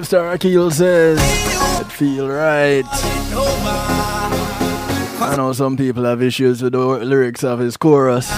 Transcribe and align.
Five 0.00 0.06
star 0.06 0.32
Akil 0.32 0.70
says 0.70 1.18
it 1.78 1.92
feel 1.92 2.26
right. 2.26 2.86
I 5.20 5.34
know 5.36 5.52
some 5.52 5.76
people 5.76 6.04
have 6.04 6.22
issues 6.22 6.62
with 6.62 6.72
the 6.72 6.78
lyrics 6.78 7.44
of 7.44 7.58
his 7.58 7.76
chorus. 7.76 8.30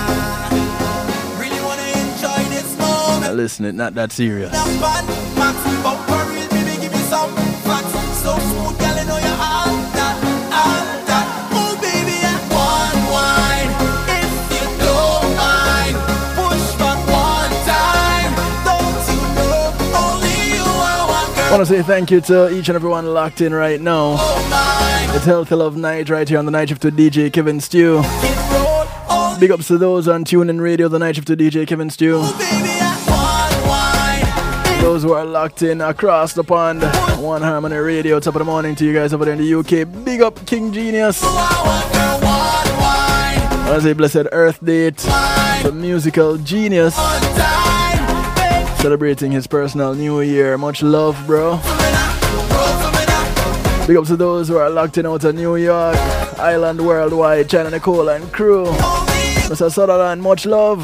Listen, 3.32 3.66
it's 3.66 3.76
not 3.76 3.94
that 3.94 4.10
serious. 4.10 4.50
Want 21.52 21.68
to 21.68 21.74
say 21.74 21.82
thank 21.82 22.10
you 22.10 22.18
to 22.18 22.48
each 22.50 22.70
and 22.70 22.76
everyone 22.76 23.04
locked 23.12 23.42
in 23.42 23.52
right 23.52 23.78
now. 23.78 24.16
It's 25.14 25.26
Healthy 25.26 25.54
Love 25.54 25.76
Night 25.76 26.08
right 26.08 26.26
here 26.26 26.38
on 26.38 26.46
the 26.46 26.50
night 26.50 26.70
shift 26.70 26.80
to 26.80 26.90
DJ 26.90 27.30
Kevin 27.30 27.60
Stew. 27.60 28.00
Big 29.38 29.50
ups 29.50 29.68
to 29.68 29.76
those 29.76 30.08
on 30.08 30.24
TuneIn 30.24 30.62
Radio, 30.62 30.88
the 30.88 30.98
night 30.98 31.16
shift 31.16 31.26
to 31.26 31.36
DJ 31.36 31.66
Kevin 31.66 31.90
Stew. 31.90 32.22
Those 34.80 35.02
who 35.02 35.12
are 35.12 35.26
locked 35.26 35.60
in 35.60 35.82
across 35.82 36.32
the 36.32 36.42
pond, 36.42 36.84
One 37.22 37.42
Harmony 37.42 37.76
Radio, 37.76 38.18
top 38.18 38.34
of 38.34 38.38
the 38.38 38.46
morning 38.46 38.74
to 38.76 38.86
you 38.86 38.94
guys 38.94 39.12
over 39.12 39.26
there 39.26 39.34
in 39.34 39.40
the 39.40 39.54
UK. 39.54 40.04
Big 40.06 40.22
up 40.22 40.46
King 40.46 40.72
Genius. 40.72 41.22
As 43.68 43.84
a 43.84 43.94
blessed 43.94 44.28
Earth 44.32 44.64
date, 44.64 44.96
the 44.96 45.72
musical 45.74 46.38
genius 46.38 46.96
celebrating 48.82 49.30
his 49.30 49.46
personal 49.46 49.94
new 49.94 50.22
year. 50.22 50.58
Much 50.58 50.82
love, 50.82 51.16
bro. 51.24 51.52
Big 53.86 53.96
up 53.96 54.06
to 54.06 54.16
those 54.16 54.48
who 54.48 54.56
are 54.56 54.68
locked 54.68 54.98
in 54.98 55.06
out 55.06 55.22
of 55.22 55.36
New 55.36 55.54
York, 55.54 55.94
Island 56.36 56.84
Worldwide, 56.84 57.48
China 57.48 57.70
Nicole 57.70 58.08
and 58.08 58.32
crew. 58.32 58.66
Mr. 59.46 59.70
Sutherland, 59.70 60.20
much 60.20 60.46
love. 60.46 60.82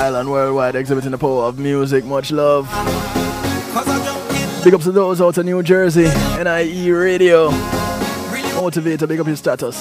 Island 0.00 0.30
Worldwide 0.30 0.76
exhibiting 0.76 1.10
the 1.10 1.18
power 1.18 1.42
of 1.42 1.58
music, 1.58 2.06
much 2.06 2.32
love. 2.32 2.64
Big 4.64 4.72
up 4.72 4.80
to 4.80 4.92
those 4.92 5.20
out 5.20 5.36
of 5.36 5.44
New 5.44 5.62
Jersey, 5.62 6.08
NIE 6.42 6.90
Radio 6.90 7.81
motivator, 8.62 9.08
big 9.08 9.18
up 9.18 9.26
your 9.26 9.34
status. 9.34 9.80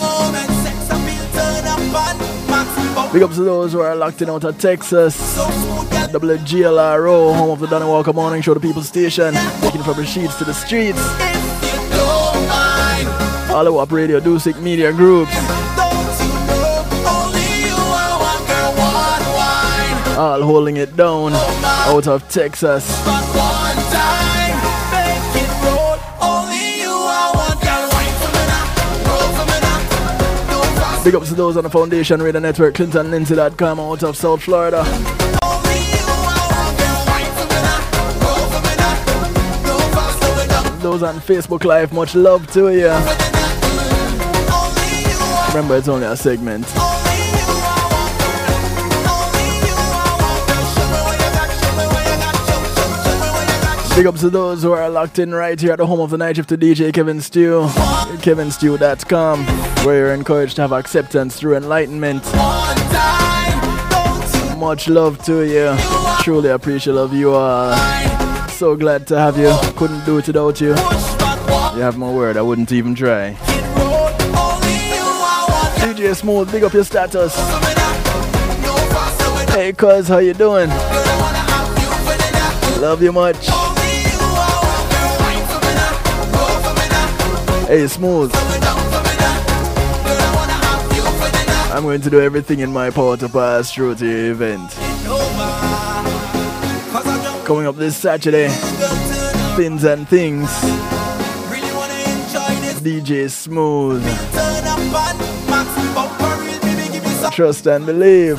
Big 3.14 3.22
up 3.22 3.32
to 3.32 3.44
those 3.44 3.74
who 3.74 3.82
are 3.82 3.96
locked 3.96 4.22
in 4.24 4.30
out 4.30 4.44
of 4.44 4.58
Texas. 4.58 5.38
WGLRO, 6.12 7.36
home 7.36 7.52
of 7.52 7.60
the 7.60 7.68
Donny 7.68 7.86
Walker 7.86 8.12
Morning 8.12 8.42
Show, 8.42 8.56
the 8.56 8.60
People 8.60 8.82
Station. 8.82 9.36
Taking 9.62 9.84
from 9.84 9.98
the 9.98 10.06
sheets 10.06 10.36
to 10.40 10.46
the 10.46 10.54
streets. 10.54 11.00
All 13.52 13.64
the 13.66 13.72
WAP 13.72 13.92
Radio, 13.92 14.20
Dusik 14.20 14.60
Media 14.62 14.92
Group. 14.92 15.28
All 20.18 20.42
holding 20.42 20.78
it 20.78 20.96
down 20.96 21.34
out 21.34 22.08
of 22.08 22.28
Texas. 22.30 23.21
Big 31.04 31.16
ups 31.16 31.30
to 31.30 31.36
those 31.36 31.58
on 31.58 31.64
the 31.64 31.70
Foundation 31.70 32.22
Radio 32.22 32.40
Network, 32.40 32.76
ClintonLindsay.com 32.76 33.80
out 33.80 34.04
of 34.04 34.16
South 34.16 34.44
Florida. 34.44 34.84
Those 40.82 41.02
on 41.02 41.16
Facebook 41.16 41.64
Live, 41.64 41.92
much 41.92 42.14
love 42.14 42.46
to 42.54 42.70
you. 42.70 42.92
Remember, 45.48 45.76
it's 45.76 45.88
only 45.88 46.06
a 46.06 46.16
segment. 46.16 46.68
Big 54.02 54.08
ups 54.08 54.22
to 54.22 54.32
those 54.32 54.64
who 54.64 54.72
are 54.72 54.90
locked 54.90 55.20
in 55.20 55.32
right 55.32 55.62
here 55.62 55.74
at 55.74 55.78
the 55.78 55.86
home 55.86 56.00
of 56.00 56.10
the 56.10 56.18
night 56.18 56.36
shift 56.36 56.50
to 56.50 56.58
DJ 56.58 56.92
Kevin 56.92 57.22
Stew, 57.22 57.68
kevinstew.com, 58.24 59.46
where 59.86 59.98
you're 59.98 60.14
encouraged 60.16 60.56
to 60.56 60.64
have 60.64 60.72
acceptance 60.72 61.36
through 61.36 61.56
enlightenment. 61.56 62.24
Much 64.58 64.88
love 64.88 65.24
to 65.26 65.46
you. 65.46 65.78
Truly 66.24 66.50
appreciate 66.50 66.96
of 66.96 67.14
you 67.14 67.32
all. 67.36 67.78
So 68.48 68.76
glad 68.76 69.06
to 69.06 69.20
have 69.20 69.38
you. 69.38 69.56
Couldn't 69.76 70.04
do 70.04 70.18
it 70.18 70.26
without 70.26 70.60
you. 70.60 70.70
You 70.70 71.84
have 71.84 71.96
my 71.96 72.12
word, 72.12 72.38
I 72.38 72.42
wouldn't 72.42 72.72
even 72.72 72.96
try. 72.96 73.36
DJ 75.78 76.16
Smooth, 76.16 76.52
big 76.52 76.64
up 76.64 76.74
your 76.74 76.86
status. 76.86 77.36
Hey 79.54 79.72
cuz, 79.74 80.08
how 80.08 80.18
you 80.18 80.34
doing? 80.34 80.70
Love 82.82 83.04
you 83.04 83.12
much. 83.12 83.71
Hey, 87.72 87.88
Smooth. 87.88 88.30
I'm 91.72 91.84
going 91.84 92.02
to 92.02 92.10
do 92.10 92.20
everything 92.20 92.60
in 92.60 92.74
my 92.74 92.90
power 92.90 93.16
to 93.16 93.30
pass 93.30 93.72
through 93.72 93.96
your 93.96 94.32
event. 94.32 94.72
Coming 97.46 97.68
up 97.68 97.78
this 97.78 97.96
Saturday, 97.96 98.50
Things 99.56 99.86
and 99.86 100.06
Things. 100.10 100.50
DJ 102.84 103.32
Smooth. 103.32 104.04
Trust 107.34 107.68
and 107.68 107.86
believe. 107.86 108.38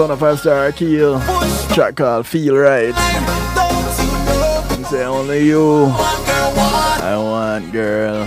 on 0.00 0.10
a 0.10 0.16
five 0.16 0.40
star 0.40 0.66
Akil 0.66 1.20
track 1.74 1.96
called 1.96 2.26
Feel 2.26 2.56
Right. 2.56 2.94
Say 4.88 5.04
only 5.04 5.46
you 5.46 5.84
I 5.86 7.16
want 7.16 7.72
girl. 7.72 8.24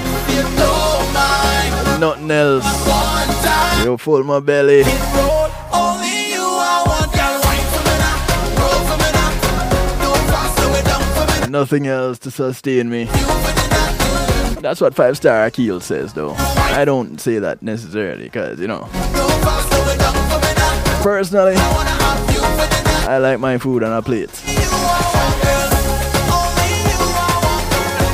Nothing 2.00 2.32
else. 2.32 3.84
You 3.84 3.98
full 3.98 4.24
my 4.24 4.40
belly. 4.40 4.84
Nothing 11.50 11.88
else 11.88 12.20
to 12.20 12.32
sustain 12.32 12.90
me. 12.90 13.06
That's 14.62 14.80
what 14.80 14.96
five 14.96 15.18
star 15.18 15.46
Akil 15.46 15.82
says 15.82 16.14
though. 16.14 16.34
I 16.38 16.86
don't 16.86 17.20
say 17.20 17.40
that 17.40 17.62
necessarily 17.62 18.24
because 18.24 18.60
you 18.60 18.68
know 18.68 18.88
Personally, 21.04 21.56
I 23.06 23.18
like 23.18 23.40
my 23.40 23.58
food 23.58 23.84
on 23.84 23.92
a 23.92 24.02
plate. 24.02 24.32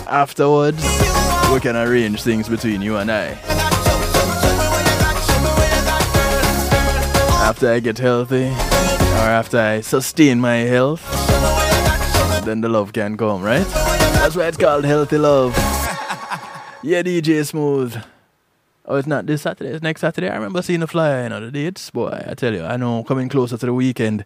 Afterwards, 0.09 0.83
we 1.53 1.59
can 1.59 1.75
arrange 1.75 2.23
things 2.23 2.49
between 2.49 2.81
you 2.81 2.97
and 2.97 3.11
I. 3.11 3.37
After 7.41 7.71
I 7.71 7.79
get 7.79 7.97
healthy, 7.97 8.45
or 8.47 9.29
after 9.29 9.59
I 9.59 9.81
sustain 9.81 10.39
my 10.39 10.57
health, 10.57 11.01
then 12.45 12.61
the 12.61 12.69
love 12.69 12.91
can 12.93 13.17
come, 13.17 13.41
right? 13.43 13.65
That's 13.67 14.35
why 14.35 14.47
it's 14.47 14.57
called 14.57 14.85
healthy 14.85 15.17
love. 15.17 15.55
Yeah, 16.81 17.01
DJ 17.01 17.45
Smooth. 17.45 17.93
Oh, 18.85 18.95
it's 18.95 19.07
not 19.07 19.25
this 19.25 19.41
Saturday. 19.41 19.71
It's 19.71 19.83
next 19.83 19.99
Saturday. 19.99 20.29
I 20.29 20.35
remember 20.35 20.61
seeing 20.61 20.79
the 20.79 20.87
flyer, 20.87 21.23
you 21.23 21.29
know, 21.29 21.41
the 21.41 21.51
dates. 21.51 21.89
Boy, 21.91 22.23
I 22.25 22.35
tell 22.35 22.53
you, 22.53 22.63
I 22.63 22.77
know 22.77 23.03
coming 23.03 23.27
closer 23.27 23.57
to 23.57 23.65
the 23.65 23.73
weekend, 23.73 24.23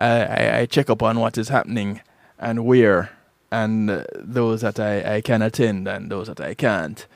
I, 0.00 0.60
I, 0.60 0.66
check 0.66 0.88
up 0.88 1.02
on 1.02 1.20
what 1.20 1.36
is 1.36 1.48
happening 1.48 2.00
and 2.38 2.64
where, 2.64 3.10
and 3.50 3.90
uh, 3.90 4.04
those 4.14 4.62
that 4.62 4.80
I, 4.80 5.16
I 5.16 5.20
can 5.20 5.42
attend 5.42 5.86
and 5.86 6.10
those 6.10 6.28
that 6.28 6.40
I 6.40 6.54
can't. 6.54 7.06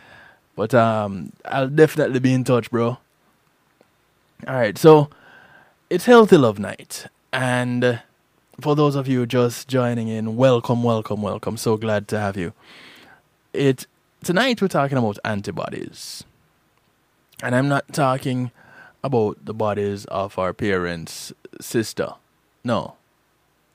But 0.54 0.74
um, 0.74 1.32
I'll 1.44 1.68
definitely 1.68 2.20
be 2.20 2.34
in 2.34 2.44
touch, 2.44 2.70
bro. 2.70 2.98
All 4.46 4.54
right, 4.54 4.76
so 4.76 5.08
it's 5.88 6.04
Healthy 6.04 6.36
Love 6.36 6.58
Night. 6.58 7.06
And 7.32 7.84
uh, 7.84 7.98
for 8.60 8.76
those 8.76 8.94
of 8.94 9.08
you 9.08 9.26
just 9.26 9.68
joining 9.68 10.08
in, 10.08 10.36
welcome, 10.36 10.82
welcome, 10.82 11.22
welcome. 11.22 11.56
So 11.56 11.76
glad 11.76 12.06
to 12.08 12.18
have 12.18 12.36
you. 12.36 12.52
It 13.52 13.86
Tonight 14.24 14.62
we're 14.62 14.68
talking 14.68 14.96
about 14.96 15.18
antibodies. 15.22 16.24
And 17.42 17.54
I'm 17.54 17.68
not 17.68 17.92
talking 17.92 18.52
about 19.02 19.44
the 19.44 19.52
bodies 19.52 20.06
of 20.06 20.38
our 20.38 20.54
parents' 20.54 21.30
sister. 21.60 22.14
No. 22.64 22.96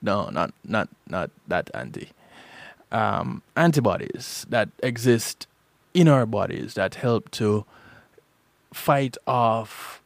No, 0.01 0.29
not 0.29 0.53
not 0.63 0.89
not 1.07 1.29
that 1.47 1.69
anti. 1.73 2.09
Um, 2.91 3.43
antibodies 3.55 4.45
that 4.49 4.69
exist 4.81 5.45
in 5.93 6.07
our 6.07 6.25
bodies 6.25 6.73
that 6.73 6.95
help 6.95 7.29
to 7.31 7.65
fight 8.73 9.17
off 9.27 10.01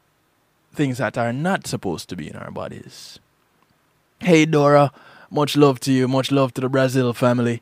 things 0.74 0.97
that 0.97 1.18
are 1.18 1.31
not 1.31 1.68
supposed 1.68 2.09
to 2.09 2.15
be 2.15 2.27
in 2.27 2.35
our 2.35 2.51
bodies. 2.51 3.19
Hey 4.19 4.45
Dora, 4.45 4.91
much 5.29 5.56
love 5.56 5.79
to 5.81 5.91
you, 5.91 6.07
much 6.07 6.31
love 6.31 6.53
to 6.56 6.62
the 6.62 6.69
Brazil 6.69 7.13
family. 7.13 7.62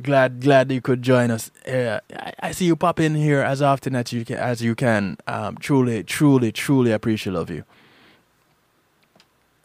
Glad 0.00 0.40
glad 0.40 0.72
you 0.72 0.80
could 0.80 1.02
join 1.02 1.30
us. 1.30 1.50
Uh, 1.66 2.00
I, 2.14 2.32
I, 2.40 2.52
see 2.52 2.66
you 2.66 2.76
pop 2.76 3.00
in 3.00 3.14
here 3.14 3.40
as 3.40 3.62
often 3.62 3.96
as 3.96 4.12
you 4.12 4.26
can. 4.26 4.36
As 4.36 4.60
you 4.60 4.74
can. 4.74 5.16
Um, 5.26 5.56
truly, 5.56 6.04
truly, 6.04 6.52
truly 6.52 6.92
appreciate 6.92 7.34
of 7.34 7.48
you. 7.48 7.64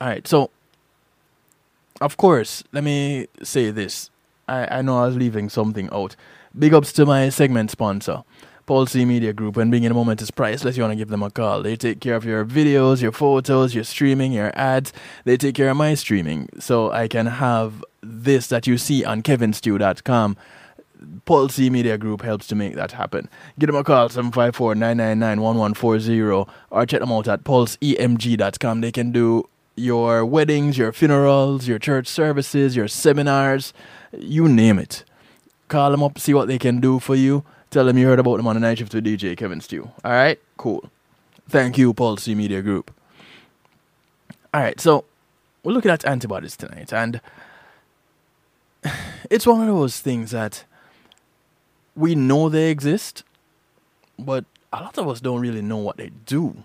All 0.01 0.07
right, 0.07 0.27
so 0.27 0.49
of 2.01 2.17
course, 2.17 2.63
let 2.71 2.83
me 2.83 3.27
say 3.43 3.69
this. 3.69 4.09
I, 4.47 4.79
I 4.79 4.81
know 4.81 4.97
I 4.97 5.05
was 5.05 5.15
leaving 5.15 5.47
something 5.47 5.89
out. 5.93 6.15
Big 6.57 6.73
ups 6.73 6.91
to 6.93 7.05
my 7.05 7.29
segment 7.29 7.69
sponsor, 7.69 8.23
Pulsey 8.67 9.05
Media 9.05 9.31
Group. 9.31 9.57
When 9.57 9.69
being 9.69 9.83
in 9.83 9.91
a 9.91 9.93
moment 9.93 10.19
is 10.19 10.31
priceless, 10.31 10.75
you 10.75 10.81
want 10.81 10.93
to 10.93 10.95
give 10.95 11.09
them 11.09 11.21
a 11.21 11.29
call. 11.29 11.61
They 11.61 11.75
take 11.75 11.99
care 11.99 12.15
of 12.15 12.25
your 12.25 12.43
videos, 12.43 12.99
your 12.99 13.11
photos, 13.11 13.75
your 13.75 13.83
streaming, 13.83 14.31
your 14.31 14.51
ads. 14.55 14.91
They 15.23 15.37
take 15.37 15.53
care 15.53 15.69
of 15.69 15.77
my 15.77 15.93
streaming, 15.93 16.49
so 16.57 16.91
I 16.91 17.07
can 17.07 17.27
have 17.27 17.85
this 18.01 18.47
that 18.47 18.65
you 18.65 18.79
see 18.79 19.05
on 19.05 19.21
kevinstew.com. 19.21 20.35
Pulsey 21.27 21.69
Media 21.69 21.99
Group 21.99 22.23
helps 22.23 22.47
to 22.47 22.55
make 22.55 22.73
that 22.73 22.93
happen. 22.93 23.29
Give 23.59 23.67
them 23.67 23.75
a 23.75 23.83
call, 23.83 24.09
754 24.09 24.73
999 24.73 25.41
1140, 25.41 26.47
or 26.71 26.85
check 26.87 27.01
them 27.01 27.11
out 27.11 27.27
at 27.27 27.43
pulseemg.com. 27.43 28.81
They 28.81 28.91
can 28.91 29.11
do 29.11 29.47
your 29.75 30.25
weddings, 30.25 30.77
your 30.77 30.91
funerals, 30.91 31.67
your 31.67 31.79
church 31.79 32.07
services, 32.07 32.75
your 32.75 32.87
seminars, 32.87 33.73
you 34.17 34.47
name 34.47 34.77
it. 34.79 35.03
Call 35.67 35.91
them 35.91 36.03
up, 36.03 36.19
see 36.19 36.33
what 36.33 36.47
they 36.47 36.59
can 36.59 36.79
do 36.79 36.99
for 36.99 37.15
you. 37.15 37.43
Tell 37.69 37.85
them 37.85 37.97
you 37.97 38.05
heard 38.05 38.19
about 38.19 38.37
them 38.37 38.47
on 38.47 38.55
the 38.55 38.59
night 38.59 38.79
shift 38.79 38.93
with 38.93 39.05
DJ 39.05 39.37
Kevin 39.37 39.61
Stew. 39.61 39.89
All 40.03 40.11
right, 40.11 40.39
cool. 40.57 40.89
Thank 41.47 41.77
you, 41.77 41.93
Pulse 41.93 42.27
Media 42.27 42.61
Group. 42.61 42.91
All 44.53 44.61
right, 44.61 44.79
so 44.79 45.05
we're 45.63 45.71
looking 45.71 45.91
at 45.91 46.05
antibodies 46.05 46.57
tonight, 46.57 46.91
and 46.91 47.21
it's 49.29 49.47
one 49.47 49.61
of 49.61 49.67
those 49.67 49.99
things 49.99 50.31
that 50.31 50.65
we 51.95 52.15
know 52.15 52.49
they 52.49 52.69
exist, 52.69 53.23
but 54.19 54.43
a 54.73 54.81
lot 54.81 54.97
of 54.97 55.07
us 55.07 55.21
don't 55.21 55.39
really 55.41 55.61
know 55.61 55.77
what 55.77 55.97
they 55.97 56.11
do. 56.25 56.63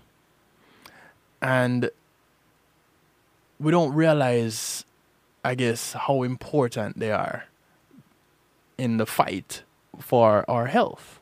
And 1.41 1.89
we 3.59 3.71
don't 3.71 3.93
realize, 3.93 4.85
I 5.43 5.55
guess, 5.55 5.93
how 5.93 6.23
important 6.23 6.99
they 6.99 7.11
are 7.11 7.45
in 8.77 8.97
the 8.97 9.05
fight 9.05 9.63
for 9.99 10.45
our 10.49 10.67
health. 10.67 11.19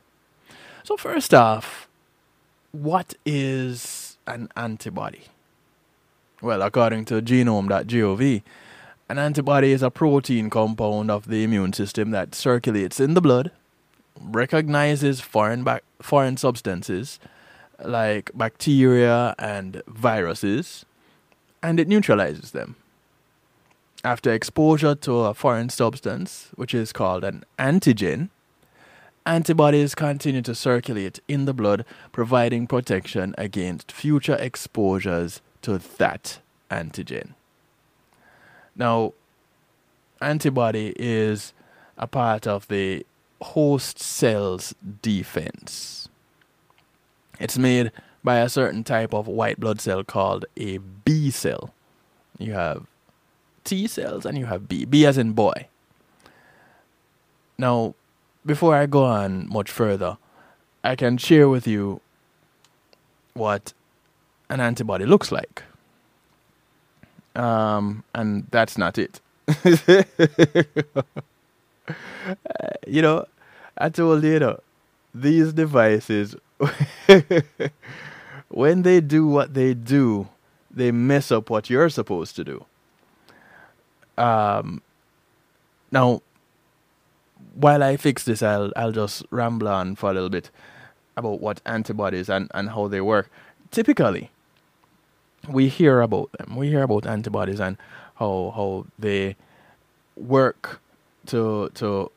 So, 0.82 0.96
first 0.96 1.34
off, 1.34 1.88
what 2.72 3.14
is 3.24 4.18
an 4.26 4.48
antibody? 4.56 5.24
Well, 6.42 6.62
according 6.62 7.06
to 7.06 7.22
genome.gov, 7.22 8.42
an 9.08 9.18
antibody 9.18 9.72
is 9.72 9.82
a 9.82 9.90
protein 9.90 10.50
compound 10.50 11.10
of 11.10 11.28
the 11.28 11.44
immune 11.44 11.72
system 11.72 12.10
that 12.10 12.34
circulates 12.34 13.00
in 13.00 13.14
the 13.14 13.20
blood, 13.20 13.50
recognizes 14.20 15.20
foreign, 15.20 15.64
ba- 15.64 15.80
foreign 16.02 16.36
substances 16.36 17.18
like 17.82 18.30
bacteria 18.34 19.34
and 19.38 19.82
viruses, 19.86 20.85
and 21.66 21.80
it 21.80 21.88
neutralizes 21.88 22.52
them. 22.52 22.76
After 24.04 24.32
exposure 24.32 24.94
to 24.94 25.12
a 25.24 25.34
foreign 25.34 25.68
substance, 25.68 26.50
which 26.54 26.72
is 26.72 26.92
called 26.92 27.24
an 27.24 27.42
antigen, 27.58 28.30
antibodies 29.26 29.96
continue 29.96 30.42
to 30.42 30.54
circulate 30.54 31.18
in 31.26 31.44
the 31.44 31.52
blood, 31.52 31.84
providing 32.12 32.68
protection 32.68 33.34
against 33.36 33.90
future 33.90 34.36
exposures 34.36 35.40
to 35.62 35.78
that 35.98 36.38
antigen. 36.70 37.34
Now, 38.76 39.14
antibody 40.20 40.94
is 40.96 41.52
a 41.98 42.06
part 42.06 42.46
of 42.46 42.68
the 42.68 43.04
host 43.42 43.98
cell's 43.98 44.72
defense. 45.02 46.08
It's 47.40 47.58
made 47.58 47.90
by 48.26 48.38
a 48.38 48.48
certain 48.48 48.82
type 48.82 49.14
of 49.14 49.28
white 49.28 49.60
blood 49.60 49.80
cell 49.80 50.02
called 50.02 50.44
a 50.56 50.78
B 50.78 51.30
cell. 51.30 51.72
You 52.38 52.54
have 52.54 52.88
T 53.62 53.86
cells 53.86 54.26
and 54.26 54.36
you 54.36 54.46
have 54.46 54.68
B. 54.68 54.84
B 54.84 55.06
as 55.06 55.16
in 55.16 55.32
boy. 55.32 55.68
Now, 57.56 57.94
before 58.44 58.74
I 58.74 58.86
go 58.86 59.04
on 59.04 59.48
much 59.48 59.70
further, 59.70 60.18
I 60.82 60.96
can 60.96 61.18
share 61.18 61.48
with 61.48 61.68
you 61.68 62.00
what 63.34 63.72
an 64.50 64.58
antibody 64.58 65.06
looks 65.06 65.30
like. 65.30 65.62
Um, 67.36 68.02
and 68.12 68.48
that's 68.50 68.76
not 68.76 68.98
it. 68.98 69.20
you 72.88 73.02
know, 73.02 73.24
I 73.78 73.88
told 73.88 74.24
you, 74.24 74.32
you 74.32 74.40
know, 74.40 74.58
these 75.14 75.52
devices 75.52 76.34
when 78.56 78.80
they 78.80 79.02
do 79.02 79.26
what 79.26 79.52
they 79.52 79.74
do, 79.74 80.28
they 80.70 80.90
mess 80.90 81.30
up 81.30 81.50
what 81.50 81.68
you're 81.68 81.90
supposed 81.90 82.34
to 82.36 82.42
do. 82.42 82.64
Um, 84.16 84.80
now, 85.92 86.22
while 87.54 87.82
I 87.82 87.98
fix 87.98 88.24
this, 88.24 88.42
I'll 88.42 88.72
I'll 88.74 88.92
just 88.92 89.26
ramble 89.30 89.68
on 89.68 89.94
for 89.94 90.08
a 90.10 90.14
little 90.14 90.30
bit 90.30 90.50
about 91.18 91.42
what 91.42 91.60
antibodies 91.66 92.30
and, 92.30 92.50
and 92.54 92.70
how 92.70 92.88
they 92.88 93.02
work. 93.02 93.28
Typically, 93.70 94.30
we 95.46 95.68
hear 95.68 96.00
about 96.00 96.32
them. 96.32 96.56
We 96.56 96.68
hear 96.68 96.84
about 96.84 97.06
antibodies 97.06 97.60
and 97.60 97.76
how 98.14 98.54
how 98.56 98.86
they 98.98 99.36
work 100.16 100.80
to 101.26 101.68
to 101.74 102.10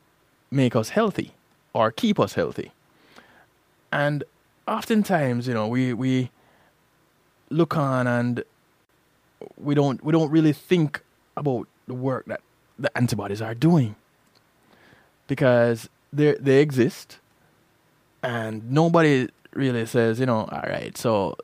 make 0.51 0.74
us 0.74 0.89
healthy 0.89 1.34
or 1.74 1.91
keep 1.91 2.17
us 2.17 2.36
healthy. 2.36 2.72
And 3.91 4.24
oftentimes, 4.69 5.47
you 5.47 5.53
know, 5.53 5.67
we 5.67 5.93
we 5.93 6.31
look 7.49 7.75
on 7.75 8.07
and 8.07 8.43
we 9.57 9.75
don't 9.75 10.03
we 10.03 10.11
don't 10.11 10.29
really 10.29 10.53
think 10.53 11.01
about 11.35 11.67
the 11.88 11.93
work 11.93 12.25
that 12.27 12.41
the 12.77 12.95
antibodies 12.97 13.41
are 13.41 13.55
doing 13.55 13.95
because 15.27 15.89
they 16.13 16.35
they 16.39 16.61
exist 16.61 17.19
and 18.21 18.69
nobody 18.71 19.27
really 19.53 19.85
says 19.85 20.19
you 20.19 20.25
know 20.25 20.47
all 20.51 20.63
right 20.67 20.97
so 20.97 21.35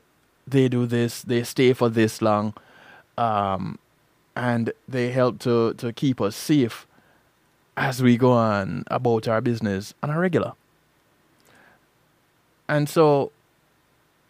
they 0.46 0.68
do 0.68 0.86
this 0.86 1.22
they 1.22 1.42
stay 1.42 1.72
for 1.72 1.88
this 1.88 2.22
long 2.22 2.54
um, 3.18 3.78
and 4.36 4.72
they 4.86 5.10
help 5.10 5.38
to 5.38 5.74
to 5.74 5.92
keep 5.92 6.20
us 6.20 6.36
safe 6.36 6.86
as 7.76 8.02
we 8.02 8.16
go 8.16 8.32
on 8.32 8.84
about 8.88 9.26
our 9.26 9.40
business 9.40 9.94
on 10.02 10.10
a 10.10 10.18
regular 10.18 10.52
and 12.68 12.88
so 12.88 13.32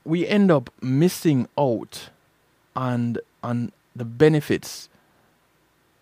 we 0.05 0.27
end 0.27 0.51
up 0.51 0.71
missing 0.81 1.49
out 1.59 2.11
on 2.75 3.17
on 3.43 3.73
the 3.95 4.05
benefits 4.05 4.89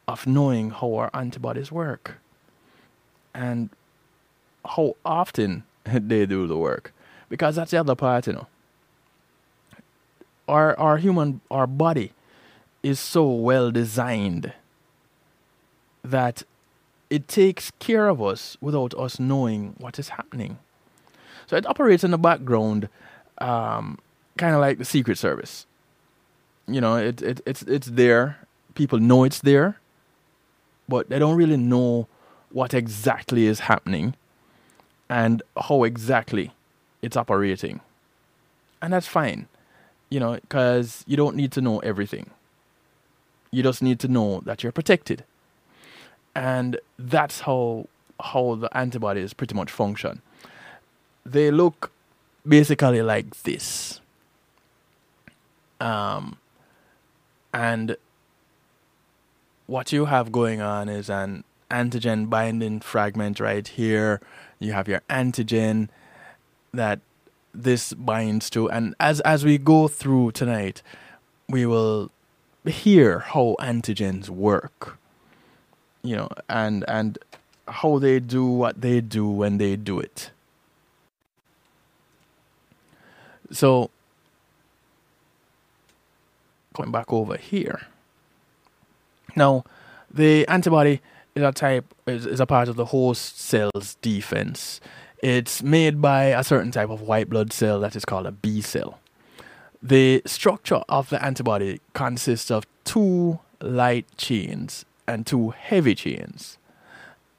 of 0.06 0.26
knowing 0.26 0.70
how 0.70 0.94
our 0.94 1.10
antibodies 1.14 1.72
work 1.72 2.18
and 3.34 3.70
how 4.64 4.96
often 5.04 5.64
they 5.84 6.26
do 6.26 6.46
the 6.46 6.56
work. 6.56 6.92
Because 7.28 7.56
that's 7.56 7.70
the 7.70 7.78
other 7.78 7.94
part 7.94 8.26
you 8.26 8.34
know. 8.34 8.46
Our 10.46 10.78
our 10.78 10.98
human 10.98 11.40
our 11.50 11.66
body 11.66 12.12
is 12.82 13.00
so 13.00 13.26
well 13.26 13.70
designed 13.70 14.52
that 16.04 16.42
it 17.08 17.28
takes 17.28 17.70
care 17.78 18.08
of 18.08 18.20
us 18.20 18.58
without 18.60 18.92
us 18.94 19.18
knowing 19.18 19.74
what 19.78 19.98
is 19.98 20.10
happening 20.10 20.58
so 21.46 21.56
it 21.56 21.66
operates 21.66 22.04
in 22.04 22.10
the 22.10 22.18
background, 22.18 22.88
um, 23.38 23.98
kind 24.36 24.54
of 24.54 24.60
like 24.60 24.78
the 24.78 24.84
Secret 24.84 25.18
Service. 25.18 25.66
You 26.66 26.80
know, 26.80 26.96
it, 26.96 27.20
it 27.22 27.40
it's 27.46 27.62
it's 27.62 27.88
there. 27.88 28.38
People 28.74 28.98
know 28.98 29.24
it's 29.24 29.40
there, 29.40 29.78
but 30.88 31.08
they 31.08 31.18
don't 31.18 31.36
really 31.36 31.56
know 31.56 32.08
what 32.50 32.72
exactly 32.72 33.46
is 33.46 33.60
happening 33.60 34.14
and 35.08 35.42
how 35.68 35.84
exactly 35.84 36.52
it's 37.02 37.16
operating. 37.16 37.80
And 38.80 38.92
that's 38.92 39.06
fine, 39.06 39.48
you 40.08 40.20
know, 40.20 40.34
because 40.34 41.04
you 41.06 41.16
don't 41.16 41.36
need 41.36 41.52
to 41.52 41.60
know 41.60 41.78
everything. 41.80 42.30
You 43.50 43.62
just 43.62 43.82
need 43.82 44.00
to 44.00 44.08
know 44.08 44.40
that 44.44 44.62
you're 44.62 44.72
protected. 44.72 45.24
And 46.34 46.78
that's 46.98 47.40
how 47.40 47.88
how 48.20 48.54
the 48.54 48.74
antibodies 48.76 49.34
pretty 49.34 49.54
much 49.54 49.70
function 49.70 50.22
they 51.24 51.50
look 51.50 51.90
basically 52.46 53.02
like 53.02 53.42
this. 53.42 54.00
Um, 55.80 56.38
and 57.52 57.96
what 59.66 59.92
you 59.92 60.06
have 60.06 60.30
going 60.32 60.60
on 60.60 60.88
is 60.88 61.08
an 61.10 61.44
antigen 61.70 62.28
binding 62.28 62.80
fragment 62.80 63.40
right 63.40 63.66
here 63.66 64.20
you 64.64 64.72
have 64.72 64.88
your 64.88 65.02
antigen 65.10 65.88
that 66.72 67.00
this 67.52 67.92
binds 67.92 68.50
to. 68.50 68.70
And 68.70 68.94
as, 68.98 69.20
as 69.20 69.44
we 69.44 69.58
go 69.58 69.86
through 69.86 70.32
tonight, 70.32 70.82
we 71.48 71.66
will 71.66 72.10
hear 72.64 73.20
how 73.20 73.56
antigens 73.60 74.28
work, 74.28 74.98
you 76.02 76.16
know, 76.16 76.28
and, 76.48 76.84
and 76.88 77.18
how 77.68 77.98
they 77.98 78.18
do 78.18 78.44
what 78.46 78.80
they 78.80 79.00
do 79.00 79.28
when 79.28 79.58
they 79.58 79.76
do 79.76 80.00
it. 80.00 80.30
So, 83.54 83.90
going 86.74 86.90
back 86.90 87.12
over 87.12 87.36
here. 87.36 87.82
Now, 89.36 89.64
the 90.10 90.46
antibody 90.48 91.00
is 91.34 91.42
a 91.42 91.52
type 91.52 91.94
is, 92.06 92.26
is 92.26 92.40
a 92.40 92.46
part 92.46 92.68
of 92.68 92.76
the 92.76 92.86
host 92.86 93.40
cell's 93.40 93.96
defense. 94.02 94.80
It's 95.22 95.62
made 95.62 96.02
by 96.02 96.24
a 96.24 96.44
certain 96.44 96.70
type 96.70 96.90
of 96.90 97.00
white 97.00 97.30
blood 97.30 97.52
cell 97.52 97.80
that 97.80 97.96
is 97.96 98.04
called 98.04 98.26
a 98.26 98.32
B 98.32 98.60
cell. 98.60 98.98
The 99.82 100.22
structure 100.26 100.82
of 100.88 101.10
the 101.10 101.24
antibody 101.24 101.80
consists 101.92 102.50
of 102.50 102.64
two 102.84 103.38
light 103.60 104.06
chains 104.16 104.84
and 105.06 105.26
two 105.26 105.50
heavy 105.50 105.94
chains. 105.94 106.58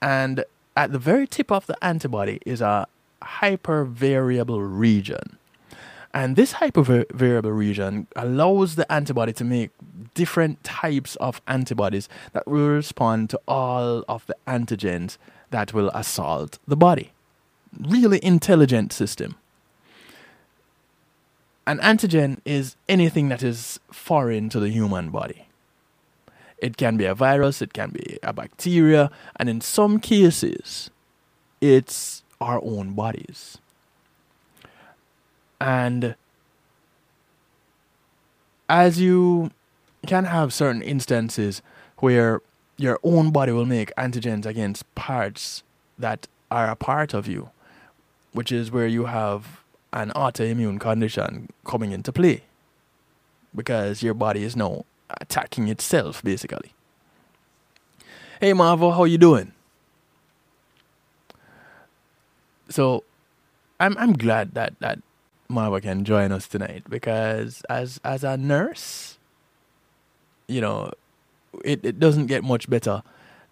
And 0.00 0.44
at 0.76 0.92
the 0.92 0.98
very 0.98 1.26
tip 1.26 1.52
of 1.52 1.66
the 1.66 1.76
antibody 1.84 2.40
is 2.46 2.60
a 2.60 2.86
hypervariable 3.22 4.60
region. 4.62 5.38
And 6.16 6.34
this 6.34 6.54
hypervariable 6.54 7.54
region 7.54 8.06
allows 8.16 8.76
the 8.76 8.90
antibody 8.90 9.34
to 9.34 9.44
make 9.44 9.70
different 10.14 10.64
types 10.64 11.14
of 11.16 11.42
antibodies 11.46 12.08
that 12.32 12.48
will 12.48 12.70
respond 12.70 13.28
to 13.30 13.40
all 13.46 14.02
of 14.08 14.24
the 14.24 14.34
antigens 14.46 15.18
that 15.50 15.74
will 15.74 15.90
assault 15.90 16.58
the 16.66 16.74
body. 16.74 17.12
Really 17.78 18.18
intelligent 18.24 18.94
system. 18.94 19.34
An 21.66 21.80
antigen 21.80 22.38
is 22.46 22.76
anything 22.88 23.28
that 23.28 23.42
is 23.42 23.78
foreign 23.92 24.48
to 24.48 24.58
the 24.58 24.70
human 24.70 25.10
body. 25.10 25.48
It 26.56 26.78
can 26.78 26.96
be 26.96 27.04
a 27.04 27.14
virus, 27.14 27.60
it 27.60 27.74
can 27.74 27.90
be 27.90 28.18
a 28.22 28.32
bacteria, 28.32 29.10
and 29.38 29.50
in 29.50 29.60
some 29.60 30.00
cases, 30.00 30.88
it's 31.60 32.22
our 32.40 32.58
own 32.64 32.94
bodies. 32.94 33.58
And 35.60 36.14
as 38.68 39.00
you 39.00 39.50
can 40.06 40.24
have 40.24 40.52
certain 40.52 40.82
instances 40.82 41.62
where 41.98 42.40
your 42.76 42.98
own 43.02 43.30
body 43.30 43.52
will 43.52 43.66
make 43.66 43.94
antigens 43.96 44.44
against 44.44 44.92
parts 44.94 45.62
that 45.98 46.28
are 46.50 46.70
a 46.70 46.76
part 46.76 47.14
of 47.14 47.26
you, 47.26 47.50
which 48.32 48.52
is 48.52 48.70
where 48.70 48.86
you 48.86 49.06
have 49.06 49.62
an 49.92 50.10
autoimmune 50.10 50.78
condition 50.78 51.48
coming 51.64 51.92
into 51.92 52.12
play 52.12 52.42
because 53.54 54.02
your 54.02 54.14
body 54.14 54.42
is 54.42 54.54
now 54.54 54.84
attacking 55.20 55.68
itself 55.68 56.22
basically. 56.22 56.72
Hey 58.40 58.52
Marva, 58.52 58.92
how 58.92 59.04
you 59.04 59.16
doing? 59.16 59.52
So 62.68 63.04
I'm 63.80 63.96
I'm 63.96 64.12
glad 64.12 64.54
that 64.54 64.74
that 64.80 64.98
Marva 65.48 65.80
can 65.80 66.04
join 66.04 66.32
us 66.32 66.48
tonight 66.48 66.84
because 66.88 67.62
as 67.68 68.00
as 68.04 68.24
a 68.24 68.36
nurse, 68.36 69.18
you 70.48 70.60
know, 70.60 70.90
it, 71.64 71.84
it 71.84 71.98
doesn't 71.98 72.26
get 72.26 72.44
much 72.44 72.68
better 72.68 73.02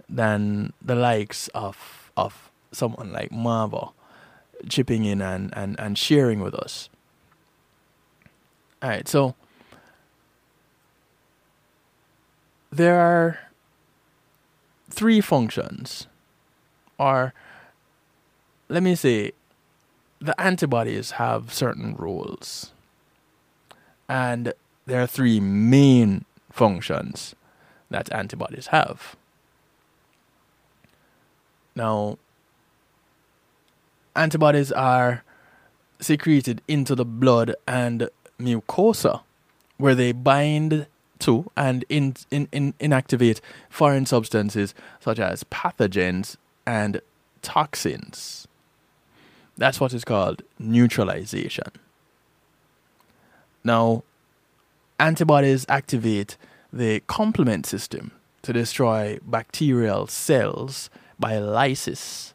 than 0.08 0.72
the 0.82 0.94
likes 0.94 1.48
of 1.48 2.10
of 2.16 2.50
someone 2.72 3.12
like 3.12 3.30
Marva 3.32 3.90
chipping 4.68 5.04
in 5.04 5.20
and, 5.20 5.52
and, 5.56 5.78
and 5.78 5.98
sharing 5.98 6.40
with 6.40 6.54
us. 6.54 6.88
Alright, 8.82 9.08
so 9.08 9.34
there 12.70 12.98
are 12.98 13.38
three 14.90 15.20
functions 15.20 16.06
or 16.98 17.32
let 18.68 18.82
me 18.82 18.94
say 18.94 19.32
the 20.20 20.38
antibodies 20.40 21.12
have 21.12 21.52
certain 21.52 21.94
roles. 21.96 22.72
And 24.08 24.52
there 24.86 25.02
are 25.02 25.06
three 25.06 25.40
main 25.40 26.24
functions 26.50 27.34
that 27.90 28.12
antibodies 28.12 28.68
have. 28.68 29.16
Now, 31.74 32.18
antibodies 34.14 34.70
are 34.72 35.24
secreted 36.00 36.62
into 36.68 36.94
the 36.94 37.04
blood 37.04 37.54
and 37.66 38.08
mucosa, 38.38 39.22
where 39.78 39.94
they 39.94 40.12
bind 40.12 40.86
to 41.20 41.50
and 41.56 41.84
in, 41.88 42.14
in, 42.30 42.48
in, 42.52 42.74
inactivate 42.74 43.40
foreign 43.70 44.06
substances 44.06 44.74
such 45.00 45.18
as 45.18 45.44
pathogens 45.44 46.36
and 46.66 47.00
toxins. 47.42 48.46
That's 49.56 49.80
what 49.80 49.92
is 49.92 50.04
called 50.04 50.42
neutralization. 50.58 51.68
Now, 53.62 54.02
antibodies 54.98 55.64
activate 55.68 56.36
the 56.72 57.00
complement 57.06 57.66
system 57.66 58.12
to 58.42 58.52
destroy 58.52 59.18
bacterial 59.24 60.06
cells 60.06 60.90
by 61.18 61.38
lysis. 61.38 62.34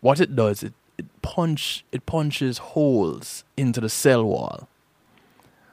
What 0.00 0.20
it 0.20 0.36
does, 0.36 0.62
it, 0.62 0.74
it 0.98 1.06
punch 1.22 1.84
it 1.90 2.06
punches 2.06 2.58
holes 2.58 3.44
into 3.56 3.80
the 3.80 3.88
cell 3.88 4.24
wall. 4.24 4.68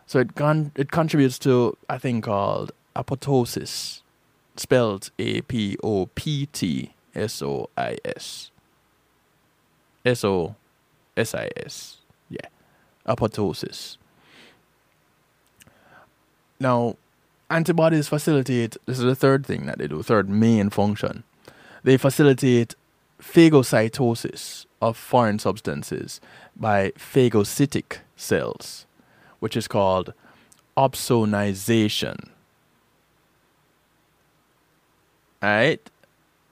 So 0.07 0.19
it 0.19 0.35
con- 0.35 0.71
it 0.75 0.91
contributes 0.91 1.37
to 1.39 1.77
a 1.87 1.99
thing 1.99 2.21
called 2.21 2.71
apoptosis, 2.95 4.01
spelled 4.55 5.11
A 5.19 5.41
P 5.41 5.77
O 5.83 6.07
P 6.15 6.47
T 6.47 6.93
S 7.13 7.41
O 7.41 7.69
I 7.77 7.97
S. 8.05 8.49
S 10.05 10.23
O 10.23 10.55
SIS. 11.23 11.97
Yeah. 12.29 12.47
Apoptosis. 13.07 13.97
Now, 16.59 16.95
antibodies 17.49 18.07
facilitate, 18.07 18.77
this 18.85 18.99
is 18.99 19.05
the 19.05 19.15
third 19.15 19.45
thing 19.45 19.65
that 19.65 19.77
they 19.77 19.87
do, 19.87 20.03
third 20.03 20.29
main 20.29 20.69
function. 20.69 21.23
They 21.83 21.97
facilitate 21.97 22.75
phagocytosis 23.21 24.65
of 24.81 24.97
foreign 24.97 25.39
substances 25.39 26.21
by 26.55 26.91
phagocytic 26.91 27.97
cells, 28.15 28.85
which 29.39 29.57
is 29.57 29.67
called 29.67 30.13
opsonization. 30.77 32.29
Alright? 35.41 35.89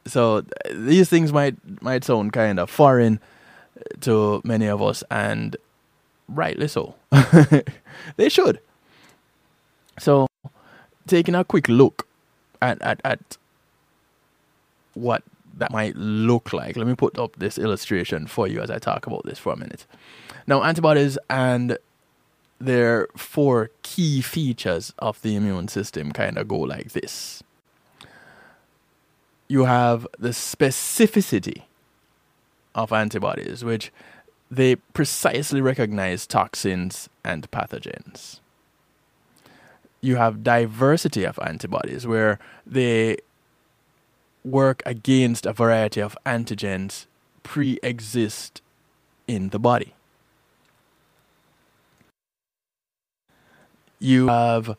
So 0.06 0.46
these 0.74 1.10
things 1.10 1.34
might 1.34 1.56
might 1.82 2.06
sound 2.06 2.32
kind 2.32 2.60
of 2.60 2.70
foreign 2.70 3.20
to 4.02 4.42
many 4.44 4.68
of 4.68 4.82
us, 4.82 5.04
and 5.10 5.56
rightly 6.28 6.68
so. 6.68 6.96
they 8.18 8.30
should. 8.30 8.60
So, 10.00 10.28
taking 11.08 11.36
a 11.36 11.44
quick 11.44 11.68
look 11.68 12.08
at, 12.62 12.82
at, 12.82 13.02
at 13.04 13.38
what 14.94 15.24
that 15.58 15.72
might 15.72 15.96
look 15.96 16.54
like, 16.54 16.78
let 16.78 16.88
me 16.88 16.96
put 16.96 17.18
up 17.18 17.36
this 17.38 17.58
illustration 17.58 18.28
for 18.28 18.48
you 18.48 18.62
as 18.62 18.70
I 18.70 18.78
talk 18.78 19.08
about 19.08 19.26
this 19.26 19.40
for 19.40 19.54
a 19.54 19.58
minute. 19.58 19.86
Now, 20.46 20.64
antibodies 20.64 21.18
and 21.30 21.78
their 22.60 23.08
four 23.16 23.72
key 23.84 24.22
features 24.22 24.94
of 25.00 25.22
the 25.22 25.36
immune 25.36 25.68
system 25.68 26.12
kind 26.12 26.38
of 26.38 26.48
go 26.48 26.60
like 26.60 26.94
this. 26.94 27.44
You 29.48 29.66
have 29.66 30.08
the 30.20 30.30
specificity 30.30 31.64
of 32.78 32.94
antibodies, 32.94 33.66
which 33.66 33.92
they 34.50 34.76
precisely 34.76 35.60
recognize 35.60 36.26
toxins 36.28 37.10
and 37.26 37.50
pathogens. 37.52 38.40
You 40.00 40.16
have 40.16 40.44
diversity 40.44 41.26
of 41.26 41.40
antibodies 41.42 42.06
where 42.06 42.40
they 42.66 43.18
work 44.46 44.84
against 44.86 45.46
a 45.46 45.52
variety 45.52 46.00
of 46.00 46.16
antigens 46.26 47.08
pre 47.44 47.80
exist 47.82 48.62
in 49.28 49.50
the 49.50 49.60
body. 49.60 49.96
You 54.00 54.28
have 54.28 54.78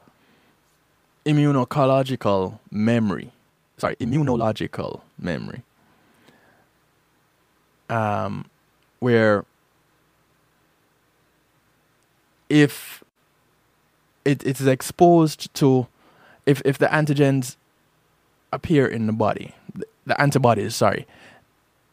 immunological 1.26 2.60
memory. 2.70 3.32
Sorry, 3.76 3.96
immunological 3.96 5.02
memory 5.18 5.64
um, 7.88 8.46
where 9.00 9.44
if 12.48 13.04
it, 14.24 14.44
it 14.44 14.60
is 14.60 14.66
exposed 14.66 15.52
to 15.54 15.86
if 16.46 16.62
if 16.64 16.78
the 16.78 16.86
antigens 16.86 17.56
appear 18.52 18.86
in 18.86 19.06
the 19.06 19.12
body 19.12 19.54
the, 19.74 19.86
the 20.06 20.20
antibodies 20.20 20.74
sorry 20.74 21.06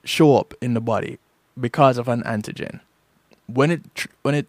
show 0.05 0.37
up 0.37 0.53
in 0.61 0.73
the 0.73 0.81
body 0.81 1.17
because 1.59 1.97
of 1.97 2.07
an 2.07 2.21
antigen. 2.23 2.79
When 3.47 3.71
it 3.71 4.07
when 4.21 4.35
it 4.35 4.47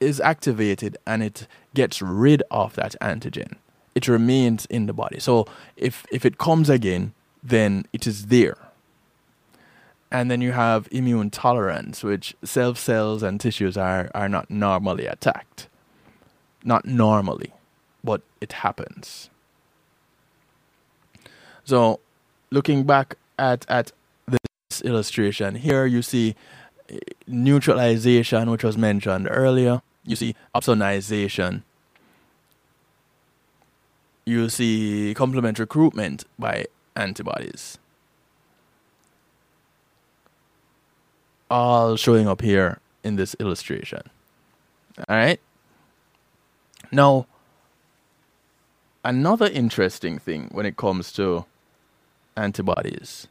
is 0.00 0.20
activated 0.20 0.96
and 1.06 1.22
it 1.22 1.46
gets 1.74 2.02
rid 2.02 2.42
of 2.50 2.74
that 2.76 2.96
antigen, 3.00 3.56
it 3.94 4.08
remains 4.08 4.66
in 4.66 4.86
the 4.86 4.92
body. 4.92 5.20
So 5.20 5.46
if 5.76 6.06
if 6.12 6.24
it 6.24 6.38
comes 6.38 6.68
again, 6.68 7.14
then 7.42 7.86
it 7.92 8.06
is 8.06 8.26
there. 8.26 8.56
And 10.10 10.30
then 10.30 10.40
you 10.40 10.52
have 10.52 10.88
immune 10.90 11.30
tolerance, 11.30 12.02
which 12.02 12.34
self 12.42 12.78
cells 12.78 13.22
and 13.22 13.40
tissues 13.40 13.76
are, 13.76 14.10
are 14.14 14.28
not 14.28 14.50
normally 14.50 15.06
attacked. 15.06 15.68
Not 16.64 16.84
normally, 16.84 17.52
but 18.02 18.22
it 18.40 18.52
happens. 18.52 19.30
So 21.64 22.00
looking 22.50 22.84
back 22.84 23.16
at, 23.38 23.64
at 23.68 23.92
this 24.26 24.82
illustration, 24.82 25.54
here 25.54 25.86
you 25.86 26.02
see 26.02 26.34
eh, 26.88 26.98
neutralization, 27.28 28.50
which 28.50 28.64
was 28.64 28.76
mentioned 28.76 29.28
earlier. 29.30 29.80
You 30.04 30.16
see 30.16 30.34
opsonization. 30.54 31.62
You 34.24 34.48
see 34.48 35.14
complement 35.16 35.58
recruitment 35.60 36.24
by 36.38 36.66
antibodies. 36.96 37.78
All 41.50 41.96
showing 41.96 42.28
up 42.28 42.42
here 42.42 42.78
in 43.02 43.16
this 43.16 43.34
illustration. 43.40 44.02
All 44.98 45.16
right. 45.16 45.40
Now, 46.92 47.26
another 49.04 49.46
interesting 49.46 50.18
thing 50.18 50.48
when 50.52 50.64
it 50.64 50.76
comes 50.76 51.12
to 51.14 51.46
antibodies 52.36 53.26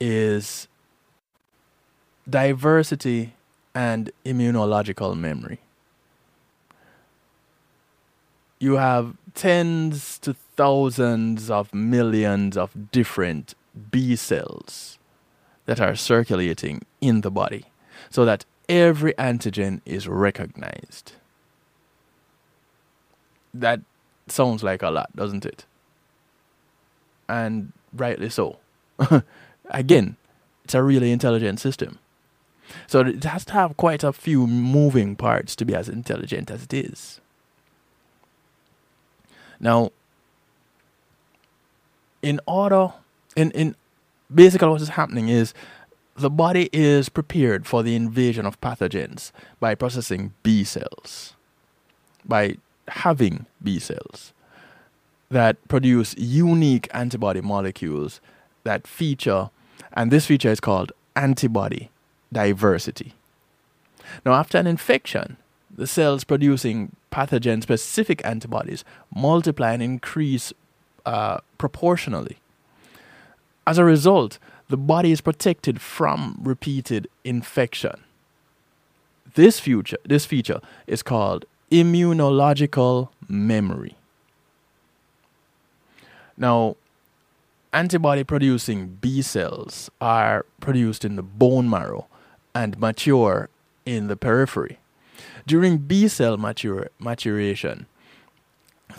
is 0.00 0.68
diversity 2.28 3.34
and 3.74 4.10
immunological 4.24 5.16
memory. 5.16 5.60
You 8.58 8.74
have 8.74 9.16
tens 9.34 10.18
to 10.18 10.34
thousands 10.34 11.50
of 11.50 11.74
millions 11.74 12.56
of 12.56 12.90
different 12.90 13.54
B 13.90 14.16
cells 14.16 14.98
that 15.66 15.80
are 15.80 15.94
circulating 15.94 16.82
in 17.00 17.22
the 17.22 17.30
body 17.30 17.64
so 18.10 18.24
that 18.24 18.44
every 18.68 19.12
antigen 19.14 19.80
is 19.84 20.06
recognized. 20.08 21.12
That 23.52 23.80
sounds 24.26 24.62
like 24.62 24.82
a 24.82 24.90
lot, 24.90 25.14
doesn't 25.14 25.46
it? 25.46 25.64
And 27.28 27.72
rightly 27.92 28.28
so. 28.28 28.58
Again, 29.70 30.16
it's 30.64 30.74
a 30.74 30.82
really 30.82 31.12
intelligent 31.12 31.60
system. 31.60 31.98
So 32.86 33.00
it 33.00 33.24
has 33.24 33.44
to 33.46 33.52
have 33.52 33.76
quite 33.76 34.02
a 34.02 34.12
few 34.12 34.46
moving 34.46 35.16
parts 35.16 35.54
to 35.56 35.64
be 35.64 35.74
as 35.74 35.88
intelligent 35.88 36.50
as 36.50 36.64
it 36.64 36.74
is. 36.74 37.20
Now, 39.60 39.92
in 42.22 42.40
order, 42.46 42.92
in, 43.36 43.50
in 43.52 43.76
basically 44.34 44.68
what 44.68 44.80
is 44.80 44.90
happening 44.90 45.28
is 45.28 45.54
the 46.16 46.30
body 46.30 46.68
is 46.72 47.08
prepared 47.08 47.66
for 47.66 47.82
the 47.82 47.96
invasion 47.96 48.46
of 48.46 48.60
pathogens 48.60 49.32
by 49.60 49.74
processing 49.74 50.32
B 50.42 50.64
cells, 50.64 51.34
by 52.24 52.56
having 52.88 53.46
B 53.62 53.78
cells 53.78 54.32
that 55.30 55.56
produce 55.68 56.14
unique 56.16 56.88
antibody 56.92 57.40
molecules 57.40 58.20
that 58.62 58.86
feature, 58.86 59.50
and 59.92 60.10
this 60.10 60.26
feature 60.26 60.50
is 60.50 60.60
called 60.60 60.92
antibody 61.16 61.90
diversity. 62.32 63.14
Now, 64.24 64.34
after 64.34 64.58
an 64.58 64.66
infection, 64.66 65.36
the 65.70 65.86
cells 65.86 66.24
producing 66.24 66.94
pathogen 67.10 67.62
specific 67.62 68.24
antibodies 68.24 68.84
multiply 69.14 69.72
and 69.72 69.82
increase 69.82 70.52
uh, 71.06 71.38
proportionally. 71.58 72.38
As 73.66 73.78
a 73.78 73.84
result, 73.84 74.38
the 74.68 74.76
body 74.76 75.12
is 75.12 75.20
protected 75.20 75.80
from 75.80 76.38
repeated 76.42 77.08
infection. 77.24 78.04
This, 79.34 79.58
future, 79.58 79.96
this 80.04 80.26
feature 80.26 80.60
is 80.86 81.02
called 81.02 81.44
immunological 81.70 83.08
memory. 83.28 83.96
Now, 86.36 86.76
antibody 87.72 88.22
producing 88.24 88.98
B 89.00 89.22
cells 89.22 89.90
are 90.00 90.46
produced 90.60 91.04
in 91.04 91.16
the 91.16 91.22
bone 91.22 91.68
marrow 91.68 92.06
and 92.54 92.78
mature 92.78 93.48
in 93.84 94.06
the 94.08 94.16
periphery. 94.16 94.78
During 95.46 95.78
B 95.78 96.08
cell 96.08 96.36
maturation, 96.36 97.86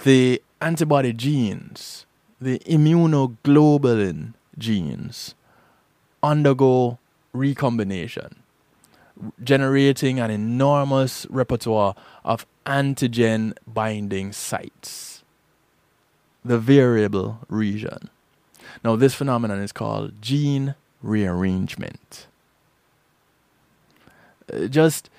the 0.04 0.42
antibody 0.62 1.14
genes, 1.14 2.06
the 2.40 2.60
immunoglobulin 2.60 4.34
genes, 4.58 5.36
undergo 6.24 7.00
recombination, 7.34 8.44
generating 9.44 10.20
an 10.20 10.32
enormous 10.32 11.26
repertoire 11.30 11.96
of 12.24 12.46
antigen 12.66 13.54
binding 13.68 14.32
sites, 14.32 15.24
the 16.44 16.58
variable 16.58 17.40
region. 17.50 18.10
Now, 18.84 18.96
this 18.96 19.14
phenomenon 19.14 19.60
is 19.60 19.72
called 19.72 20.22
gene 20.22 20.76
rearrangement. 21.02 22.28
Uh, 24.52 24.68
just 24.68 25.10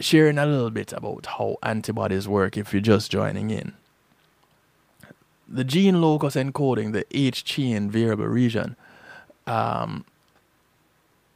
sharing 0.00 0.38
a 0.38 0.46
little 0.46 0.70
bit 0.70 0.92
about 0.92 1.26
how 1.26 1.56
antibodies 1.62 2.28
work 2.28 2.56
if 2.56 2.72
you're 2.72 2.82
just 2.82 3.10
joining 3.10 3.50
in. 3.50 3.74
The 5.48 5.64
gene 5.64 6.00
locus 6.00 6.34
encoding 6.34 6.92
the 6.92 7.06
H 7.12 7.44
chain 7.44 7.90
variable 7.90 8.26
region 8.26 8.76
um, 9.46 10.04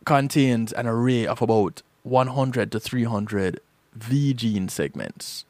contains 0.05 0.73
an 0.73 0.87
array 0.87 1.27
of 1.27 1.41
about 1.41 1.83
100 2.03 2.73
to 2.73 2.81
300 2.81 3.61
V 3.95 4.35
gene 4.35 4.69
segments, 4.69 5.45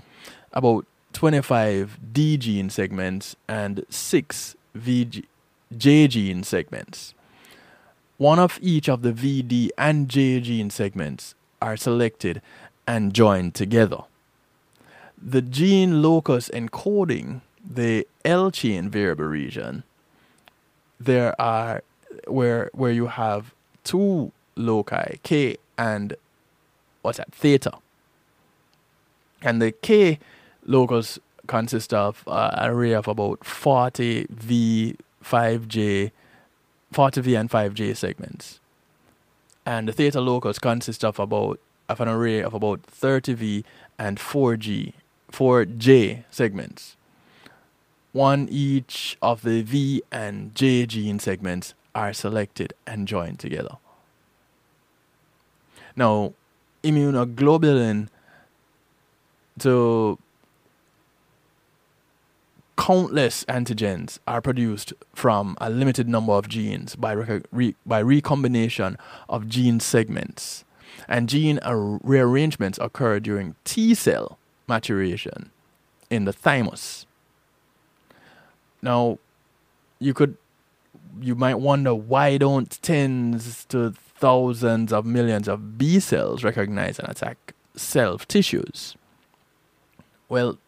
about 0.53 0.87
25 1.13 1.99
D 2.13 2.37
gene 2.37 2.71
segments, 2.71 3.37
and 3.49 3.85
6 3.89 4.57
V 4.75 5.25
J 5.77 6.09
gene 6.09 6.43
segments. 6.43 7.15
One 8.19 8.39
of 8.39 8.59
each 8.61 8.89
of 8.89 9.03
the 9.03 9.13
V, 9.13 9.41
D, 9.41 9.73
and 9.79 10.09
J 10.09 10.41
gene 10.41 10.69
segments 10.69 11.35
are 11.63 11.77
selected 11.77 12.43
and 12.87 13.15
joined 13.15 13.55
together. 13.55 14.03
The 15.17 15.41
gene 15.41 16.03
locus 16.03 16.51
encoding 16.53 17.41
the 17.69 18.07
L 18.25 18.51
chain 18.51 18.89
variable 18.89 19.25
region, 19.25 19.85
there 20.99 21.41
are 21.41 21.83
where 22.27 22.71
where 22.73 22.93
you 22.93 23.07
have 23.07 23.55
two 23.85 24.33
loci, 24.57 25.19
K 25.23 25.57
and 25.79 26.15
what's 27.03 27.19
that, 27.19 27.33
theta. 27.33 27.73
And 29.43 29.61
the 29.63 29.73
K 29.73 30.19
locus 30.67 31.19
consists 31.47 31.93
of 31.93 32.23
uh, 32.27 32.51
an 32.55 32.71
array 32.71 32.93
of 32.93 33.09
about 33.09 33.45
40 33.45 34.27
V, 34.31 34.97
5J, 35.25 36.11
40V 36.93 37.41
and 37.41 37.51
5J 37.51 37.97
segments 37.97 38.61
and 39.67 39.89
the 39.89 39.93
theta 39.93 40.21
locus 40.21 40.59
consists 40.59 41.05
of 41.05 41.19
about 41.19 41.61
of 41.89 42.01
an 42.01 42.09
array 42.09 42.41
of 42.41 42.55
about 42.55 42.83
30V 42.83 43.65
and 43.99 44.19
4G 44.19 44.95
4J 45.33 46.25
segments. 46.31 46.97
One 48.13 48.49
each 48.51 49.17
of 49.23 49.43
the 49.43 49.63
V 49.63 50.03
and 50.11 50.55
J 50.55 50.87
gene 50.87 51.19
segments 51.19 51.75
are 51.95 52.13
selected 52.13 52.73
and 52.87 53.07
joined 53.07 53.39
together. 53.39 53.77
Now, 55.95 56.33
immunoglobulin 56.83 58.09
to 59.61 60.19
countless 62.77 63.45
antigens 63.45 64.19
are 64.27 64.41
produced 64.41 64.93
from 65.15 65.57
a 65.61 65.69
limited 65.69 66.09
number 66.09 66.33
of 66.33 66.49
genes 66.49 66.97
by, 66.97 67.13
re- 67.13 67.75
by 67.85 67.99
recombination 67.99 68.97
of 69.29 69.49
gene 69.49 69.79
segments. 69.79 70.65
And 71.07 71.29
gene 71.29 71.61
rearrangements 71.65 72.79
occur 72.81 73.21
during 73.21 73.55
T 73.65 73.95
cell 73.95 74.39
maturation 74.67 75.51
in 76.09 76.25
the 76.25 76.33
thymus. 76.33 77.07
Now, 78.83 79.19
you 79.99 80.15
could 80.15 80.37
you 81.21 81.35
might 81.35 81.57
wonder 81.57 81.95
why 81.95 82.39
don't 82.39 82.81
tens 82.83 83.65
to 83.67 83.93
thousands 83.93 84.93
of 84.93 85.05
millions 85.05 85.49
of 85.49 85.79
B 85.79 86.01
cells 86.01 86.45
recognize 86.45 86.99
and 86.99 87.09
attack 87.09 87.55
self 87.77 88.27
tissues? 88.29 88.97
Well, 90.29 90.59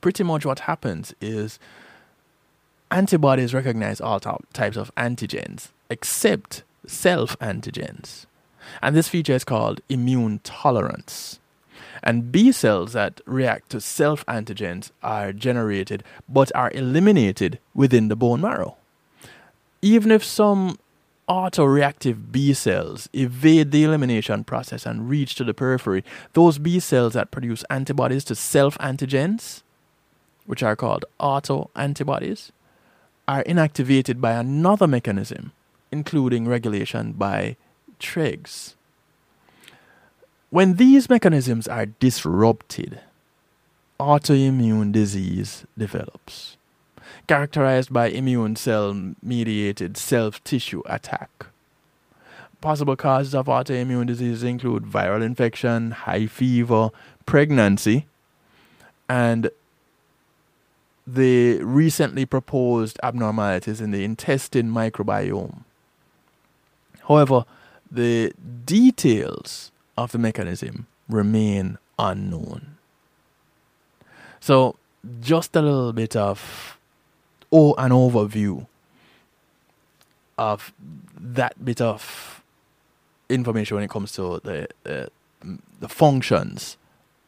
pretty 0.00 0.24
much 0.24 0.44
what 0.44 0.60
happens 0.60 1.14
is 1.20 1.58
antibodies 2.90 3.54
recognize 3.54 4.00
all 4.00 4.20
types 4.20 4.76
of 4.76 4.94
antigens 4.96 5.68
except 5.90 6.62
self 6.86 7.38
antigens. 7.38 8.26
And 8.82 8.96
this 8.96 9.08
feature 9.08 9.34
is 9.34 9.44
called 9.44 9.80
immune 9.88 10.40
tolerance. 10.42 11.38
And 12.02 12.30
B 12.30 12.52
cells 12.52 12.92
that 12.92 13.20
react 13.26 13.70
to 13.70 13.80
self 13.80 14.24
antigens 14.26 14.90
are 15.02 15.32
generated 15.32 16.04
but 16.28 16.54
are 16.54 16.70
eliminated 16.72 17.58
within 17.74 18.08
the 18.08 18.16
bone 18.16 18.40
marrow. 18.40 18.76
Even 19.82 20.10
if 20.10 20.24
some 20.24 20.78
autoreactive 21.28 22.30
B 22.30 22.52
cells 22.52 23.08
evade 23.12 23.72
the 23.72 23.84
elimination 23.84 24.44
process 24.44 24.86
and 24.86 25.08
reach 25.08 25.34
to 25.34 25.44
the 25.44 25.54
periphery, 25.54 26.04
those 26.34 26.58
B 26.58 26.78
cells 26.78 27.14
that 27.14 27.30
produce 27.30 27.64
antibodies 27.68 28.24
to 28.24 28.34
self 28.34 28.78
antigens, 28.78 29.62
which 30.46 30.62
are 30.62 30.76
called 30.76 31.04
auto 31.18 31.70
antibodies, 31.74 32.52
are 33.26 33.42
inactivated 33.44 34.20
by 34.20 34.32
another 34.32 34.86
mechanism, 34.86 35.52
including 35.90 36.46
regulation 36.46 37.12
by 37.12 37.56
TREGs. 37.98 38.75
When 40.50 40.74
these 40.74 41.10
mechanisms 41.10 41.66
are 41.66 41.86
disrupted, 41.86 43.00
autoimmune 43.98 44.92
disease 44.92 45.66
develops, 45.76 46.56
characterized 47.26 47.92
by 47.92 48.08
immune 48.08 48.54
cell 48.54 49.14
mediated 49.22 49.96
self 49.96 50.42
tissue 50.44 50.82
attack. 50.86 51.46
Possible 52.60 52.94
causes 52.96 53.34
of 53.34 53.46
autoimmune 53.46 54.06
disease 54.06 54.44
include 54.44 54.84
viral 54.84 55.22
infection, 55.22 55.90
high 55.90 56.26
fever, 56.26 56.90
pregnancy, 57.26 58.06
and 59.08 59.50
the 61.06 61.58
recently 61.62 62.24
proposed 62.24 62.98
abnormalities 63.02 63.80
in 63.80 63.90
the 63.90 64.04
intestine 64.04 64.70
microbiome. 64.70 65.64
However, 67.08 67.44
the 67.90 68.32
details 68.64 69.70
of 69.96 70.12
the 70.12 70.18
mechanism 70.18 70.86
remain 71.08 71.78
unknown. 71.98 72.76
So, 74.40 74.76
just 75.20 75.56
a 75.56 75.62
little 75.62 75.92
bit 75.92 76.16
of 76.16 76.78
oh, 77.52 77.74
an 77.78 77.90
overview 77.90 78.66
of 80.38 80.72
that 81.18 81.64
bit 81.64 81.80
of 81.80 82.42
information 83.28 83.76
when 83.76 83.84
it 83.84 83.90
comes 83.90 84.12
to 84.12 84.40
the 84.44 84.68
uh, 84.84 85.06
the 85.80 85.88
functions 85.88 86.76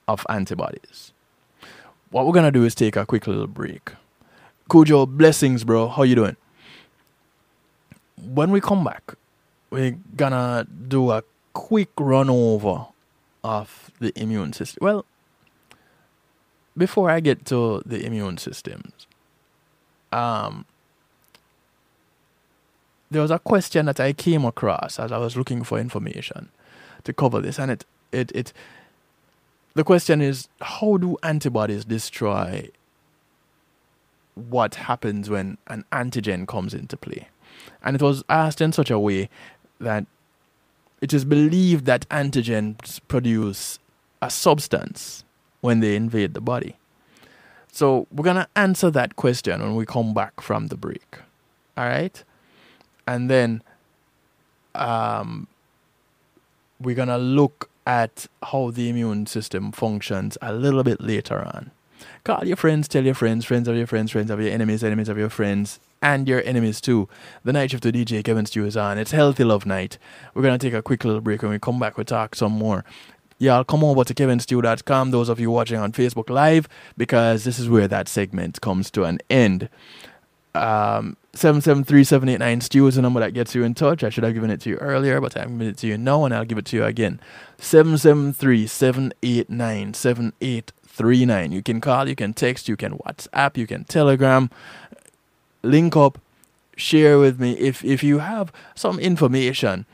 of 0.07 0.25
antibodies. 0.29 1.13
What 2.11 2.27
we're 2.27 2.33
gonna 2.33 2.53
do 2.53 2.65
is 2.65 2.75
take 2.75 2.97
a 2.97 3.07
quick 3.07 3.27
little 3.27 3.47
break. 3.47 3.93
Cujo, 4.71 5.07
blessings, 5.07 5.65
bro. 5.65 5.89
How 5.89 6.03
you 6.03 6.15
doing? 6.15 6.37
When 8.17 8.51
we 8.51 8.61
come 8.61 8.85
back, 8.85 9.15
we're 9.71 9.97
gonna 10.17 10.67
do 10.89 11.11
a 11.11 11.23
quick 11.53 11.91
run 11.99 12.31
over 12.31 12.87
of 13.45 13.91
the 14.01 14.13
immune 14.21 14.53
system. 14.53 14.79
Well, 14.83 15.05
before 16.77 17.11
I 17.11 17.21
get 17.21 17.45
to 17.47 17.83
the 17.85 18.05
immune 18.05 18.39
systems, 18.39 19.07
um, 20.13 20.65
there 23.11 23.23
was 23.23 23.31
a 23.31 23.39
question 23.39 23.87
that 23.87 24.01
I 24.01 24.13
came 24.13 24.45
across 24.45 24.99
as 24.99 25.13
I 25.13 25.19
was 25.19 25.37
looking 25.37 25.65
for 25.65 25.79
information 25.79 26.51
to 27.05 27.13
cover 27.13 27.41
this, 27.41 27.59
and 27.59 27.71
it 27.71 27.85
it 28.13 28.31
it 28.35 28.53
the 29.75 29.85
question 29.85 30.21
is 30.21 30.49
how 30.61 30.97
do 30.97 31.17
antibodies 31.23 31.85
destroy 31.85 32.69
what 34.35 34.77
happens 34.77 35.29
when 35.29 35.59
an 35.67 35.85
antigen 35.91 36.47
comes 36.47 36.75
into 36.75 36.97
play? 36.97 37.29
And 37.83 37.97
it 37.97 38.03
was 38.03 38.23
asked 38.29 38.61
in 38.61 38.73
such 38.73 38.91
a 38.91 38.99
way 38.99 39.29
that 39.81 40.07
it 41.01 41.13
is 41.13 41.25
believed 41.25 41.85
that 41.87 42.09
antigens 42.09 43.01
produce 43.09 43.79
a 44.21 44.31
substance 44.31 45.25
when 45.61 45.81
they 45.81 45.97
invade 45.97 46.35
the 46.35 46.41
body. 46.41 46.77
So 47.71 48.07
we're 48.11 48.25
going 48.25 48.37
to 48.37 48.49
answer 48.57 48.91
that 48.91 49.17
question 49.17 49.61
when 49.61 49.77
we 49.77 49.87
come 49.87 50.13
back 50.13 50.41
from 50.41 50.67
the 50.69 50.77
break. 50.77 51.19
All 51.77 51.85
right? 51.85 52.23
And 53.07 53.31
then 53.31 53.63
um, 54.75 55.47
we're 56.81 56.97
going 56.97 57.09
to 57.09 57.19
look 57.19 57.71
at 57.87 58.27
how 58.43 58.71
the 58.71 58.89
immune 58.89 59.27
system 59.27 59.73
functions 59.73 60.37
a 60.43 60.53
little 60.53 60.83
bit 60.83 61.01
later 61.01 61.41
on. 61.41 61.71
Call 62.25 62.47
your 62.47 62.57
friends, 62.57 62.89
tell 62.89 63.05
your 63.05 63.15
friends, 63.15 63.45
friends 63.45 63.69
of 63.69 63.77
your 63.77 63.87
friends, 63.87 64.13
friends 64.13 64.31
of 64.31 64.41
your 64.41 64.51
enemies, 64.51 64.85
enemies 64.85 65.09
of 65.09 65.19
your 65.19 65.29
friends, 65.29 65.81
and 66.03 66.29
your 66.29 66.43
enemies 66.45 66.81
too. 66.81 67.09
The 67.45 67.53
night 67.53 67.71
shift 67.71 67.83
to 67.85 67.93
DJ 67.93 68.25
Kevin 68.25 68.47
Stew 68.47 68.65
is 68.65 68.77
on. 68.77 68.99
It's 68.99 69.13
Healthy 69.13 69.45
Love 69.45 69.67
Night. 69.67 69.99
We're 70.35 70.43
going 70.43 70.59
to 70.59 70.67
take 70.67 70.75
a 70.75 70.83
quick 70.83 71.05
little 71.05 71.21
break. 71.21 71.43
When 71.43 71.51
we 71.51 71.59
come 71.59 71.79
back, 71.79 71.97
we'll 71.97 72.05
talk 72.05 72.35
some 72.35 72.53
more. 72.53 72.85
Y'all 73.41 73.63
come 73.63 73.85
over 73.85 74.03
to 74.03 74.15
kevinstew.com, 74.15 75.13
those 75.13 75.29
of 75.29 75.39
you 75.39 75.51
watching 75.51 75.79
on 75.79 75.93
Facebook 75.93 76.29
Live, 76.29 76.69
because 76.97 77.45
this 77.45 77.61
is 77.61 77.69
where 77.69 77.87
that 77.87 78.09
segment 78.09 78.61
comes 78.61 78.91
to 78.91 79.05
an 79.05 79.21
end. 79.31 79.69
Um, 80.57 81.17
773 81.35 82.03
Stew 82.61 82.87
is 82.89 82.97
the 82.97 83.03
number 83.03 83.21
that 83.21 83.35
gets 83.35 83.55
you 83.55 83.63
in 83.63 83.75
touch. 83.75 84.03
I 84.03 84.09
should 84.09 84.25
have 84.25 84.35
given 84.35 84.51
it 84.51 84.61
to 84.63 84.71
you 84.71 84.77
earlier, 84.79 85.21
but 85.21 85.37
I'm 85.37 85.51
giving 85.53 85.69
it 85.69 85.77
to 85.79 85.87
you 85.87 85.97
now, 85.97 86.25
and 86.25 86.35
I'll 86.35 86.45
give 86.45 86.59
it 86.59 86.65
to 86.67 86.77
you 86.77 86.85
again. 86.85 87.21
773 87.59 88.67
789 90.99 91.51
7839. 91.51 91.53
You 91.53 91.63
can 91.63 91.81
call, 91.81 92.09
you 92.09 92.17
can 92.17 92.35
text, 92.35 92.69
you 92.69 92.77
can 92.77 92.99
WhatsApp, 92.99 93.57
you 93.57 93.67
can 93.67 93.85
Telegram 93.85 94.51
link 95.63 95.97
up, 95.97 96.19
share 96.77 97.19
with 97.19 97.41
me 97.41 97.53
if 97.53 97.85
if 97.85 98.03
you 98.03 98.19
have 98.19 98.53
some 98.75 98.99
information 98.99 99.87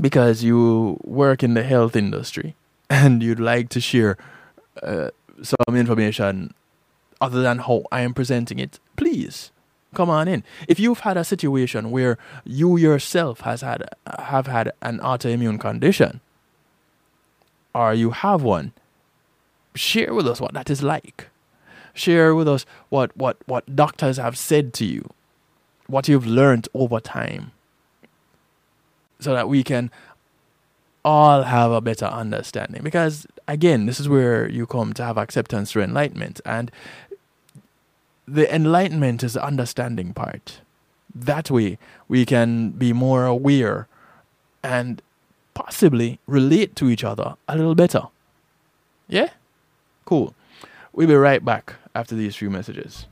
because 0.00 0.42
you 0.42 0.98
work 1.04 1.42
in 1.42 1.54
the 1.54 1.62
health 1.62 1.94
industry 1.94 2.54
and 2.90 3.22
you'd 3.22 3.40
like 3.40 3.68
to 3.68 3.80
share 3.80 4.16
uh, 4.82 5.10
some 5.42 5.76
information 5.76 6.54
other 7.20 7.42
than 7.42 7.58
how 7.58 7.84
I 7.92 8.00
am 8.00 8.14
presenting 8.14 8.58
it, 8.58 8.78
please 8.96 9.52
come 9.94 10.08
on 10.08 10.28
in. 10.28 10.42
If 10.68 10.80
you've 10.80 11.00
had 11.00 11.16
a 11.16 11.24
situation 11.24 11.90
where 11.90 12.16
you 12.44 12.76
yourself 12.76 13.40
has 13.40 13.60
had 13.60 13.88
have 14.18 14.46
had 14.46 14.72
an 14.80 14.98
autoimmune 15.00 15.60
condition 15.60 16.20
or 17.74 17.94
you 17.94 18.10
have 18.10 18.42
one, 18.42 18.72
share 19.74 20.14
with 20.14 20.26
us 20.26 20.40
what 20.40 20.52
that 20.54 20.70
is 20.70 20.82
like 20.82 21.30
share 21.94 22.34
with 22.34 22.48
us 22.48 22.66
what, 22.88 23.16
what, 23.16 23.36
what 23.46 23.76
doctors 23.76 24.16
have 24.16 24.36
said 24.36 24.72
to 24.74 24.84
you, 24.84 25.08
what 25.86 26.08
you've 26.08 26.26
learned 26.26 26.68
over 26.74 27.00
time, 27.00 27.52
so 29.18 29.34
that 29.34 29.48
we 29.48 29.62
can 29.62 29.90
all 31.04 31.42
have 31.42 31.70
a 31.70 31.80
better 31.80 32.06
understanding. 32.06 32.82
Because 32.82 33.26
again, 33.48 33.86
this 33.86 34.00
is 34.00 34.08
where 34.08 34.48
you 34.48 34.66
come 34.66 34.92
to 34.94 35.04
have 35.04 35.18
acceptance 35.18 35.72
through 35.72 35.82
enlightenment. 35.82 36.40
And 36.44 36.70
the 38.26 38.52
enlightenment 38.54 39.22
is 39.22 39.34
the 39.34 39.44
understanding 39.44 40.12
part. 40.12 40.60
That 41.14 41.50
way, 41.50 41.78
we 42.08 42.24
can 42.24 42.70
be 42.70 42.92
more 42.92 43.26
aware 43.26 43.88
and 44.62 45.02
possibly 45.54 46.20
relate 46.26 46.76
to 46.76 46.88
each 46.88 47.02
other 47.02 47.34
a 47.48 47.56
little 47.56 47.74
better. 47.74 48.04
Yeah? 49.08 49.30
Cool. 50.04 50.34
We'll 50.92 51.08
be 51.08 51.14
right 51.14 51.44
back 51.44 51.74
after 51.94 52.14
these 52.14 52.34
few 52.36 52.50
messages. 52.50 53.06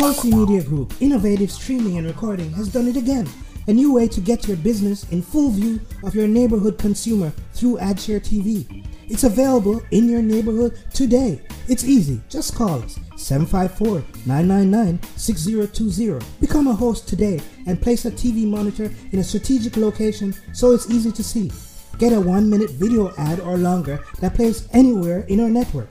Pulsey 0.00 0.32
Media 0.32 0.62
Group, 0.62 0.94
innovative 1.00 1.50
streaming 1.50 1.98
and 1.98 2.06
recording, 2.06 2.52
has 2.52 2.68
done 2.68 2.88
it 2.88 2.96
again. 2.96 3.28
A 3.68 3.72
new 3.72 3.92
way 3.92 4.08
to 4.08 4.20
get 4.20 4.48
your 4.48 4.56
business 4.56 5.08
in 5.10 5.22
full 5.22 5.50
view 5.50 5.80
of 6.02 6.14
your 6.14 6.26
neighborhood 6.26 6.78
consumer 6.78 7.30
through 7.52 7.76
AdShare 7.76 8.20
TV. 8.20 8.84
It's 9.10 9.24
available 9.24 9.82
in 9.90 10.08
your 10.08 10.22
neighborhood 10.22 10.78
today. 10.94 11.42
It's 11.66 11.84
easy. 11.84 12.20
Just 12.28 12.54
call 12.54 12.80
us 12.80 12.96
754 13.16 14.04
999 14.24 15.02
6020. 15.16 16.24
Become 16.40 16.68
a 16.68 16.72
host 16.72 17.08
today 17.08 17.40
and 17.66 17.82
place 17.82 18.04
a 18.04 18.12
TV 18.12 18.46
monitor 18.46 18.88
in 19.10 19.18
a 19.18 19.24
strategic 19.24 19.76
location 19.76 20.32
so 20.52 20.70
it's 20.70 20.88
easy 20.92 21.10
to 21.10 21.24
see. 21.24 21.50
Get 21.98 22.12
a 22.12 22.20
one 22.20 22.48
minute 22.48 22.70
video 22.70 23.12
ad 23.18 23.40
or 23.40 23.58
longer 23.58 23.98
that 24.20 24.36
plays 24.36 24.68
anywhere 24.72 25.22
in 25.26 25.40
our 25.40 25.50
network. 25.50 25.88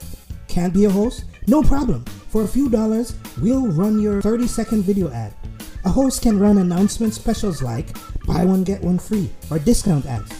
Can't 0.48 0.72
be 0.72 0.86
a 0.86 0.90
host? 0.90 1.24
No 1.46 1.62
problem. 1.62 2.06
For 2.30 2.44
a 2.44 2.48
few 2.48 2.70
dollars, 2.70 3.14
we'll 3.42 3.66
run 3.68 4.00
your 4.00 4.22
30 4.22 4.46
second 4.46 4.84
video 4.84 5.12
ad. 5.12 5.34
A 5.84 5.90
host 5.90 6.22
can 6.22 6.38
run 6.38 6.56
announcement 6.56 7.12
specials 7.12 7.60
like 7.60 7.94
buy 8.26 8.46
one 8.46 8.64
get 8.64 8.80
one 8.80 8.98
free 8.98 9.28
or 9.50 9.58
discount 9.58 10.06
ads. 10.06 10.39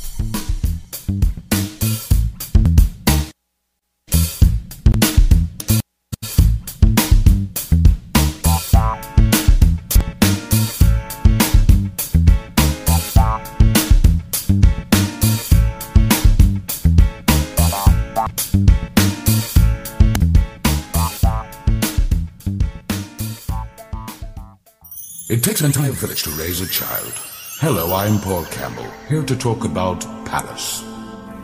It 25.31 25.41
takes 25.41 25.61
an 25.61 25.67
entire 25.67 25.93
village 25.93 26.23
to 26.23 26.29
raise 26.31 26.59
a 26.59 26.67
child. 26.67 27.13
Hello, 27.61 27.93
I'm 27.93 28.19
Paul 28.19 28.43
Campbell, 28.47 28.91
here 29.07 29.23
to 29.23 29.33
talk 29.33 29.63
about 29.63 30.01
Palace. 30.25 30.83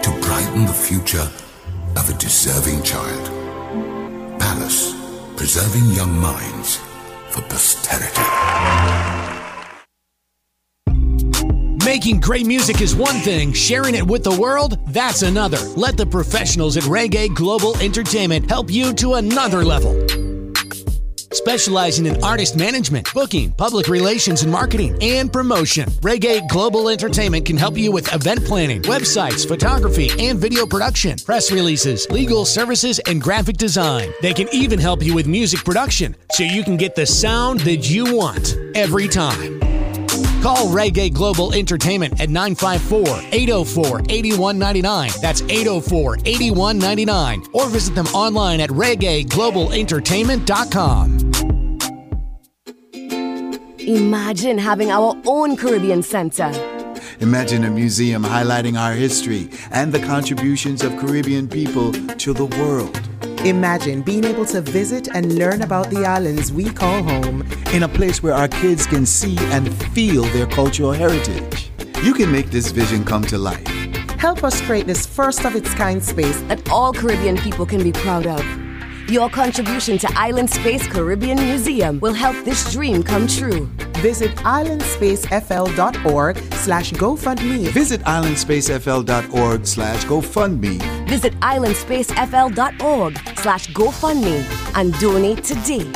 to 0.01 0.09
brighten 0.21 0.65
the 0.65 0.73
future 0.73 1.29
of 1.95 2.09
a 2.09 2.13
deserving 2.17 2.81
child. 2.83 3.29
Palace, 4.39 4.93
preserving 5.39 5.89
young 5.91 6.19
minds 6.19 6.81
for 7.29 7.41
posterity. 7.43 8.21
Making 11.85 12.19
great 12.19 12.45
music 12.45 12.81
is 12.81 12.93
one 12.93 13.15
thing, 13.21 13.53
sharing 13.53 13.95
it 13.95 14.05
with 14.05 14.25
the 14.25 14.37
world, 14.37 14.77
that's 14.87 15.21
another. 15.21 15.59
Let 15.77 15.95
the 15.95 16.05
professionals 16.05 16.75
at 16.75 16.83
Reggae 16.83 17.33
Global 17.33 17.77
Entertainment 17.77 18.49
help 18.49 18.69
you 18.69 18.93
to 18.95 19.13
another 19.13 19.63
level. 19.63 19.95
Specializing 21.31 22.07
in 22.07 22.23
artist 22.23 22.57
management, 22.57 23.13
booking, 23.13 23.51
public 23.51 23.87
relations 23.87 24.41
and 24.41 24.51
marketing, 24.51 24.97
and 25.01 25.31
promotion, 25.31 25.87
Reggae 26.01 26.47
Global 26.49 26.89
Entertainment 26.89 27.45
can 27.45 27.55
help 27.55 27.77
you 27.77 27.91
with 27.91 28.11
event 28.13 28.43
planning, 28.45 28.81
websites, 28.83 29.47
photography, 29.47 30.09
and 30.19 30.39
video 30.39 30.65
production, 30.65 31.17
press 31.19 31.51
releases, 31.51 32.09
legal 32.09 32.45
services, 32.45 32.99
and 33.07 33.21
graphic 33.21 33.57
design. 33.57 34.11
They 34.21 34.33
can 34.33 34.47
even 34.51 34.79
help 34.79 35.03
you 35.03 35.13
with 35.13 35.27
music 35.27 35.63
production 35.63 36.15
so 36.31 36.43
you 36.43 36.63
can 36.63 36.77
get 36.77 36.95
the 36.95 37.05
sound 37.05 37.59
that 37.61 37.89
you 37.89 38.15
want 38.15 38.57
every 38.75 39.07
time. 39.07 39.58
Call 40.41 40.67
Reggae 40.67 41.11
Global 41.13 41.53
Entertainment 41.53 42.21
at 42.21 42.29
954 42.29 43.21
804 43.31 44.01
8199. 44.09 45.11
That's 45.21 45.41
804 45.41 46.17
8199. 46.25 47.43
Or 47.53 47.69
visit 47.69 47.95
them 47.95 48.07
online 48.07 48.59
at 48.61 48.69
reggaeglobalentertainment.com. 48.69 51.31
Imagine 53.79 54.57
having 54.57 54.91
our 54.91 55.15
own 55.25 55.55
Caribbean 55.57 56.03
Center. 56.03 56.51
Imagine 57.21 57.65
a 57.65 57.69
museum 57.69 58.23
highlighting 58.23 58.79
our 58.79 58.93
history 58.93 59.49
and 59.71 59.91
the 59.91 59.99
contributions 59.99 60.83
of 60.83 60.95
Caribbean 60.97 61.49
people 61.49 61.91
to 61.91 62.33
the 62.33 62.45
world. 62.45 62.95
Imagine 63.45 64.01
being 64.01 64.25
able 64.25 64.45
to 64.47 64.59
visit 64.59 65.07
and 65.15 65.35
learn 65.35 65.61
about 65.61 65.89
the 65.89 66.05
islands 66.05 66.51
we 66.51 66.65
call 66.69 67.01
home 67.01 67.41
in 67.73 67.83
a 67.83 67.87
place 67.87 68.21
where 68.21 68.33
our 68.33 68.49
kids 68.49 68.85
can 68.85 69.05
see 69.05 69.37
and 69.51 69.73
feel 69.93 70.23
their 70.23 70.45
cultural 70.45 70.91
heritage. 70.91 71.71
You 72.03 72.13
can 72.13 72.29
make 72.33 72.51
this 72.51 72.71
vision 72.71 73.05
come 73.05 73.23
to 73.27 73.37
life. 73.37 73.65
Help 74.19 74.43
us 74.43 74.59
create 74.59 74.87
this 74.87 75.05
first 75.05 75.45
of 75.45 75.55
its 75.55 75.73
kind 75.73 76.03
space 76.03 76.41
that 76.43 76.69
all 76.69 76.91
Caribbean 76.91 77.37
people 77.37 77.65
can 77.65 77.81
be 77.81 77.93
proud 77.93 78.27
of. 78.27 78.43
Your 79.09 79.29
contribution 79.29 79.97
to 79.99 80.11
Island 80.17 80.49
Space 80.49 80.85
Caribbean 80.85 81.37
Museum 81.37 82.01
will 82.01 82.13
help 82.13 82.35
this 82.43 82.69
dream 82.73 83.01
come 83.03 83.25
true. 83.25 83.69
Visit 84.01 84.31
islandspacefl.org 84.37 86.37
slash 86.53 86.91
GoFundMe. 86.93 87.67
Visit 87.67 88.01
islandspacefl.org 88.01 89.67
slash 89.67 90.05
GoFundMe. 90.05 91.07
Visit 91.09 91.33
islandspacefl.org 91.41 93.17
slash 93.37 93.67
GoFundMe 93.69 94.43
and 94.75 94.93
donate 94.99 95.43
today. 95.43 95.91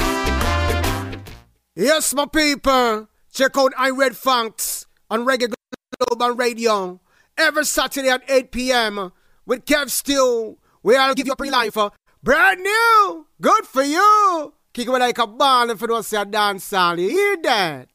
Yes, 1.75 2.13
my 2.13 2.25
people. 2.25 3.07
Check 3.31 3.57
out 3.57 3.71
I 3.77 3.89
Red 3.89 4.15
Funks 4.17 4.85
on 5.09 5.25
Reggae 5.25 5.53
Global 5.97 6.35
Radio 6.35 6.99
every 7.37 7.65
Saturday 7.65 8.09
at 8.09 8.21
8 8.27 8.51
p.m. 8.51 9.11
with 9.45 9.63
Kev 9.65 9.89
Steele. 9.89 10.57
We 10.83 10.97
I'll 10.97 11.15
give 11.15 11.27
you 11.27 11.33
a 11.33 11.37
pre-life. 11.37 11.77
Brand 12.21 12.61
new. 12.61 13.27
Good 13.39 13.65
for 13.65 13.83
you. 13.83 14.53
Kick 14.73 14.87
it 14.87 14.91
like 14.91 15.17
a 15.19 15.27
ball 15.27 15.69
if 15.69 15.81
it 15.81 15.89
was 15.89 16.11
a 16.13 16.25
dance 16.25 16.65
song. 16.65 16.99
You 16.99 17.09
hear 17.09 17.37
that? 17.43 17.89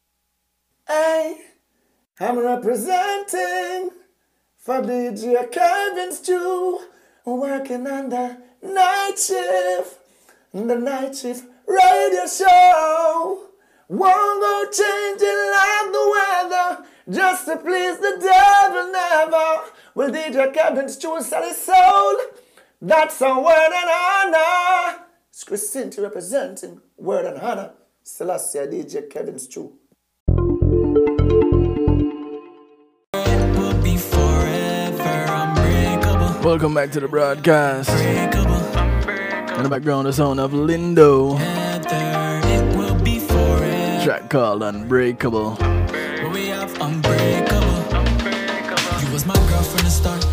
Hey, 0.90 1.36
I'm 2.18 2.38
representing 2.38 3.90
DJ 4.66 5.52
Kevin 5.52 6.10
Stew, 6.12 6.80
working 7.26 7.86
on 7.86 8.08
the 8.08 8.38
night 8.62 9.12
shift, 9.18 9.98
the 10.54 10.74
night 10.76 11.14
shift 11.14 11.44
radio 11.66 12.26
show. 12.26 13.48
Won't 13.88 14.40
go 14.40 14.64
changing 14.72 15.28
like 15.52 15.92
the 15.92 16.04
weather, 16.16 16.84
just 17.10 17.44
to 17.44 17.58
please 17.58 17.98
the 17.98 18.16
devil 18.22 18.90
never. 18.90 19.70
Will 19.94 20.10
DJ 20.10 20.54
Kevin 20.54 20.88
Stew 20.88 21.20
sell 21.20 21.42
his 21.42 21.58
soul? 21.58 22.16
That's 22.80 23.20
a 23.20 23.38
word 23.38 23.72
and 23.74 24.34
honor. 24.34 25.04
It's 25.28 25.44
Christine 25.44 25.92
representing 25.98 26.80
word 26.96 27.26
and 27.26 27.38
honor. 27.42 27.72
Celestia 28.02 28.66
DJ 28.66 29.10
Kevin 29.10 29.38
Stew. 29.38 29.77
Welcome 36.48 36.72
back 36.72 36.90
to 36.92 37.00
the 37.00 37.08
broadcast. 37.08 37.90
In 37.90 38.30
the 39.62 39.68
background, 39.68 40.06
the 40.06 40.14
sound 40.14 40.40
of 40.40 40.52
Lindo. 40.52 41.36
Track 44.02 44.30
called 44.30 44.62
Unbreakable. 44.62 45.58
We 46.32 46.46
have 46.46 46.72
unbreakable. 46.80 47.76
You 49.02 49.12
was 49.12 49.26
my 49.26 49.34
girl 49.34 49.62
from 49.62 49.84
the 49.84 49.90
start. 49.90 50.24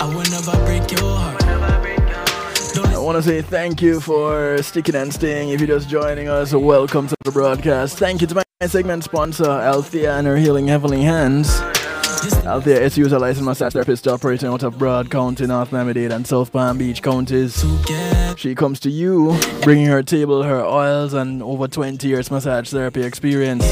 I 0.00 0.06
will 0.06 0.24
never 0.30 0.56
break 0.64 0.90
your 0.90 1.18
heart. 1.18 1.44
I 1.44 2.98
want 2.98 3.16
to 3.16 3.22
say 3.22 3.42
thank 3.42 3.82
you 3.82 4.00
for 4.00 4.56
sticking 4.62 4.94
and 4.94 5.12
staying. 5.12 5.50
If 5.50 5.60
you're 5.60 5.68
just 5.68 5.90
joining 5.90 6.30
us, 6.30 6.54
welcome 6.54 7.08
to 7.08 7.16
the 7.24 7.30
broadcast. 7.30 7.98
Thank 7.98 8.22
you 8.22 8.26
to 8.28 8.36
my 8.36 8.42
segment 8.62 9.04
sponsor, 9.04 9.50
Althea 9.50 10.16
and 10.16 10.26
her 10.26 10.38
Healing 10.38 10.66
Heavenly 10.68 11.02
Hands. 11.02 11.75
Althea 12.46 12.84
SU 12.84 13.06
is 13.06 13.12
a 13.12 13.18
licensed 13.18 13.44
massage 13.44 13.72
therapist 13.72 14.06
operating 14.08 14.48
out 14.48 14.62
of 14.62 14.76
Broward 14.76 15.10
County, 15.10 15.46
North 15.46 15.72
Miami-Dade, 15.72 16.12
and 16.12 16.26
South 16.26 16.52
Palm 16.52 16.78
Beach 16.78 17.02
counties. 17.02 17.64
She 18.36 18.54
comes 18.54 18.80
to 18.80 18.90
you, 18.90 19.38
bringing 19.62 19.86
her 19.86 20.02
table, 20.02 20.42
her 20.42 20.60
oils, 20.60 21.12
and 21.12 21.42
over 21.42 21.68
20 21.68 22.06
years 22.06 22.30
massage 22.30 22.70
therapy 22.70 23.02
experience. 23.02 23.64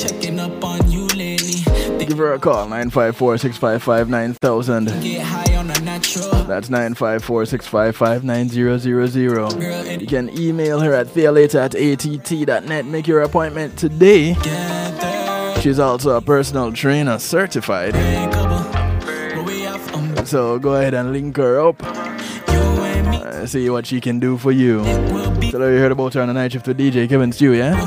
Checking 0.00 0.38
up 0.38 0.64
on 0.64 0.90
you 0.90 1.06
lately. 1.08 1.62
Give 2.04 2.18
her 2.18 2.34
a 2.34 2.38
call, 2.38 2.64
954 2.68 3.38
655 3.38 4.08
9000. 4.08 4.86
Get 5.02 5.22
high 5.22 5.56
on 5.56 5.70
a 5.70 5.80
natural. 5.80 6.30
That's 6.44 6.68
954 6.68 7.46
655 7.46 8.24
9000. 8.24 10.00
You 10.00 10.06
can 10.06 10.38
email 10.38 10.80
her 10.80 10.92
at 10.94 11.08
thealater 11.08 11.60
at 11.60 11.74
att.net. 11.74 12.84
Make 12.86 13.06
your 13.06 13.22
appointment 13.22 13.78
today. 13.78 14.34
She's 15.62 15.78
also 15.78 16.16
a 16.16 16.20
personal 16.20 16.72
trainer 16.72 17.20
certified. 17.20 17.94
So 20.26 20.58
go 20.58 20.74
ahead 20.74 20.92
and 20.92 21.12
link 21.12 21.36
her 21.36 21.60
up. 21.60 21.80
Uh, 21.80 23.46
see 23.46 23.70
what 23.70 23.86
she 23.86 24.00
can 24.00 24.18
do 24.18 24.36
for 24.36 24.50
you. 24.50 24.82
So 25.52 25.68
you 25.68 25.78
heard 25.78 25.92
about 25.92 26.14
her 26.14 26.22
on 26.22 26.26
the 26.26 26.34
night 26.34 26.50
shift 26.50 26.66
with 26.66 26.78
DJ 26.78 27.08
Kevin 27.08 27.30
Stew, 27.30 27.52
yeah? 27.52 27.78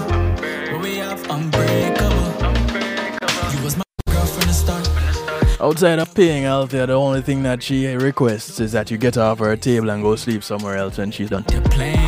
Outside 5.59 5.99
of 5.99 6.15
paying 6.15 6.43
there, 6.69 6.87
the 6.87 6.93
only 6.93 7.21
thing 7.21 7.43
that 7.43 7.61
she 7.61 7.93
requests 7.93 8.61
is 8.61 8.71
that 8.71 8.89
you 8.89 8.97
get 8.97 9.17
off 9.17 9.39
her 9.39 9.57
table 9.57 9.89
and 9.89 10.01
go 10.01 10.15
sleep 10.15 10.45
somewhere 10.45 10.77
else 10.77 10.97
when 10.97 11.11
she's 11.11 11.29
done. 11.29 11.43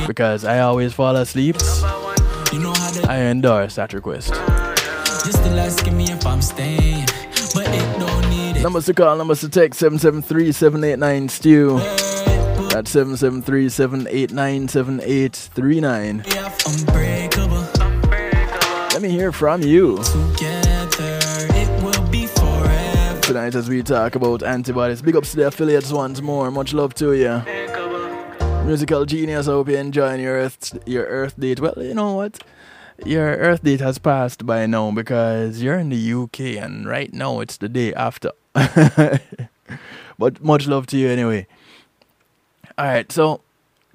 Because 0.08 0.46
I 0.46 0.60
always 0.60 0.94
fall 0.94 1.18
asleep. 1.18 1.58
I 3.10 3.18
endorse 3.30 3.76
that 3.76 3.92
request. 3.92 4.32
Just 5.28 5.40
still 5.40 5.60
asking 5.60 5.98
me 5.98 6.06
if 6.06 6.26
I'm 6.26 6.42
staying, 6.42 7.06
but 7.54 7.68
it 7.68 8.00
don't 8.00 8.30
need 8.30 8.56
it. 8.56 8.64
Numbers 8.64 8.86
to 8.86 8.94
call, 8.94 9.18
numbers 9.18 9.42
to 9.42 9.50
text 9.50 9.78
773 9.78 10.54
789 10.54 11.28
Stew. 11.28 11.80
That's 12.70 12.90
773 12.92 13.68
789 13.68 14.68
7839. 14.70 16.24
We 16.26 16.34
have 16.34 16.58
unbreakable. 16.66 17.60
Let 18.94 19.02
me 19.02 19.10
hear 19.10 19.34
from 19.34 19.64
you. 19.64 19.98
Together, 19.98 21.20
it 21.60 21.84
will 21.84 22.08
be 22.10 22.28
forever. 22.28 23.20
Tonight, 23.20 23.56
as 23.56 23.68
we 23.68 23.84
talk 23.84 24.16
about 24.16 24.44
antibodies, 24.44 25.02
big 25.02 25.18
ups 25.18 25.32
to 25.32 25.36
the 25.36 25.48
affiliates 25.48 25.92
once 25.92 26.22
more. 26.22 26.50
Much 26.52 26.74
love 26.74 26.94
to 26.94 27.12
you. 27.12 27.42
Musical 28.66 29.04
genius, 29.04 29.50
I 29.50 29.52
hope 29.52 29.68
you're 29.68 29.80
enjoying 29.80 30.22
your 30.22 30.36
Earth, 30.36 30.80
your 30.86 31.04
Earth 31.04 31.38
date. 31.38 31.60
Well, 31.60 31.74
you 31.76 31.94
know 31.94 32.14
what? 32.14 32.42
Your 33.06 33.36
Earth 33.36 33.64
date 33.64 33.80
has 33.80 33.98
passed 34.00 34.46
by 34.46 34.66
now 34.66 34.92
because 34.92 35.62
you're 35.62 35.78
in 35.78 35.90
the 35.90 36.14
UK 36.14 36.62
and 36.62 36.88
right 36.88 37.14
now 37.14 37.40
it's 37.40 37.58
the 37.58 37.70
day 37.70 37.94
after. 37.94 38.32
but 40.18 40.44
much 40.44 40.68
love 40.68 40.88
to 40.88 40.98
you 40.98 41.08
anyway. 41.08 41.48
Alright, 42.80 43.12
so 43.12 43.42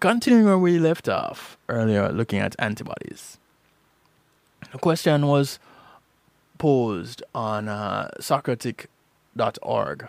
continuing 0.01 0.45
where 0.45 0.59
we 0.59 0.79
left 0.79 1.09
off 1.09 1.59
earlier, 1.69 2.11
looking 2.11 2.39
at 2.39 2.55
antibodies. 2.59 3.39
The 4.73 4.79
question 4.79 5.27
was 5.27 5.59
posed 6.59 7.23
on 7.35 7.69
uh, 7.69 8.09
Socratic.org. 8.21 10.09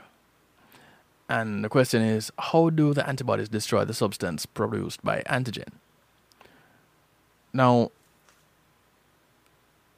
And 1.30 1.64
the 1.64 1.70
question 1.70 2.02
is 2.04 2.32
how 2.38 2.70
do 2.70 2.94
the 2.94 3.08
antibodies 3.08 3.50
destroy 3.50 3.86
the 3.86 3.94
substance 3.94 4.46
produced 4.46 5.04
by 5.04 5.24
antigen? 5.26 5.70
Now, 7.54 7.92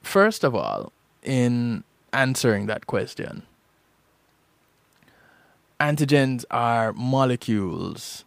first 0.05 0.43
of 0.43 0.55
all, 0.55 0.93
in 1.23 1.83
answering 2.13 2.67
that 2.67 2.87
question, 2.87 3.43
antigens 5.79 6.45
are 6.51 6.93
molecules 6.93 8.23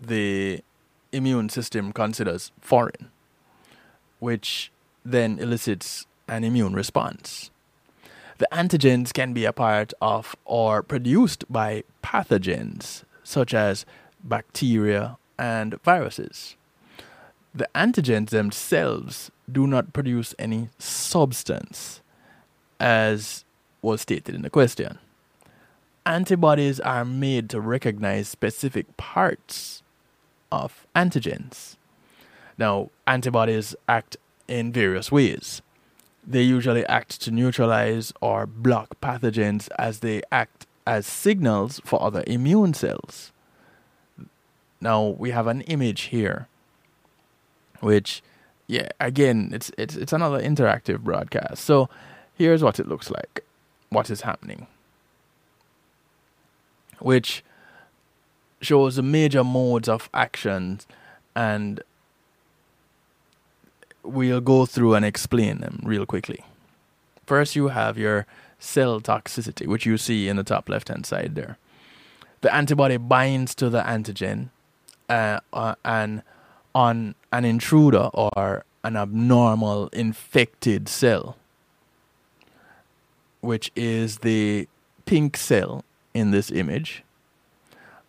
the 0.00 0.62
immune 1.12 1.48
system 1.48 1.92
considers 1.92 2.50
foreign, 2.60 3.10
which 4.18 4.70
then 5.04 5.38
elicits 5.38 6.06
an 6.28 6.44
immune 6.44 6.74
response. 6.74 7.50
The 8.38 8.48
antigens 8.50 9.12
can 9.12 9.32
be 9.32 9.44
a 9.44 9.52
part 9.52 9.94
of 10.02 10.34
or 10.44 10.82
produced 10.82 11.44
by 11.50 11.84
pathogens 12.02 13.04
such 13.22 13.54
as 13.54 13.86
bacteria 14.22 15.16
and 15.38 15.80
viruses. 15.82 16.56
The 17.54 17.68
antigens 17.74 18.30
themselves 18.30 19.30
do 19.50 19.66
not 19.66 19.92
produce 19.92 20.34
any 20.38 20.70
substance, 20.78 22.00
as 22.80 23.44
was 23.80 24.00
stated 24.00 24.34
in 24.34 24.42
the 24.42 24.50
question. 24.50 24.98
Antibodies 26.04 26.80
are 26.80 27.04
made 27.04 27.48
to 27.50 27.60
recognize 27.60 28.28
specific 28.28 28.96
parts 28.96 29.82
of 30.50 30.86
antigens. 30.96 31.76
Now, 32.58 32.90
antibodies 33.06 33.74
act 33.88 34.16
in 34.48 34.72
various 34.72 35.12
ways. 35.12 35.62
They 36.26 36.42
usually 36.42 36.84
act 36.86 37.20
to 37.22 37.30
neutralize 37.30 38.12
or 38.20 38.46
block 38.46 39.00
pathogens 39.00 39.68
as 39.78 40.00
they 40.00 40.22
act 40.32 40.66
as 40.86 41.06
signals 41.06 41.80
for 41.84 42.02
other 42.02 42.24
immune 42.26 42.74
cells. 42.74 43.32
Now 44.80 45.06
we 45.18 45.30
have 45.30 45.46
an 45.46 45.62
image 45.62 46.02
here, 46.02 46.48
which, 47.84 48.22
yeah, 48.66 48.88
again, 48.98 49.50
it's 49.52 49.70
it's 49.76 49.94
it's 49.94 50.12
another 50.12 50.40
interactive 50.40 51.00
broadcast. 51.00 51.64
So 51.64 51.88
here's 52.34 52.62
what 52.62 52.80
it 52.80 52.88
looks 52.88 53.10
like. 53.10 53.44
What 53.90 54.10
is 54.10 54.22
happening? 54.22 54.66
Which 56.98 57.44
shows 58.62 58.96
the 58.96 59.02
major 59.02 59.44
modes 59.44 59.88
of 59.88 60.08
actions 60.14 60.86
and 61.36 61.82
we'll 64.02 64.40
go 64.40 64.64
through 64.64 64.94
and 64.94 65.04
explain 65.04 65.58
them 65.58 65.80
real 65.84 66.06
quickly. 66.06 66.42
First, 67.26 67.54
you 67.54 67.68
have 67.68 67.98
your 67.98 68.26
cell 68.58 69.00
toxicity, 69.00 69.66
which 69.66 69.84
you 69.84 69.98
see 69.98 70.28
in 70.28 70.36
the 70.36 70.44
top 70.44 70.68
left 70.70 70.88
hand 70.88 71.04
side 71.04 71.34
there. 71.34 71.58
The 72.40 72.54
antibody 72.54 72.96
binds 72.96 73.54
to 73.56 73.68
the 73.68 73.82
antigen 73.82 74.48
uh, 75.10 75.40
uh, 75.52 75.74
and 75.84 76.22
on 76.74 77.14
an 77.32 77.44
intruder 77.44 78.10
or 78.12 78.64
an 78.82 78.96
abnormal 78.96 79.88
infected 79.88 80.88
cell, 80.88 81.36
which 83.40 83.70
is 83.76 84.18
the 84.18 84.68
pink 85.06 85.36
cell 85.36 85.84
in 86.12 86.30
this 86.30 86.50
image. 86.50 87.02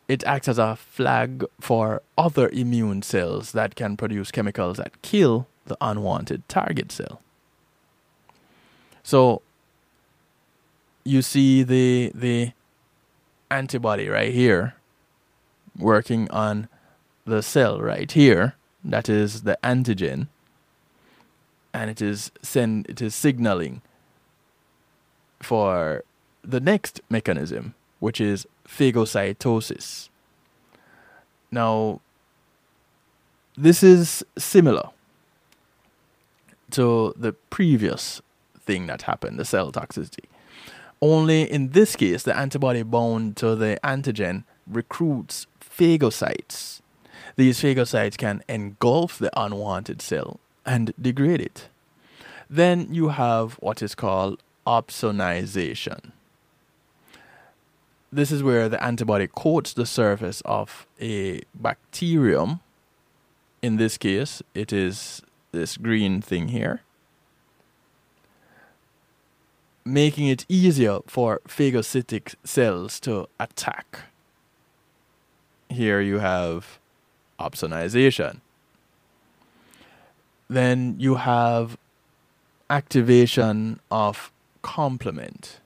It 0.07 0.23
acts 0.23 0.47
as 0.47 0.59
a 0.59 0.75
flag 0.75 1.45
for 1.59 2.01
other 2.17 2.49
immune 2.49 3.01
cells 3.01 3.53
that 3.53 3.75
can 3.75 3.97
produce 3.97 4.31
chemicals 4.31 4.77
that 4.77 5.01
kill 5.01 5.47
the 5.65 5.77
unwanted 5.81 6.47
target 6.47 6.91
cell. 6.91 7.21
So 9.01 9.41
you 11.03 11.21
see 11.21 11.63
the 11.63 12.11
the 12.13 12.51
antibody 13.49 14.09
right 14.09 14.33
here 14.33 14.75
working 15.77 16.29
on 16.31 16.67
the 17.25 17.41
cell 17.41 17.81
right 17.81 18.11
here 18.11 18.55
that 18.83 19.09
is 19.09 19.43
the 19.43 19.57
antigen 19.63 20.27
and 21.73 21.89
it 21.89 22.01
is 22.01 22.31
send 22.41 22.87
it 22.87 23.01
is 23.01 23.15
signaling 23.15 23.81
for 25.41 26.03
the 26.43 26.59
next 26.59 27.01
mechanism 27.09 27.73
which 27.99 28.21
is 28.21 28.45
phagocytosis 28.67 30.09
now 31.51 31.99
this 33.57 33.81
is 33.83 34.23
similar 34.37 34.89
to 36.71 37.13
the 37.15 37.33
previous 37.49 38.21
thing 38.59 38.87
that 38.87 39.03
happened, 39.03 39.39
the 39.39 39.45
cell 39.45 39.71
toxicity. 39.71 40.25
Only 41.01 41.43
in 41.43 41.69
this 41.69 41.95
case, 41.95 42.23
the 42.23 42.35
antibody 42.35 42.83
bound 42.83 43.37
to 43.37 43.55
the 43.55 43.79
antigen 43.83 44.43
recruits 44.67 45.47
phagocytes. 45.61 46.81
These 47.35 47.59
phagocytes 47.59 48.17
can 48.17 48.43
engulf 48.47 49.19
the 49.19 49.31
unwanted 49.39 50.01
cell 50.01 50.39
and 50.65 50.93
degrade 51.01 51.41
it. 51.41 51.67
Then 52.49 52.93
you 52.93 53.09
have 53.09 53.53
what 53.55 53.81
is 53.81 53.95
called 53.95 54.41
opsonization. 54.65 56.11
This 58.11 58.31
is 58.31 58.41
where 58.41 58.69
the 58.69 58.81
antibody 58.81 59.27
coats 59.27 59.73
the 59.73 59.85
surface 59.85 60.41
of 60.45 60.87
a 61.01 61.41
bacterium. 61.53 62.61
In 63.61 63.75
this 63.75 63.97
case, 63.97 64.41
it 64.53 64.71
is 64.71 65.21
this 65.51 65.75
green 65.75 66.21
thing 66.21 66.49
here, 66.49 66.81
making 69.83 70.27
it 70.27 70.45
easier 70.47 70.99
for 71.07 71.41
phagocytic 71.47 72.35
cells 72.43 72.99
to 73.01 73.27
attack. 73.39 74.01
Here 75.69 75.99
you 75.99 76.19
have 76.19 76.79
opsonization. 77.39 78.41
Then 80.49 80.95
you 80.99 81.15
have 81.15 81.77
activation 82.69 83.79
of 83.91 84.31
complement, 84.61 85.59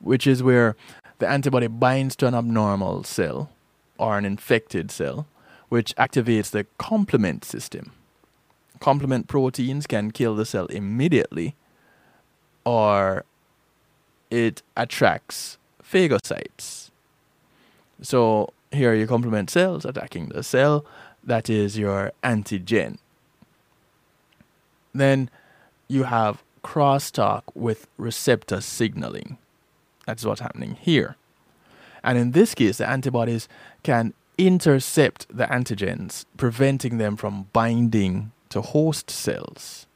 which 0.00 0.26
is 0.26 0.42
where 0.42 0.76
the 1.18 1.28
antibody 1.28 1.66
binds 1.66 2.16
to 2.16 2.26
an 2.26 2.34
abnormal 2.34 3.04
cell 3.04 3.50
or 3.98 4.18
an 4.18 4.24
infected 4.24 4.90
cell, 4.90 5.26
which 5.68 5.94
activates 5.96 6.50
the 6.50 6.66
complement 6.78 7.44
system 7.44 7.92
complement 8.82 9.28
proteins 9.28 9.86
can 9.86 10.10
kill 10.10 10.34
the 10.34 10.44
cell 10.44 10.66
immediately, 10.66 11.54
or 12.64 13.24
it 14.30 14.62
attracts 14.76 15.56
phagocytes. 15.82 16.90
So 18.02 18.52
here 18.72 18.92
are 18.92 18.94
your 18.94 19.06
complement 19.06 19.50
cells 19.50 19.84
attacking 19.84 20.28
the 20.28 20.42
cell 20.42 20.84
that 21.24 21.48
is 21.48 21.78
your 21.78 22.12
antigen. 22.22 22.98
Then 24.92 25.30
you 25.88 26.04
have 26.04 26.42
crosstalk 26.64 27.42
with 27.54 27.86
receptor 27.96 28.60
signaling. 28.60 29.38
That's 30.06 30.24
what's 30.24 30.40
happening 30.40 30.76
here. 30.80 31.16
And 32.02 32.18
in 32.18 32.32
this 32.32 32.54
case, 32.54 32.78
the 32.78 32.88
antibodies 32.88 33.48
can 33.82 34.14
intercept 34.36 35.26
the 35.28 35.44
antigens, 35.46 36.24
preventing 36.36 36.98
them 36.98 37.16
from 37.16 37.48
binding 37.52 38.32
to 38.48 38.60
host 38.60 39.10
cells. 39.10 39.86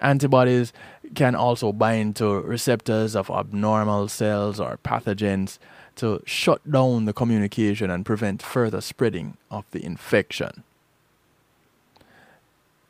Antibodies 0.00 0.72
can 1.14 1.34
also 1.34 1.72
bind 1.72 2.16
to 2.16 2.40
receptors 2.40 3.14
of 3.14 3.30
abnormal 3.30 4.08
cells 4.08 4.58
or 4.58 4.78
pathogens 4.78 5.58
to 5.96 6.22
shut 6.24 6.70
down 6.70 7.04
the 7.04 7.12
communication 7.12 7.90
and 7.90 8.04
prevent 8.04 8.42
further 8.42 8.80
spreading 8.80 9.36
of 9.50 9.64
the 9.70 9.84
infection. 9.84 10.62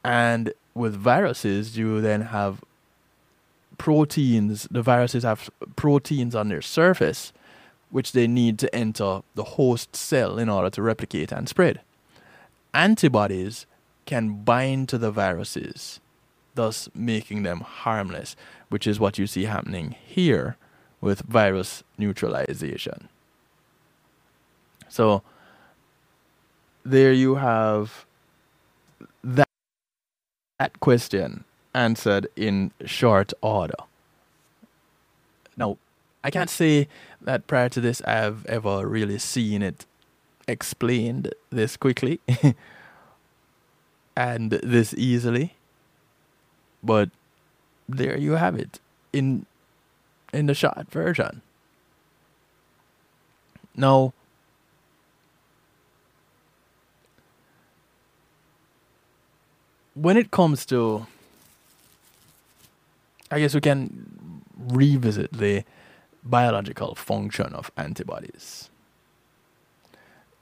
And 0.04 0.52
with 0.74 0.94
viruses, 0.94 1.76
you 1.76 2.00
then 2.00 2.22
have 2.22 2.62
proteins. 3.78 4.66
The 4.70 4.82
viruses 4.82 5.22
have 5.22 5.50
proteins 5.76 6.34
on 6.34 6.48
their 6.48 6.62
surface, 6.62 7.32
which 7.90 8.12
they 8.12 8.26
need 8.26 8.58
to 8.60 8.74
enter 8.74 9.22
the 9.34 9.44
host 9.44 9.94
cell 9.94 10.38
in 10.38 10.48
order 10.48 10.70
to 10.70 10.82
replicate 10.82 11.32
and 11.32 11.48
spread. 11.48 11.80
Antibodies 12.74 13.66
can 14.06 14.42
bind 14.44 14.88
to 14.88 14.98
the 14.98 15.10
viruses 15.10 16.00
thus 16.54 16.88
making 16.94 17.42
them 17.42 17.60
harmless, 17.60 18.36
which 18.68 18.86
is 18.86 19.00
what 19.00 19.18
you 19.18 19.26
see 19.26 19.44
happening 19.44 19.96
here 20.04 20.56
with 21.02 21.20
virus 21.22 21.82
neutralization. 21.98 23.10
So 24.88 25.22
there 26.84 27.12
you 27.12 27.34
have 27.34 28.06
that, 29.22 29.48
that 30.58 30.80
question 30.80 31.44
answered 31.74 32.28
in 32.36 32.70
short 32.84 33.32
order. 33.42 33.74
Now, 35.56 35.76
I 36.24 36.30
can't 36.30 36.48
say 36.48 36.88
that 37.20 37.46
prior 37.46 37.68
to 37.70 37.80
this 37.80 38.00
I've 38.02 38.46
ever 38.46 38.86
really 38.86 39.18
seen 39.18 39.60
it 39.62 39.86
explained 40.46 41.34
this 41.50 41.76
quickly 41.76 42.20
and 44.16 44.52
this 44.52 44.94
easily. 44.94 45.56
But 46.82 47.10
there 47.88 48.16
you 48.16 48.32
have 48.32 48.54
it 48.54 48.78
in 49.12 49.46
in 50.32 50.46
the 50.46 50.54
short 50.54 50.90
version. 50.90 51.42
Now 53.76 54.12
when 59.94 60.16
it 60.16 60.30
comes 60.30 60.64
to 60.66 61.06
I 63.30 63.40
guess 63.40 63.54
we 63.54 63.62
can 63.62 64.42
revisit 64.58 65.32
the 65.32 65.64
biological 66.22 66.94
function 66.94 67.54
of 67.54 67.70
antibodies. 67.78 68.68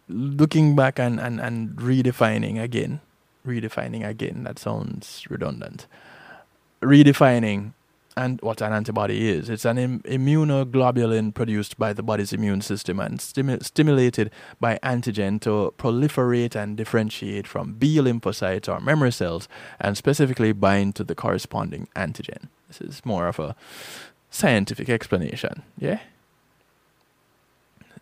Looking 0.09 0.75
back 0.75 0.99
and, 0.99 1.21
and, 1.21 1.41
and 1.41 1.71
redefining 1.77 2.61
again, 2.61 3.01
redefining 3.47 4.05
again, 4.07 4.43
that 4.43 4.59
sounds 4.59 5.25
redundant. 5.31 5.87
Redefining 6.83 7.75
and 8.17 8.41
what 8.41 8.61
an 8.61 8.73
antibody 8.73 9.31
is. 9.31 9.49
It's 9.49 9.65
an 9.65 9.79
Im- 9.79 10.01
immunoglobulin 10.01 11.33
produced 11.35 11.79
by 11.79 11.93
the 11.93 12.03
body's 12.03 12.33
immune 12.33 12.61
system 12.61 12.99
and 13.01 13.19
stimu- 13.19 13.63
stimulated 13.65 14.31
by 14.61 14.79
antigen 14.83 15.41
to 15.43 15.73
proliferate 15.79 16.57
and 16.57 16.77
differentiate 16.77 17.47
from 17.47 17.75
B 17.75 17.97
lymphocytes 17.99 18.69
or 18.69 18.81
memory 18.81 19.13
cells 19.13 19.49
and 19.81 19.97
specifically 19.97 20.53
bind 20.53 20.97
to 20.97 21.05
the 21.05 21.15
corresponding 21.15 21.89
antigen. 21.95 22.49
This 22.69 22.81
is 22.81 23.05
more 23.05 23.29
of 23.29 23.39
a 23.39 23.55
scientific 24.31 24.89
explanation, 24.89 25.63
yeah? 25.79 26.01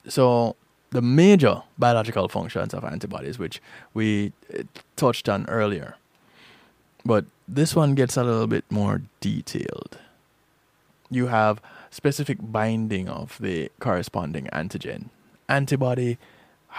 So, 0.07 0.57
the 0.91 1.03
major 1.03 1.63
biological 1.77 2.29
functions 2.29 2.73
of 2.73 2.83
antibodies, 2.83 3.39
which 3.39 3.61
we 3.93 4.33
uh, 4.59 4.63
touched 4.97 5.29
on 5.29 5.47
earlier, 5.49 5.97
but 7.09 7.25
this 7.49 7.75
one 7.75 7.95
gets 7.95 8.19
a 8.19 8.23
little 8.23 8.47
bit 8.47 8.67
more 8.71 9.01
detailed. 9.21 9.97
You 11.09 11.29
have 11.29 11.59
specific 11.91 12.37
binding 12.39 13.09
of 13.09 13.39
the 13.41 13.73
corresponding 13.81 14.47
antigen, 14.53 15.09
antibody, 15.49 16.19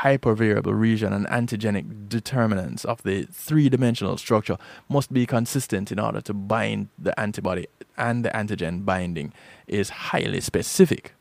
hypervariable 0.03 0.79
region, 0.79 1.13
and 1.13 1.25
antigenic 1.25 2.07
determinants 2.09 2.85
of 2.85 3.01
the 3.01 3.23
three 3.31 3.69
dimensional 3.69 4.17
structure 4.17 4.57
must 4.87 5.11
be 5.11 5.25
consistent 5.25 5.91
in 5.91 5.99
order 5.99 6.21
to 6.21 6.33
bind 6.35 6.89
the 6.99 7.19
antibody, 7.19 7.65
and 7.97 8.23
the 8.23 8.29
antigen 8.29 8.85
binding 8.85 9.33
is 9.67 9.89
highly 9.89 10.41
specific. 10.41 11.15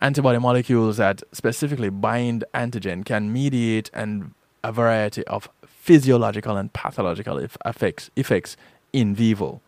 Antibody 0.00 0.38
molecules 0.38 0.98
that 0.98 1.20
specifically 1.32 1.90
bind 1.90 2.44
antigen 2.54 3.04
can 3.04 3.32
mediate 3.32 3.90
and 3.92 4.34
a 4.62 4.70
variety 4.70 5.26
of 5.26 5.48
physiological 5.80 6.58
and 6.58 6.72
pathological 6.72 7.38
effects, 7.64 8.10
effects 8.14 8.56
in 8.92 9.14
vivo. 9.14 9.60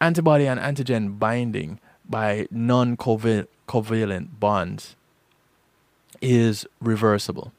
Antibody 0.00 0.46
and 0.46 0.60
antigen 0.60 1.18
binding 1.18 1.80
by 2.08 2.46
non 2.50 2.96
covalent 2.96 4.28
bonds 4.38 4.94
is 6.22 6.66
reversible. 6.80 7.52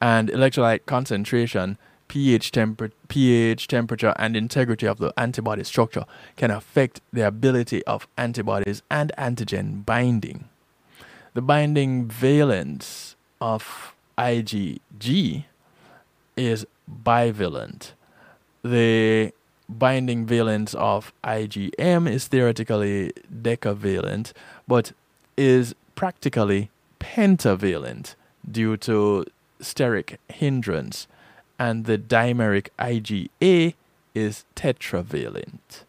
And 0.00 0.28
electrolyte 0.28 0.86
concentration, 0.86 1.76
pH, 2.06 2.52
temper- 2.52 2.92
pH, 3.08 3.66
temperature, 3.68 4.14
and 4.16 4.36
integrity 4.36 4.86
of 4.86 4.98
the 4.98 5.12
antibody 5.16 5.64
structure 5.64 6.04
can 6.36 6.50
affect 6.50 7.00
the 7.12 7.26
ability 7.26 7.84
of 7.84 8.06
antibodies 8.16 8.82
and 8.90 9.10
antigen 9.18 9.84
binding. 9.84 10.48
The 11.34 11.42
binding 11.42 12.06
valence 12.06 13.16
of 13.40 13.94
IgG 14.16 15.44
is 16.36 16.66
bivalent. 17.04 17.92
The 18.62 19.32
binding 19.68 20.26
valence 20.26 20.74
of 20.74 21.12
IgM 21.24 22.08
is 22.08 22.28
theoretically 22.28 23.12
decavalent, 23.32 24.32
but 24.68 24.92
is 25.36 25.74
practically 25.94 26.70
pentavalent 27.00 28.14
due 28.48 28.76
to 28.76 29.24
steric 29.60 30.18
hindrance, 30.28 31.06
and 31.58 31.84
the 31.84 31.98
dimeric 31.98 32.68
IgA 32.78 33.74
is 34.14 34.44
tetravalent. 34.54 35.84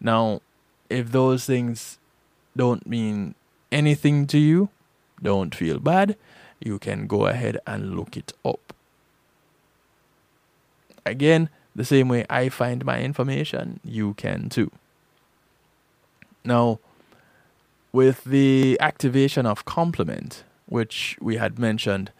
Now, 0.00 0.40
if 0.88 1.12
those 1.12 1.44
things 1.46 1.98
don't 2.56 2.86
mean 2.86 3.34
anything 3.70 4.26
to 4.28 4.38
you, 4.38 4.68
don't 5.22 5.54
feel 5.54 5.78
bad. 5.78 6.16
You 6.58 6.78
can 6.78 7.06
go 7.06 7.26
ahead 7.26 7.58
and 7.66 7.94
look 7.94 8.16
it 8.16 8.32
up. 8.44 8.72
Again, 11.06 11.48
the 11.74 11.84
same 11.84 12.08
way 12.08 12.24
I 12.28 12.48
find 12.48 12.84
my 12.84 13.00
information, 13.00 13.80
you 13.84 14.14
can 14.14 14.48
too. 14.48 14.70
Now, 16.44 16.78
with 17.92 18.24
the 18.24 18.78
activation 18.80 19.46
of 19.46 19.64
complement, 19.64 20.44
which 20.66 21.16
we 21.20 21.36
had 21.36 21.58
mentioned 21.58 22.12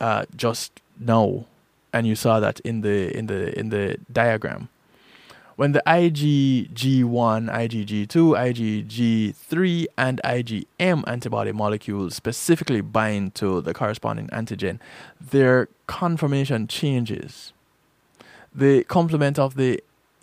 uh, 0.00 0.24
just 0.36 0.80
now, 0.98 1.46
and 1.92 2.06
you 2.06 2.14
saw 2.14 2.40
that 2.40 2.60
in 2.60 2.80
the 2.82 3.16
in 3.16 3.26
the 3.26 3.58
in 3.58 3.70
the 3.70 3.98
diagram, 4.12 4.68
when 5.56 5.72
the 5.72 5.82
IgG1, 5.86 6.68
IgG2, 7.48 8.08
IgG3, 8.08 9.86
and 9.96 10.20
IgM 10.24 11.04
antibody 11.06 11.52
molecules 11.52 12.14
specifically 12.14 12.80
bind 12.80 13.34
to 13.36 13.60
the 13.60 13.74
corresponding 13.74 14.28
antigen, 14.28 14.78
their 15.20 15.68
conformation 15.86 16.66
changes. 16.66 17.52
The 18.54 18.84
complement 18.84 19.38
of 19.38 19.54
the 19.54 19.82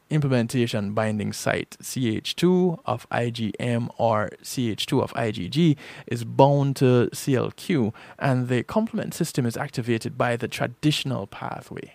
implementation 0.10 0.94
binding 0.94 1.32
site 1.32 1.78
CH2 1.82 2.80
of 2.86 3.10
IgM 3.10 3.90
or 3.98 4.30
CH2 4.44 5.02
of 5.02 5.14
IgG 5.14 5.78
is 6.08 6.26
bound 6.26 6.76
to 6.78 7.10
CLQ, 7.14 7.94
and 8.20 8.50
the 8.50 8.64
complement 8.64 9.14
system 9.14 9.46
is 9.46 9.56
activated 9.56 10.18
by 10.18 10.36
the 10.36 10.50
traditional 10.50 11.28
pathway. 11.28 11.94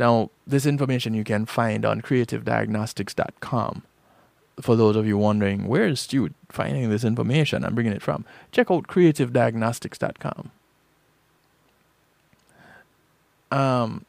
Now, 0.00 0.30
this 0.46 0.64
information 0.64 1.12
you 1.12 1.24
can 1.24 1.44
find 1.44 1.84
on 1.84 2.00
creativediagnostics.com. 2.00 3.82
For 4.58 4.74
those 4.74 4.96
of 4.96 5.06
you 5.06 5.18
wondering, 5.18 5.68
where 5.68 5.86
is 5.88 6.00
Stu 6.00 6.30
finding 6.48 6.88
this 6.88 7.04
information 7.04 7.66
I'm 7.66 7.74
bringing 7.74 7.92
it 7.92 8.00
from? 8.00 8.24
Check 8.50 8.70
out 8.70 8.86
creativediagnostics.com. 8.86 10.50
Um, 13.50 14.06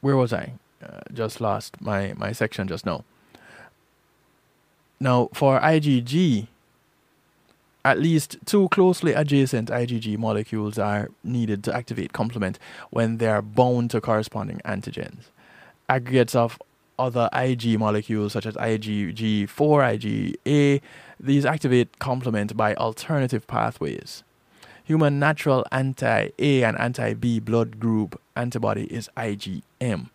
where 0.00 0.16
was 0.16 0.32
I? 0.32 0.54
Uh, 0.82 0.98
just 1.14 1.40
lost 1.40 1.80
my, 1.80 2.14
my 2.16 2.32
section 2.32 2.66
just 2.66 2.84
now. 2.84 3.04
Now, 4.98 5.28
for 5.32 5.60
IgG, 5.60 6.48
at 7.84 7.98
least 7.98 8.36
two 8.44 8.68
closely 8.68 9.12
adjacent 9.12 9.70
IgG 9.70 10.18
molecules 10.18 10.78
are 10.78 11.10
needed 11.24 11.64
to 11.64 11.74
activate 11.74 12.12
complement 12.12 12.58
when 12.90 13.18
they 13.18 13.26
are 13.26 13.42
bound 13.42 13.90
to 13.90 14.00
corresponding 14.00 14.60
antigens. 14.64 15.24
Aggregates 15.88 16.34
of 16.34 16.60
other 16.98 17.30
Ig 17.32 17.78
molecules 17.78 18.34
such 18.34 18.46
as 18.46 18.54
IgG4, 18.54 19.48
IgA, 19.48 20.80
these 21.18 21.46
activate 21.46 21.98
complement 21.98 22.56
by 22.56 22.74
alternative 22.74 23.46
pathways. 23.46 24.22
Human 24.84 25.18
natural 25.18 25.64
anti 25.72 26.28
A 26.38 26.64
and 26.64 26.78
anti 26.78 27.14
B 27.14 27.40
blood 27.40 27.80
group 27.80 28.20
antibody 28.36 28.84
is 28.84 29.08
IgM. 29.16 30.10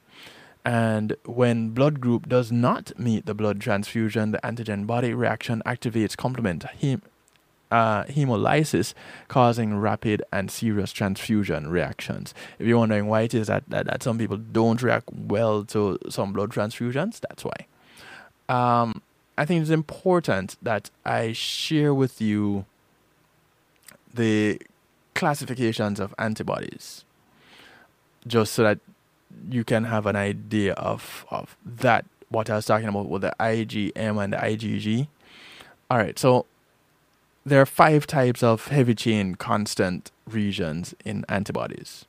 And 0.63 1.15
when 1.25 1.69
blood 1.69 2.01
group 2.01 2.27
does 2.27 2.51
not 2.51 2.91
meet 2.97 3.25
the 3.25 3.35
blood 3.35 3.61
transfusion, 3.61 4.31
the 4.31 4.39
antigen 4.39 4.87
body 4.87 5.13
reaction 5.13 5.61
activates 5.65 6.17
complement 6.17 6.65
uh, 7.71 8.03
hemolysis, 8.05 8.93
causing 9.27 9.77
rapid 9.77 10.23
and 10.31 10.49
serious 10.51 10.91
transfusion 10.91 11.67
reactions. 11.69 12.33
If 12.59 12.67
you're 12.67 12.79
wondering 12.79 13.07
why 13.07 13.21
it 13.21 13.33
is 13.33 13.47
that, 13.47 13.63
that, 13.69 13.85
that 13.87 14.03
some 14.03 14.17
people 14.17 14.37
don't 14.37 14.81
react 14.81 15.09
well 15.13 15.63
to 15.65 15.97
some 16.09 16.33
blood 16.33 16.51
transfusions, 16.51 17.19
that's 17.19 17.43
why. 17.43 17.67
Um, 18.47 19.01
I 19.37 19.45
think 19.45 19.61
it's 19.61 19.71
important 19.71 20.57
that 20.61 20.89
I 21.03 21.33
share 21.33 21.93
with 21.93 22.21
you 22.21 22.65
the 24.13 24.61
classifications 25.13 25.99
of 25.99 26.13
antibodies, 26.17 27.03
just 28.25 28.53
so 28.53 28.63
that 28.63 28.79
you 29.49 29.63
can 29.63 29.85
have 29.85 30.05
an 30.05 30.15
idea 30.15 30.73
of 30.73 31.25
of 31.29 31.57
that 31.65 32.05
what 32.29 32.49
I 32.49 32.55
was 32.55 32.65
talking 32.65 32.87
about 32.87 33.09
with 33.09 33.23
the 33.23 33.33
IgM 33.39 34.23
and 34.23 34.33
the 34.33 34.37
IgG. 34.37 35.07
All 35.89 35.97
right, 35.97 36.17
so 36.17 36.45
there 37.45 37.61
are 37.61 37.65
five 37.65 38.07
types 38.07 38.41
of 38.41 38.67
heavy 38.67 38.95
chain 38.95 39.35
constant 39.35 40.11
regions 40.27 40.95
in 41.05 41.23
antibodies. 41.29 42.05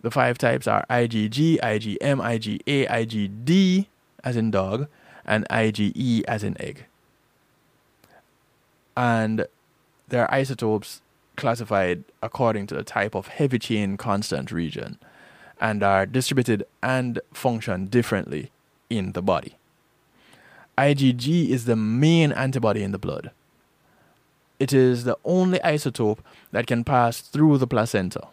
The 0.00 0.10
five 0.10 0.36
types 0.36 0.66
are 0.66 0.84
IgG, 0.90 1.60
IgM, 1.60 1.98
IgA, 1.98 2.88
IgD 2.88 3.86
as 4.24 4.36
in 4.36 4.50
dog, 4.50 4.88
and 5.24 5.46
IgE 5.48 6.24
as 6.26 6.42
in 6.42 6.60
egg. 6.60 6.86
And 8.96 9.46
there 10.08 10.22
are 10.22 10.34
isotopes 10.34 11.02
classified 11.36 12.02
according 12.20 12.66
to 12.66 12.74
the 12.74 12.82
type 12.82 13.14
of 13.14 13.28
heavy 13.28 13.60
chain 13.60 13.96
constant 13.96 14.50
region 14.50 14.98
and 15.60 15.84
are 15.84 16.04
distributed 16.04 16.64
and 16.82 17.20
function 17.32 17.86
differently 17.86 18.50
in 18.90 19.12
the 19.12 19.22
body. 19.22 19.56
IgG 20.76 21.48
is 21.48 21.64
the 21.64 21.76
main 21.76 22.32
antibody 22.32 22.82
in 22.82 22.90
the 22.90 22.98
blood. 22.98 23.30
It 24.58 24.72
is 24.72 25.04
the 25.04 25.16
only 25.24 25.58
isotope 25.60 26.18
that 26.50 26.66
can 26.66 26.84
pass 26.84 27.20
through 27.20 27.58
the 27.58 27.66
placenta. 27.66 28.28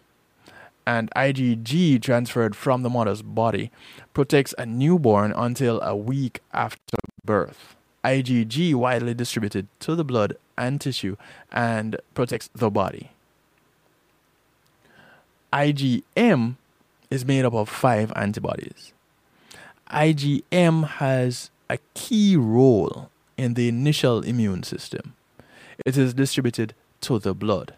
And 0.86 1.10
IgG 1.16 2.00
transferred 2.00 2.54
from 2.54 2.82
the 2.82 2.90
mother's 2.90 3.22
body 3.22 3.70
protects 4.14 4.54
a 4.56 4.66
newborn 4.66 5.32
until 5.32 5.80
a 5.80 5.96
week 5.96 6.40
after 6.52 6.96
birth. 7.24 7.74
IgG 8.04 8.74
widely 8.74 9.14
distributed 9.14 9.66
to 9.80 9.96
the 9.96 10.04
blood 10.04 10.36
and 10.56 10.80
tissue 10.80 11.16
and 11.50 11.96
protects 12.14 12.48
the 12.54 12.70
body. 12.70 13.10
IgM 15.52 16.56
is 17.10 17.24
made 17.24 17.44
up 17.44 17.54
of 17.54 17.68
five 17.68 18.12
antibodies. 18.14 18.92
IgM 19.90 20.86
has 20.86 21.50
a 21.68 21.78
key 21.94 22.36
role 22.36 23.10
in 23.36 23.54
the 23.54 23.68
initial 23.68 24.20
immune 24.22 24.62
system. 24.62 25.15
It 25.86 25.96
is 25.96 26.14
distributed 26.14 26.74
to 27.02 27.20
the 27.20 27.32
blood. 27.32 27.74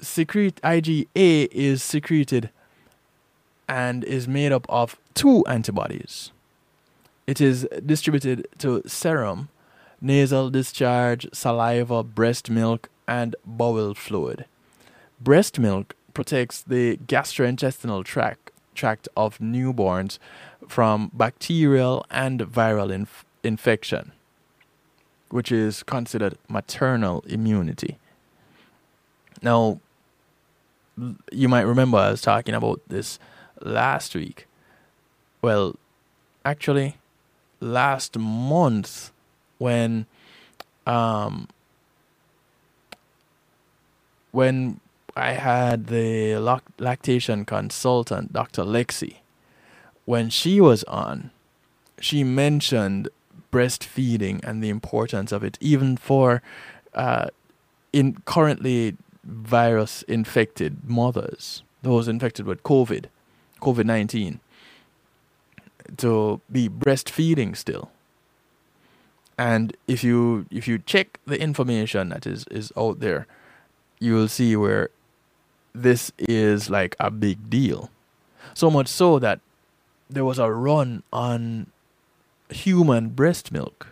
Secrete 0.00 0.60
IgA 0.62 1.48
is 1.50 1.82
secreted 1.82 2.50
and 3.68 4.04
is 4.04 4.28
made 4.28 4.52
up 4.52 4.64
of 4.68 4.96
two 5.14 5.44
antibodies. 5.46 6.30
It 7.26 7.40
is 7.40 7.66
distributed 7.84 8.46
to 8.58 8.82
serum, 8.86 9.48
nasal 10.00 10.48
discharge, 10.48 11.26
saliva, 11.32 12.04
breast 12.04 12.48
milk, 12.48 12.88
and 13.08 13.34
bowel 13.44 13.92
fluid. 13.92 14.44
Breast 15.20 15.58
milk 15.58 15.96
protects 16.14 16.62
the 16.62 16.98
gastrointestinal 16.98 18.04
tract, 18.04 18.52
tract 18.76 19.08
of 19.16 19.38
newborns 19.38 20.20
from 20.68 21.10
bacterial 21.12 22.06
and 22.10 22.40
viral 22.42 22.92
inf- 22.92 23.24
infection, 23.42 24.12
which 25.32 25.50
is 25.50 25.82
considered 25.82 26.36
maternal 26.46 27.24
immunity. 27.26 27.98
Now, 29.40 29.80
you 31.32 31.48
might 31.48 31.62
remember 31.62 31.96
I 31.96 32.10
was 32.10 32.20
talking 32.20 32.54
about 32.54 32.82
this 32.86 33.18
last 33.62 34.14
week. 34.14 34.46
Well, 35.40 35.76
actually, 36.44 36.98
last 37.60 38.18
month 38.18 39.10
when 39.56 40.04
um 40.86 41.48
when 44.32 44.80
I 45.16 45.32
had 45.32 45.86
the 45.86 46.36
lactation 46.78 47.44
consultant, 47.44 48.32
Dr. 48.32 48.62
Lexi, 48.64 49.16
when 50.04 50.30
she 50.30 50.60
was 50.60 50.84
on, 50.84 51.30
she 52.00 52.22
mentioned 52.22 53.08
breastfeeding 53.52 54.42
and 54.42 54.62
the 54.62 54.70
importance 54.70 55.30
of 55.30 55.44
it, 55.44 55.56
even 55.60 55.96
for 55.96 56.42
uh, 56.94 57.26
in 57.92 58.16
currently 58.24 58.96
virus 59.24 60.02
infected 60.04 60.88
mothers, 60.88 61.62
those 61.82 62.08
infected 62.08 62.46
with 62.46 62.62
COVID, 62.62 63.06
COVID 63.60 63.84
19, 63.84 64.40
to 65.98 66.40
be 66.50 66.68
breastfeeding 66.68 67.56
still. 67.56 67.90
And 69.38 69.76
if 69.86 70.02
you 70.02 70.46
if 70.50 70.66
you 70.66 70.78
check 70.78 71.20
the 71.26 71.40
information 71.40 72.10
that 72.10 72.26
is, 72.26 72.44
is 72.50 72.72
out 72.76 73.00
there, 73.00 73.26
you 73.98 74.14
will 74.14 74.28
see 74.28 74.56
where 74.56 74.90
this 75.74 76.12
is 76.18 76.68
like 76.68 76.96
a 77.00 77.10
big 77.10 77.48
deal. 77.48 77.90
So 78.54 78.70
much 78.70 78.88
so 78.88 79.18
that 79.18 79.40
there 80.10 80.24
was 80.24 80.38
a 80.38 80.50
run 80.50 81.02
on 81.12 81.68
human 82.52 83.10
breast 83.10 83.52
milk 83.52 83.88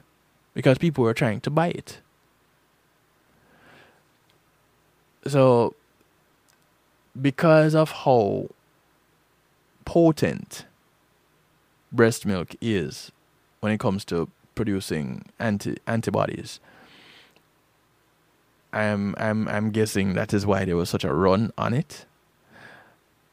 because 0.54 0.78
people 0.78 1.04
were 1.04 1.14
trying 1.14 1.40
to 1.42 1.50
buy 1.50 1.68
it. 1.68 2.00
So, 5.26 5.74
because 7.20 7.74
of 7.74 7.90
how 7.90 8.48
potent 9.84 10.64
breast 11.92 12.24
milk 12.24 12.54
is 12.60 13.12
when 13.60 13.72
it 13.72 13.80
comes 13.80 14.04
to 14.06 14.30
producing 14.54 15.24
anti 15.38 15.76
antibodies, 15.86 16.60
I'm 18.72 19.14
I'm 19.18 19.48
I'm 19.48 19.70
guessing 19.70 20.14
that 20.14 20.32
is 20.32 20.46
why 20.46 20.64
there 20.64 20.76
was 20.76 20.88
such 20.88 21.04
a 21.04 21.12
run 21.12 21.52
on 21.58 21.74
it. 21.74 22.06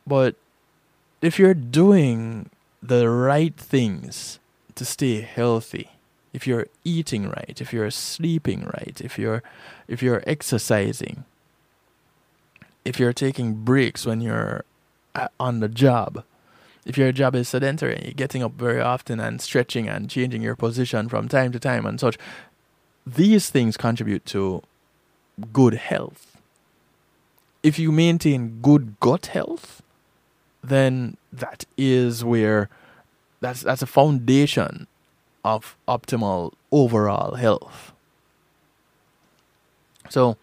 But 0.06 0.36
if 1.22 1.40
you're 1.40 1.54
doing 1.54 2.50
the 2.82 3.10
right 3.10 3.56
things 3.56 4.40
to 4.78 4.86
stay 4.86 5.22
healthy, 5.22 5.92
if 6.34 6.48
you're 6.48 6.68
eating 6.84 7.30
right, 7.30 7.60
if 7.60 7.74
you're 7.74 7.92
sleeping 7.92 8.66
right, 8.66 9.02
if 9.04 9.18
you're 9.18 9.44
if 9.88 10.02
you're 10.02 10.24
exercising, 10.26 11.26
if 12.86 13.00
you're 13.00 13.14
taking 13.14 13.54
breaks 13.54 14.06
when 14.06 14.22
you're 14.22 14.64
uh, 15.16 15.28
on 15.40 15.60
the 15.60 15.68
job, 15.68 16.24
if 16.86 16.98
your 16.98 17.12
job 17.12 17.36
is 17.36 17.50
sedentary, 17.50 18.02
you're 18.04 18.14
getting 18.14 18.44
up 18.44 18.54
very 18.54 18.80
often 18.80 19.20
and 19.20 19.42
stretching 19.42 19.90
and 19.90 20.10
changing 20.10 20.42
your 20.42 20.56
position 20.56 21.10
from 21.10 21.28
time 21.28 21.52
to 21.52 21.60
time 21.60 21.86
and 21.86 22.00
such, 22.00 22.18
these 23.06 23.50
things 23.50 23.76
contribute 23.76 24.26
to 24.28 24.62
good 25.52 25.74
health. 25.74 26.38
If 27.64 27.80
you 27.80 27.92
maintain 27.92 28.60
good 28.62 29.00
gut 29.00 29.28
health, 29.28 29.82
then 30.64 31.18
that 31.34 31.66
is 31.78 32.24
where 32.24 32.70
that's 33.40 33.62
that's 33.62 33.82
a 33.82 33.88
foundation 33.88 34.88
of 35.44 35.76
optimal 35.88 36.54
overall 36.72 37.36
health. 37.36 37.94
So, 40.10 40.38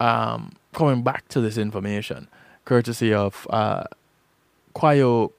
um, 0.00 0.52
coming 0.72 1.02
back 1.02 1.28
to 1.28 1.40
this 1.40 1.56
information, 1.58 2.26
courtesy 2.64 3.14
of 3.14 3.46
uh, 3.50 3.84
Kwyo, 4.74 5.30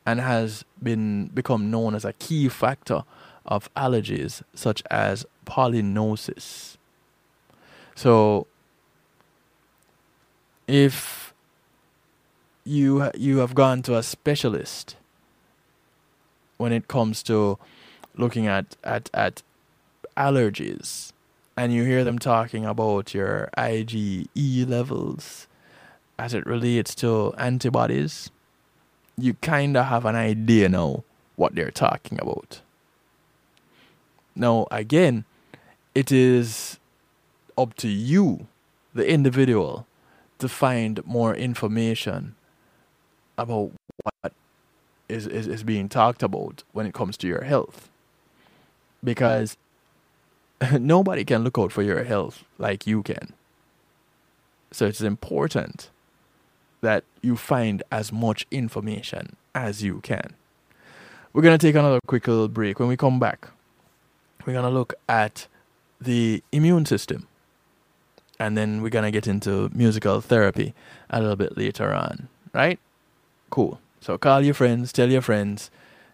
and 0.05 0.19
has 0.19 0.63
been 0.81 1.25
become 1.33 1.71
known 1.71 1.95
as 1.95 2.05
a 2.05 2.13
key 2.13 2.47
factor 2.47 3.01
of 3.47 3.67
allergies 3.73 4.43
such 4.53 4.83
as 4.91 5.25
pollinosis. 5.47 6.77
So 7.95 8.45
if 10.67 11.33
you 12.63 13.09
you 13.15 13.39
have 13.39 13.55
gone 13.55 13.81
to 13.81 13.97
a 13.97 14.03
specialist 14.03 14.97
when 16.57 16.71
it 16.71 16.87
comes 16.87 17.23
to 17.23 17.57
looking 18.15 18.45
at 18.45 18.75
at 18.83 19.09
at 19.15 19.41
allergies 20.17 21.13
and 21.55 21.73
you 21.73 21.83
hear 21.83 22.03
them 22.03 22.19
talking 22.19 22.65
about 22.65 23.13
your 23.13 23.49
IgE 23.57 24.69
levels 24.69 25.47
as 26.19 26.33
it 26.33 26.45
relates 26.45 26.95
to 26.95 27.33
antibodies 27.37 28.31
you 29.17 29.33
kind 29.35 29.75
of 29.75 29.85
have 29.85 30.05
an 30.05 30.15
idea 30.15 30.69
now 30.69 31.03
what 31.35 31.55
they're 31.55 31.71
talking 31.71 32.19
about. 32.21 32.61
Now, 34.35 34.67
again, 34.69 35.25
it 35.95 36.11
is 36.11 36.79
up 37.57 37.73
to 37.77 37.87
you, 37.87 38.47
the 38.93 39.09
individual, 39.09 39.87
to 40.37 40.47
find 40.47 41.03
more 41.05 41.33
information 41.33 42.35
about 43.37 43.71
what 44.03 44.33
is, 45.09 45.25
is, 45.25 45.47
is 45.47 45.63
being 45.63 45.89
talked 45.89 46.21
about 46.21 46.63
when 46.73 46.85
it 46.85 46.93
comes 46.93 47.17
to 47.17 47.27
your 47.27 47.43
health. 47.43 47.89
Because 49.03 49.57
nobody 50.79 51.23
can 51.23 51.43
look 51.43 51.57
out 51.57 51.71
for 51.71 51.83
your 51.83 52.03
health 52.03 52.43
like 52.57 52.87
you 52.87 53.03
can. 53.03 53.33
So 54.71 54.85
it's 54.85 55.01
important 55.01 55.89
that 56.81 57.03
you 57.21 57.35
find 57.35 57.83
as 57.91 58.11
much 58.11 58.45
information 58.51 59.35
as 59.55 59.83
you 59.83 59.99
can. 60.01 60.33
We're 61.33 61.41
going 61.41 61.57
to 61.57 61.67
take 61.67 61.75
another 61.75 61.99
quick 62.07 62.27
little 62.27 62.47
break. 62.47 62.79
When 62.79 62.87
we 62.87 62.97
come 62.97 63.19
back, 63.19 63.47
we're 64.45 64.53
going 64.53 64.65
to 64.65 64.71
look 64.71 64.93
at 65.07 65.47
the 65.99 66.43
immune 66.51 66.85
system. 66.85 67.27
And 68.39 68.55
then 68.55 68.81
we're 68.81 68.89
going 68.89 69.05
to 69.05 69.11
get 69.11 69.27
into 69.27 69.69
musical 69.73 70.21
therapy 70.21 70.73
a 71.09 71.19
little 71.19 71.35
bit 71.35 71.57
later 71.57 71.93
on. 71.93 72.29
Right? 72.53 72.79
Cool. 73.49 73.79
So 73.99 74.17
call 74.17 74.41
your 74.41 74.53
friends, 74.53 74.93
tell 74.93 75.09
your 75.09 75.21
friends. 75.21 75.71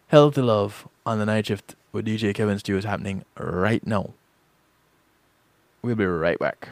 Healthy 0.08 0.42
Love 0.42 0.88
on 1.06 1.20
the 1.20 1.26
night 1.26 1.48
shift 1.48 1.76
with 1.92 2.06
DJ 2.06 2.34
Kevin 2.34 2.60
Stew 2.60 2.78
is 2.78 2.86
happening 2.86 3.26
right 3.38 3.86
now. 3.86 4.14
We'll 5.84 5.96
be 5.96 6.06
right 6.06 6.40
back. 6.40 6.70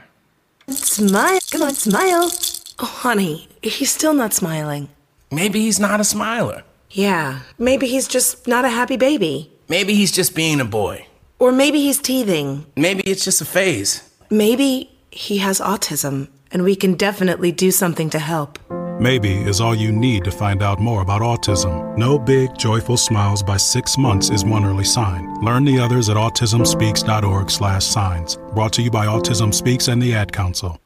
Smile. 0.69 1.39
Come 1.51 1.63
on, 1.63 1.73
smile. 1.73 2.31
Oh, 2.79 2.85
honey, 2.85 3.49
he's 3.61 3.91
still 3.91 4.13
not 4.13 4.33
smiling. 4.33 4.87
Maybe 5.29 5.59
he's 5.59 5.81
not 5.81 5.99
a 5.99 6.05
smiler. 6.05 6.63
Yeah, 6.89 7.39
maybe 7.59 7.87
he's 7.87 8.07
just 8.07 8.47
not 8.47 8.63
a 8.63 8.69
happy 8.69 8.95
baby. 8.95 9.51
Maybe 9.67 9.95
he's 9.95 10.13
just 10.13 10.33
being 10.33 10.61
a 10.61 10.65
boy. 10.65 11.07
Or 11.39 11.51
maybe 11.51 11.81
he's 11.81 11.99
teething. 11.99 12.65
Maybe 12.77 13.03
it's 13.03 13.25
just 13.25 13.41
a 13.41 13.45
phase. 13.45 14.09
Maybe 14.29 14.89
he 15.11 15.39
has 15.39 15.59
autism, 15.59 16.29
and 16.51 16.63
we 16.63 16.75
can 16.75 16.95
definitely 16.95 17.51
do 17.51 17.71
something 17.71 18.09
to 18.11 18.19
help. 18.19 18.59
Maybe 19.01 19.33
is 19.33 19.59
all 19.59 19.73
you 19.73 19.91
need 19.91 20.23
to 20.25 20.31
find 20.31 20.61
out 20.61 20.79
more 20.79 21.01
about 21.01 21.21
autism. 21.21 21.97
No 21.97 22.19
big, 22.19 22.55
joyful 22.55 22.97
smiles 22.97 23.41
by 23.41 23.57
six 23.57 23.97
months 23.97 24.29
is 24.29 24.45
one 24.45 24.63
early 24.63 24.83
sign. 24.83 25.41
Learn 25.41 25.65
the 25.65 25.79
others 25.79 26.07
at 26.07 26.17
autismspeaks.org 26.17 27.49
slash 27.49 27.83
signs. 27.83 28.37
Brought 28.53 28.73
to 28.73 28.83
you 28.83 28.91
by 28.91 29.07
Autism 29.07 29.51
Speaks 29.51 29.87
and 29.87 29.99
the 29.99 30.13
Ad 30.13 30.31
Council. 30.31 30.79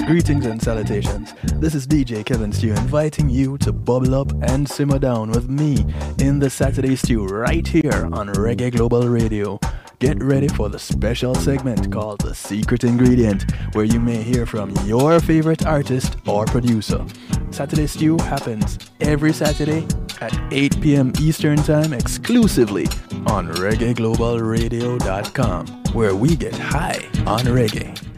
Greetings 0.05 0.45
and 0.45 0.61
salutations. 0.61 1.33
This 1.55 1.73
is 1.73 1.87
DJ 1.87 2.25
Kevin 2.25 2.51
Stew 2.51 2.71
inviting 2.71 3.29
you 3.29 3.57
to 3.59 3.71
bubble 3.71 4.15
up 4.15 4.33
and 4.43 4.67
simmer 4.67 4.99
down 4.99 5.31
with 5.31 5.47
me 5.47 5.85
in 6.19 6.39
the 6.39 6.49
Saturday 6.49 6.97
Stew 6.97 7.25
right 7.25 7.65
here 7.65 8.09
on 8.11 8.27
Reggae 8.27 8.75
Global 8.75 9.07
Radio. 9.07 9.61
Get 9.99 10.21
ready 10.21 10.49
for 10.49 10.67
the 10.67 10.77
special 10.77 11.33
segment 11.35 11.89
called 11.91 12.19
The 12.19 12.35
Secret 12.35 12.83
Ingredient, 12.83 13.49
where 13.73 13.85
you 13.85 14.01
may 14.01 14.21
hear 14.21 14.45
from 14.45 14.71
your 14.85 15.21
favorite 15.21 15.65
artist 15.65 16.17
or 16.27 16.43
producer. 16.45 17.05
Saturday 17.51 17.87
Stew 17.87 18.17
happens 18.17 18.77
every 18.99 19.31
Saturday 19.31 19.87
at 20.19 20.37
8 20.51 20.81
p.m. 20.81 21.13
Eastern 21.19 21.55
Time 21.57 21.93
exclusively 21.93 22.87
on 23.27 23.47
ReggaeGlobalRadio.com, 23.53 25.67
where 25.93 26.15
we 26.15 26.35
get 26.35 26.55
high 26.55 27.07
on 27.25 27.45
reggae. 27.45 28.12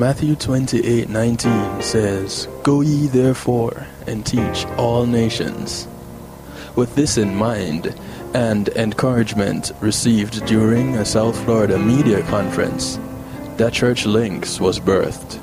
Matthew 0.00 0.34
28:19 0.34 1.82
says, 1.82 2.48
"Go 2.62 2.80
ye 2.80 3.06
therefore 3.06 3.86
and 4.06 4.24
teach 4.24 4.64
all 4.78 5.04
nations." 5.04 5.86
With 6.74 6.94
this 6.94 7.18
in 7.18 7.36
mind, 7.36 7.92
and 8.32 8.70
encouragement 8.76 9.72
received 9.82 10.46
during 10.46 10.96
a 10.96 11.04
South 11.04 11.36
Florida 11.44 11.78
media 11.78 12.22
conference, 12.22 12.98
The 13.58 13.68
Church 13.68 14.06
Links 14.06 14.58
was 14.58 14.80
birthed. 14.80 15.38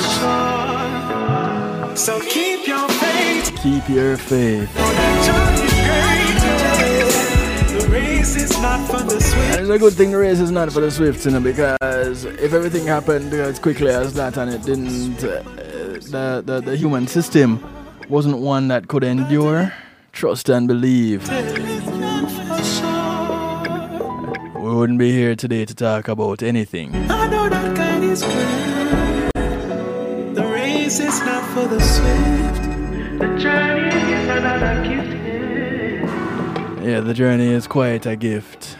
So 1.98 2.22
keep 2.22 2.66
your 2.66 2.88
faith. 2.88 3.60
Keep 3.62 3.90
your 3.90 4.16
faith. 4.16 4.74
The 7.74 7.88
race 7.92 8.36
is 8.38 8.52
not 8.62 8.90
for 8.90 9.04
the 9.04 9.20
swift. 9.20 9.36
And 9.36 9.62
it's 9.62 9.70
a 9.70 9.78
good 9.78 9.94
thing 9.94 10.12
the 10.12 10.18
race 10.18 10.40
is 10.40 10.52
not 10.52 10.72
for 10.72 10.80
the 10.80 10.92
swift, 10.92 11.26
you 11.26 11.32
know, 11.32 11.42
because 11.42 12.24
if 12.24 12.54
everything 12.54 12.88
happened 12.88 13.34
as 13.34 13.60
quickly 13.60 13.90
as 13.90 14.14
that 14.14 14.38
and 14.38 14.50
it 14.54 14.64
didn't, 14.64 15.22
uh, 15.22 15.44
the, 16.12 16.42
the, 16.46 16.62
the 16.62 16.78
human 16.78 17.06
system 17.08 17.60
wasn't 18.08 18.38
one 18.38 18.70
that 18.70 18.88
could 18.88 19.04
endure, 19.04 19.74
trust 20.14 20.48
and 20.48 20.68
believe. 20.70 21.28
Wouldn't 24.80 24.98
be 24.98 25.12
here 25.12 25.36
today 25.36 25.66
to 25.66 25.76
talk 25.76 26.08
about 26.08 26.42
anything. 26.42 26.96
I 27.12 27.28
know 27.28 27.50
that 27.50 27.76
God 27.76 28.02
is 28.02 28.24
great. 28.24 29.30
The 30.36 30.46
race 30.46 31.02
is 31.02 31.20
not 31.20 31.44
for 31.50 31.68
the 31.68 31.82
swift. 31.82 32.64
The 33.20 33.38
journey 33.38 34.14
is 34.14 34.28
another 34.30 34.82
gift. 34.88 35.12
Yeah, 36.82 37.02
the 37.02 37.14
journey 37.14 37.50
is 37.52 37.68
quite 37.68 38.06
a 38.06 38.16
gift. 38.16 38.78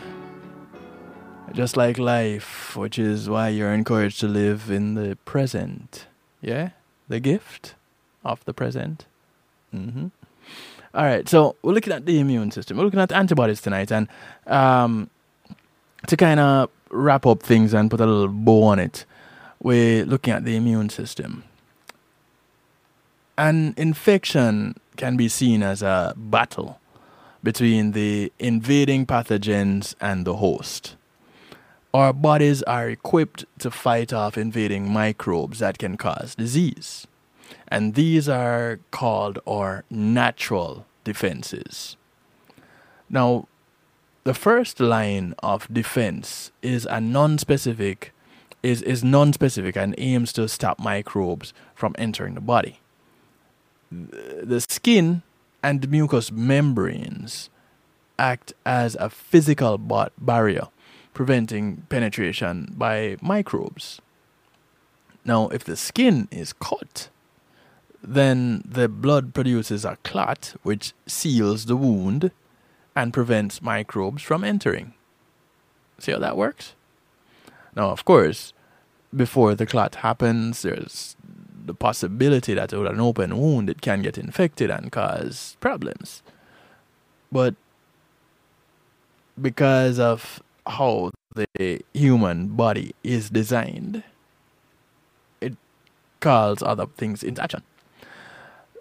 Just 1.52 1.76
like 1.76 1.98
life, 1.98 2.78
which 2.78 2.98
is 2.98 3.30
why 3.30 3.50
you're 3.50 3.74
encouraged 3.74 4.22
to 4.22 4.28
live 4.30 4.72
in 4.72 4.94
the 4.94 5.18
present. 5.26 6.08
Yeah? 6.40 6.70
The 7.10 7.20
gift 7.20 7.76
of 8.24 8.46
the 8.46 8.54
present. 8.54 9.06
Mm-hmm. 9.76 10.08
All 10.94 11.04
right, 11.04 11.28
so 11.28 11.58
we're 11.62 11.74
looking 11.74 11.92
at 11.92 12.06
the 12.06 12.22
immune 12.22 12.52
system. 12.52 12.78
We're 12.78 12.86
looking 12.86 13.02
at 13.02 13.12
antibodies 13.12 13.60
tonight, 13.60 13.92
and 13.92 14.08
um, 14.48 15.10
to 16.08 16.18
kind 16.18 16.40
of 16.40 16.70
wrap 16.90 17.26
up 17.26 17.44
things 17.44 17.74
and 17.74 17.90
put 17.90 18.00
a 18.00 18.06
little 18.06 18.28
bow 18.28 18.64
on 18.64 18.80
it, 18.80 19.06
we're 19.62 20.06
looking 20.06 20.34
at 20.34 20.46
the 20.46 20.56
immune 20.56 20.90
system. 20.90 21.44
An 23.38 23.74
infection 23.78 24.76
can 24.98 25.16
be 25.16 25.30
seen 25.30 25.64
as 25.64 25.82
a 25.82 26.14
battle 26.16 26.80
between 27.42 27.94
the 27.94 28.32
invading 28.38 29.06
pathogens 29.06 29.96
and 30.02 30.26
the 30.26 30.38
host. 30.38 30.96
Our 31.94 32.14
bodies 32.14 32.62
are 32.64 32.90
equipped 32.90 33.46
to 33.60 33.72
fight 33.72 34.14
off 34.14 34.38
invading 34.38 34.92
microbes 34.92 35.60
that 35.60 35.78
can 35.78 35.98
cause 35.98 36.36
disease. 36.36 37.08
And 37.68 37.96
these 37.96 38.30
are 38.30 38.80
called 38.92 39.40
our 39.48 39.86
natural 39.90 40.86
defenses. 41.04 41.98
Now, 43.10 43.48
the 44.24 44.34
first 44.34 44.80
line 44.80 45.34
of 45.40 45.72
defense 45.74 46.52
is 46.62 46.86
a 46.86 47.00
non-specific 47.00 48.14
is, 48.62 48.82
is 48.82 49.04
non-specific 49.04 49.78
and 49.78 49.96
aims 49.98 50.34
to 50.34 50.48
stop 50.50 50.80
microbes 50.80 51.54
from 51.74 51.96
entering 51.98 52.36
the 52.36 52.42
body. 52.42 52.80
The 53.90 54.60
skin 54.60 55.22
and 55.64 55.90
mucous 55.90 56.32
membranes 56.32 57.50
act 58.18 58.54
as 58.66 58.96
a 58.96 59.10
physical 59.10 59.78
barrier, 60.18 60.68
preventing 61.14 61.86
penetration 61.90 62.74
by 62.78 63.16
microbes. 63.22 64.02
Now, 65.24 65.48
if 65.50 65.64
the 65.64 65.76
skin 65.76 66.28
is 66.32 66.54
cut, 66.54 67.10
then 68.04 68.64
the 68.66 68.88
blood 68.88 69.34
produces 69.34 69.86
a 69.86 69.98
clot 70.04 70.56
which 70.64 70.94
seals 71.08 71.66
the 71.66 71.76
wound 71.76 72.32
and 72.96 73.14
prevents 73.14 73.62
microbes 73.62 74.22
from 74.22 74.44
entering. 74.44 74.94
See 76.00 76.12
how 76.12 76.20
that 76.20 76.38
works? 76.38 76.74
Now, 77.76 77.90
of 77.90 78.06
course, 78.06 78.54
before 79.16 79.56
the 79.56 79.66
clot 79.66 79.96
happens, 79.96 80.62
there's 80.62 81.16
the 81.66 81.74
possibility 81.74 82.54
that 82.54 82.74
with 82.74 82.88
an 82.88 83.00
open 83.00 83.38
wound 83.38 83.70
it 83.70 83.82
can 83.82 84.02
get 84.02 84.18
infected 84.18 84.70
and 84.70 84.92
cause 84.92 85.56
problems. 85.60 86.24
But 87.32 87.56
because 89.40 90.00
of 90.00 90.42
how 90.66 91.12
the 91.36 91.82
human 91.94 92.48
body 92.48 92.94
is 93.04 93.30
designed, 93.30 94.04
it 95.42 95.56
calls 96.20 96.64
other 96.64 96.88
things 96.98 97.24
into 97.24 97.42
action. 97.42 97.64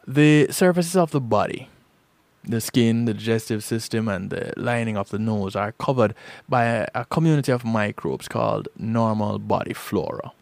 The 0.07 0.49
surfaces 0.51 0.97
of 0.97 1.11
the 1.11 1.21
body, 1.21 1.69
the 2.49 2.61
skin, 2.61 3.05
the 3.05 3.15
digestive 3.15 3.63
system, 3.63 4.09
and 4.09 4.31
the 4.31 4.53
lining 4.57 4.97
of 4.97 5.11
the 5.11 5.19
nose 5.19 5.55
are 5.55 5.73
covered 5.73 6.15
by 6.49 6.87
a, 6.95 7.05
community 7.05 7.53
of 7.53 7.65
microbes 7.65 8.29
called 8.29 8.69
normal 8.77 9.39
body 9.39 9.75
flora. 9.75 10.33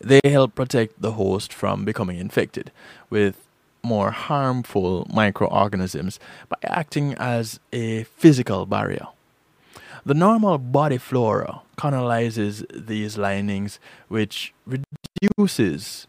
They 0.00 0.20
help 0.24 0.54
protect 0.54 1.00
the 1.00 1.12
host 1.12 1.52
from 1.52 1.84
becoming 1.84 2.18
infected 2.18 2.70
with 3.10 3.42
more 3.82 4.10
harmful 4.10 5.06
microorganisms 5.12 6.18
by 6.48 6.56
acting 6.64 7.14
as 7.14 7.60
a 7.72 8.04
physical 8.04 8.66
barrier. 8.66 9.06
The 10.04 10.14
normal 10.14 10.58
body 10.58 10.98
flora 10.98 11.62
colonizes 11.76 12.64
these 12.72 13.18
linings, 13.18 13.80
which 14.08 14.54
reduces 14.66 16.06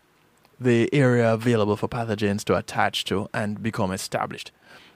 the 0.59 0.89
area 0.93 1.33
available 1.33 1.75
for 1.75 1.87
pathogens 1.87 2.43
to 2.45 2.55
attach 2.55 3.05
to 3.05 3.29
and 3.33 3.61
become 3.61 3.91
established. 3.91 4.51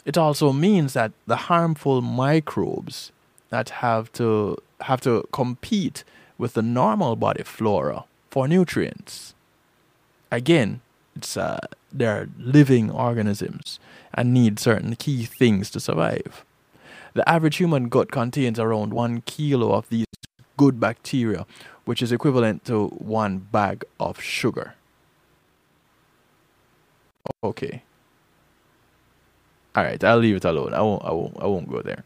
It 0.06 0.18
also 0.18 0.52
means 0.52 0.94
that 0.94 1.12
the 1.28 1.36
harmful 1.36 2.02
microbes 2.02 3.12
that 3.50 3.70
have 3.70 4.12
to 4.14 4.58
have 4.82 5.02
to 5.02 5.28
compete 5.32 6.04
with 6.38 6.54
the 6.54 6.62
normal 6.62 7.16
body 7.16 7.44
flora 7.44 8.06
for 8.32 8.48
nutrients. 8.48 9.36
Again, 10.32 10.82
it's 11.16 11.38
uh, 11.38 11.60
they're 11.92 12.30
living 12.38 12.90
organisms 12.90 13.80
and 14.14 14.34
need 14.34 14.60
certain 14.60 14.96
key 14.96 15.26
things 15.26 15.70
to 15.72 15.80
survive. 15.80 16.46
The 17.14 17.28
average 17.30 17.58
human 17.58 17.90
gut 17.90 18.12
contains 18.12 18.58
around 18.58 18.94
one 18.94 19.22
kilo 19.22 19.74
of 19.74 19.90
these 19.90 20.06
good 20.58 20.80
bacteria, 20.80 21.46
which 21.86 22.02
is 22.02 22.12
equivalent 22.12 22.66
to 22.66 22.88
one 22.88 23.38
bag 23.40 23.84
of 24.00 24.22
sugar. 24.22 24.76
Okay. 27.44 27.84
All 29.76 29.84
right, 29.84 30.04
I'll 30.04 30.18
leave 30.18 30.36
it 30.36 30.46
alone. 30.46 30.74
I 30.74 30.82
won't. 30.82 31.04
I 31.04 31.12
won't. 31.12 31.38
I 31.40 31.46
won't 31.46 31.70
go 31.70 31.82
there. 31.82 32.04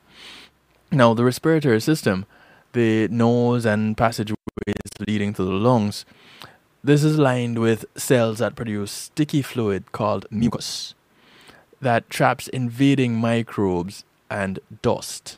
Now, 0.91 1.13
the 1.13 1.23
respiratory 1.23 1.81
system, 1.81 2.25
the 2.73 3.07
nose 3.07 3.65
and 3.65 3.97
passageways 3.97 4.37
leading 5.07 5.33
to 5.33 5.43
the 5.43 5.51
lungs, 5.51 6.05
this 6.83 7.03
is 7.03 7.17
lined 7.17 7.59
with 7.59 7.85
cells 7.95 8.37
that 8.39 8.55
produce 8.55 8.91
sticky 8.91 9.41
fluid 9.41 9.91
called 9.91 10.27
mucus 10.29 10.93
that 11.81 12.09
traps 12.09 12.47
invading 12.49 13.15
microbes 13.15 14.03
and 14.29 14.59
dust. 14.81 15.37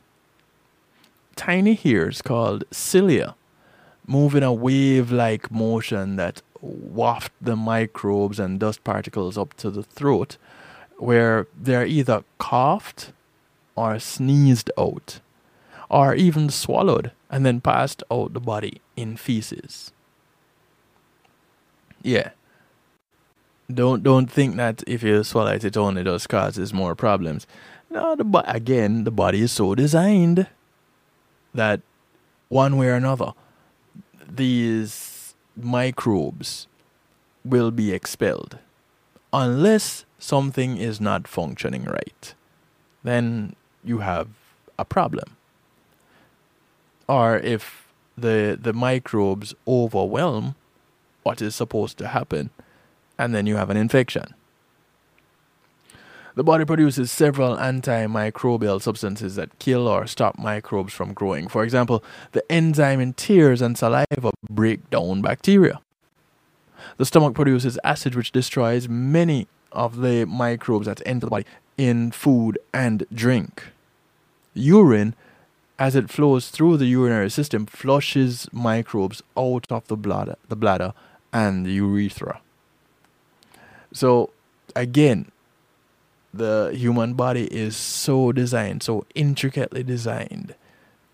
Tiny 1.35 1.75
hairs 1.75 2.21
called 2.21 2.63
cilia 2.71 3.35
move 4.07 4.33
in 4.35 4.43
a 4.43 4.53
wave 4.53 5.11
like 5.11 5.51
motion 5.51 6.15
that 6.15 6.41
waft 6.61 7.31
the 7.41 7.55
microbes 7.55 8.39
and 8.39 8.59
dust 8.59 8.83
particles 8.83 9.37
up 9.37 9.53
to 9.55 9.69
the 9.69 9.83
throat, 9.83 10.37
where 10.97 11.47
they're 11.55 11.85
either 11.85 12.23
coughed 12.37 13.11
or 13.75 13.99
sneezed 13.99 14.71
out, 14.77 15.19
or 15.89 16.15
even 16.15 16.49
swallowed 16.49 17.11
and 17.29 17.45
then 17.45 17.61
passed 17.61 18.03
out 18.11 18.33
the 18.33 18.39
body 18.39 18.81
in 18.95 19.15
feces 19.15 19.91
yeah. 22.07 22.31
Don't 23.71 24.01
don't 24.01 24.31
think 24.31 24.55
that 24.55 24.83
if 24.87 25.03
you 25.03 25.23
swallow 25.23 25.51
it, 25.51 25.65
it 25.65 25.75
only 25.75 26.03
does 26.03 26.25
causes 26.25 26.73
more 26.73 26.95
problems. 26.95 27.45
No, 27.89 28.15
the 28.15 28.43
again, 28.47 29.03
the 29.03 29.11
body 29.11 29.41
is 29.41 29.51
so 29.51 29.75
designed 29.75 30.47
that 31.53 31.81
one 32.47 32.77
way 32.77 32.87
or 32.87 32.93
another, 32.93 33.33
these 34.25 35.35
microbes 35.55 36.67
will 37.43 37.71
be 37.71 37.91
expelled 37.91 38.57
unless 39.33 40.05
something 40.19 40.77
is 40.77 40.99
not 40.99 41.27
functioning 41.27 41.85
right. 41.85 42.33
Then 43.03 43.55
you 43.83 43.99
have 43.99 44.27
a 44.77 44.85
problem. 44.85 45.37
Or 47.07 47.37
if 47.37 47.87
the 48.17 48.57
the 48.61 48.73
microbes 48.73 49.53
overwhelm 49.67 50.55
what 51.23 51.41
is 51.41 51.55
supposed 51.55 51.97
to 51.97 52.07
happen, 52.07 52.49
and 53.17 53.33
then 53.35 53.45
you 53.45 53.55
have 53.57 53.69
an 53.69 53.77
infection. 53.77 54.33
The 56.35 56.43
body 56.43 56.65
produces 56.65 57.11
several 57.11 57.57
antimicrobial 57.57 58.79
substances 58.79 59.35
that 59.35 59.57
kill 59.57 59.87
or 59.87 60.05
stop 60.05 60.37
microbes 60.37 60.93
from 60.93 61.13
growing. 61.13 61.47
For 61.47 61.63
example, 61.63 62.03
the 62.33 62.49
enzyme 62.51 62.99
in 62.99 63.13
tears 63.13 63.59
and 63.59 63.75
saliva 63.75 64.31
break 64.47 64.87
down 64.91 65.23
bacteria. 65.23 65.81
The 66.97 67.05
stomach 67.05 67.33
produces 67.33 67.79
acid 67.83 68.13
which 68.13 68.31
destroys 68.31 68.87
many 68.87 69.47
of 69.77 70.01
the 70.01 70.25
microbes 70.25 70.87
that 70.87 71.01
enter 71.05 71.27
the 71.27 71.29
body 71.29 71.45
in 71.77 72.11
food 72.11 72.57
and 72.73 73.05
drink. 73.13 73.63
Urine, 74.53 75.13
as 75.77 75.95
it 75.95 76.09
flows 76.09 76.49
through 76.49 76.77
the 76.77 76.87
urinary 76.87 77.29
system, 77.29 77.67
flushes 77.67 78.49
microbes 78.51 79.21
out 79.37 79.71
of 79.71 79.87
the 79.87 79.95
bladder, 79.95 80.35
the 80.49 80.55
bladder 80.55 80.93
and 81.31 81.65
the 81.65 81.71
urethra. 81.73 82.41
So, 83.93 84.31
again, 84.75 85.31
the 86.33 86.71
human 86.73 87.13
body 87.13 87.45
is 87.45 87.77
so 87.77 88.31
designed, 88.31 88.81
so 88.83 89.05
intricately 89.13 89.83
designed, 89.83 90.55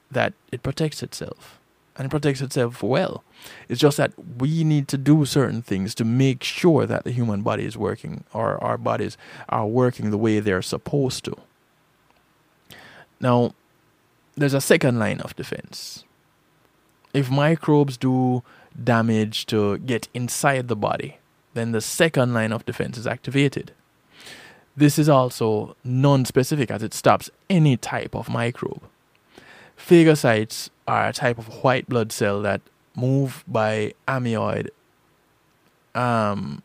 that 0.09 0.33
it 0.51 0.63
protects 0.63 1.03
itself. 1.03 1.59
And 1.95 2.07
it 2.07 2.09
protects 2.09 2.41
itself 2.41 2.81
well. 2.81 3.23
It's 3.69 3.79
just 3.79 3.97
that 3.97 4.13
we 4.39 4.63
need 4.63 4.87
to 4.87 4.97
do 4.97 5.25
certain 5.25 5.61
things 5.61 5.93
to 5.95 6.05
make 6.05 6.43
sure 6.43 6.87
that 6.87 7.03
the 7.03 7.11
human 7.11 7.43
body 7.43 7.65
is 7.65 7.77
working, 7.77 8.23
or 8.33 8.61
our 8.63 8.77
bodies 8.77 9.17
are 9.49 9.67
working 9.67 10.09
the 10.09 10.17
way 10.17 10.39
they're 10.39 10.63
supposed 10.63 11.23
to. 11.25 11.35
Now, 13.19 13.53
there's 14.35 14.55
a 14.55 14.61
second 14.61 14.97
line 14.97 15.21
of 15.21 15.35
defense. 15.35 16.03
If 17.13 17.29
microbes 17.29 17.95
do 17.95 18.41
damage 18.81 19.45
to 19.47 19.77
get 19.77 20.07
inside 20.15 20.67
the 20.67 20.75
body, 20.75 21.17
then 21.53 21.71
the 21.71 21.81
second 21.81 22.33
line 22.33 22.51
of 22.51 22.65
defense 22.65 22.97
is 22.97 23.05
activated. 23.05 23.71
This 24.75 24.97
is 24.97 25.07
also 25.07 25.75
non 25.83 26.25
specific 26.25 26.71
as 26.71 26.81
it 26.81 26.93
stops 26.93 27.29
any 27.49 27.77
type 27.77 28.15
of 28.15 28.29
microbe. 28.29 28.81
Phagocytes 29.77 30.69
are 30.87 31.07
a 31.07 31.13
type 31.13 31.37
of 31.37 31.63
white 31.63 31.87
blood 31.87 32.11
cell 32.11 32.41
that 32.41 32.61
move 32.95 33.43
by 33.47 33.93
amyloid, 34.07 34.69
um, 35.95 36.61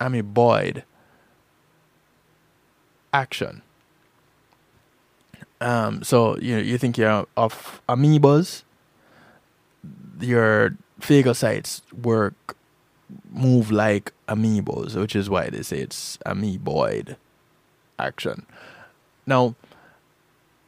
amoeboid 0.00 0.84
action. 3.12 3.62
Um, 5.60 6.02
so 6.02 6.36
you 6.38 6.56
know, 6.56 6.62
you 6.62 6.78
think 6.78 6.98
you're 6.98 7.26
of 7.36 7.80
amoebas, 7.88 8.62
your 10.20 10.76
phagocytes 11.00 11.82
work 11.92 12.56
move 13.30 13.70
like 13.70 14.12
amoebas, 14.28 14.96
which 14.96 15.14
is 15.14 15.28
why 15.28 15.50
they 15.50 15.62
say 15.62 15.78
it's 15.78 16.18
amoeboid 16.26 17.16
action. 17.98 18.46
Now, 19.26 19.54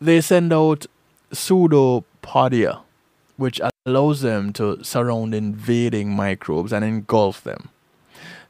they 0.01 0.21
send 0.21 0.53
out 0.53 0.87
pseudopodia, 2.25 2.81
which 3.37 3.61
allows 3.87 4.21
them 4.21 4.53
to 4.55 4.83
surround 4.83 5.35
invading 5.35 6.11
microbes 6.11 6.73
and 6.73 6.85
engulf 6.85 7.43
them. 7.43 7.69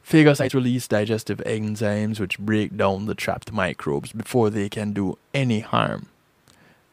Phagocytes 0.07 0.53
release 0.53 0.87
digestive 0.87 1.39
enzymes 1.45 2.19
which 2.19 2.37
break 2.37 2.77
down 2.77 3.07
the 3.07 3.15
trapped 3.15 3.51
microbes 3.51 4.11
before 4.11 4.49
they 4.49 4.69
can 4.69 4.93
do 4.93 5.17
any 5.33 5.61
harm. 5.61 6.07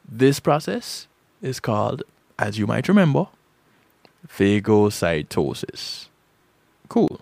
This 0.09 0.41
process 0.41 1.07
is 1.43 1.61
called, 1.61 2.03
as 2.39 2.59
you 2.59 2.67
might 2.67 2.89
remember, 2.89 3.27
phagocytosis. 4.27 6.07
Cool. 6.89 7.21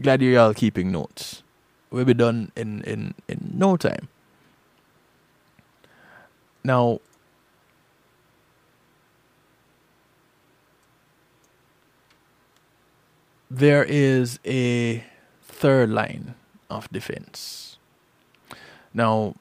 Glad 0.00 0.22
you're 0.22 0.40
all 0.40 0.54
keeping 0.54 0.90
notes. 0.90 1.42
We'll 1.90 2.04
be 2.04 2.14
done 2.14 2.50
in, 2.56 2.82
in, 2.82 3.14
in 3.28 3.52
no 3.54 3.76
time. 3.76 4.08
Now, 6.64 7.00
there 13.50 13.84
is 13.84 14.38
a 14.44 15.04
third 15.42 15.90
line 15.90 16.34
of 16.68 16.90
defense. 16.90 17.78
Now, 18.92 19.34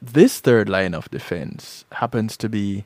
this 0.00 0.40
third 0.40 0.68
line 0.68 0.94
of 0.94 1.10
defense 1.10 1.84
happens 1.92 2.36
to 2.38 2.48
be 2.48 2.84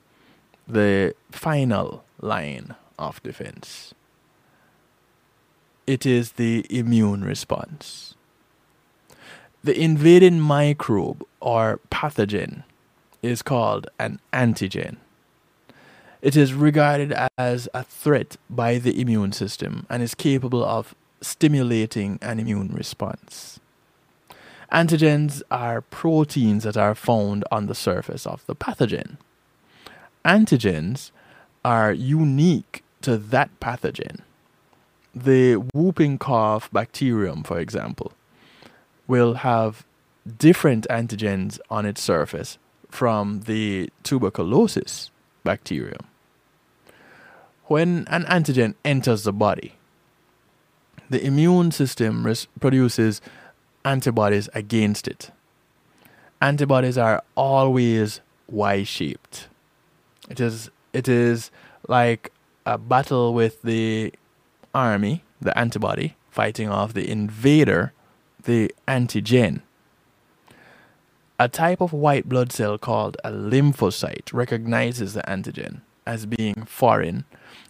the 0.67 1.15
final 1.31 2.05
line 2.21 2.75
of 2.99 3.23
defense. 3.23 3.95
It 5.87 6.05
is 6.05 6.33
the 6.33 6.67
immune 6.71 7.25
response. 7.25 8.15
The 9.65 9.79
invading 9.79 10.41
microbe 10.41 11.25
or 11.41 11.81
pathogen 11.91 12.65
is 13.23 13.43
called 13.43 13.89
an 13.99 14.21
antigen. 14.33 14.97
It 16.21 16.37
is 16.37 16.53
regarded 16.53 17.15
as 17.37 17.69
a 17.73 17.85
threat 17.85 18.37
by 18.51 18.79
the 18.79 19.01
immune 19.01 19.33
system 19.33 19.87
and 19.89 20.03
is 20.03 20.17
capable 20.17 20.65
of 20.65 20.95
stimulating 21.21 22.19
an 22.21 22.41
immune 22.41 22.71
response. 22.73 23.61
Antigens 24.73 25.43
are 25.51 25.81
proteins 25.81 26.65
that 26.65 26.77
are 26.77 26.97
found 26.97 27.45
on 27.53 27.67
the 27.67 27.75
surface 27.75 28.27
of 28.27 28.45
the 28.47 28.57
pathogen. 28.57 29.17
Antigens 30.25 31.13
are 31.65 31.93
unique 31.93 32.83
to 33.03 33.17
that 33.17 33.51
pathogen. 33.61 34.19
The 35.15 35.55
whooping 35.55 36.19
cough 36.19 36.69
bacterium, 36.73 37.45
for 37.45 37.61
example, 37.61 38.13
will 39.07 39.35
have 39.35 39.87
different 40.37 40.87
antigens 40.91 41.61
on 41.71 41.87
its 41.87 42.03
surface 42.03 42.59
from 42.91 43.43
the 43.43 43.91
tuberculosis 44.03 45.11
bacterium. 45.49 46.05
When 47.65 48.07
an 48.09 48.25
antigen 48.25 48.75
enters 48.85 49.23
the 49.23 49.33
body, 49.33 49.71
the 51.09 51.25
immune 51.25 51.71
system 51.71 52.13
produces 52.61 53.23
antibodies 53.83 54.51
against 54.53 55.09
it. 55.09 55.31
Antibodies 56.43 56.99
are 56.99 57.23
always 57.35 58.21
Y 58.47 58.83
shaped. 58.83 59.49
It 60.29 60.39
is 60.41 60.71
it 60.93 61.09
is 61.09 61.51
like 61.89 62.31
a 62.67 62.77
battle 62.77 63.33
with 63.33 63.63
the 63.63 64.13
army, 64.75 65.25
the 65.41 65.57
antibody, 65.57 66.17
fighting 66.31 66.69
off 66.69 66.93
the 66.93 67.09
invader, 67.11 67.93
the 68.45 68.75
antigen. 68.87 69.63
A 71.41 71.49
type 71.49 71.81
of 71.81 71.93
white 71.93 72.29
blood 72.29 72.51
cell 72.51 72.79
called 72.79 73.17
a 73.23 73.31
lymphocyte 73.31 74.33
recognizes 74.33 75.15
the 75.15 75.23
antigen 75.23 75.83
as 76.05 76.27
being 76.27 76.65
foreign 76.65 77.27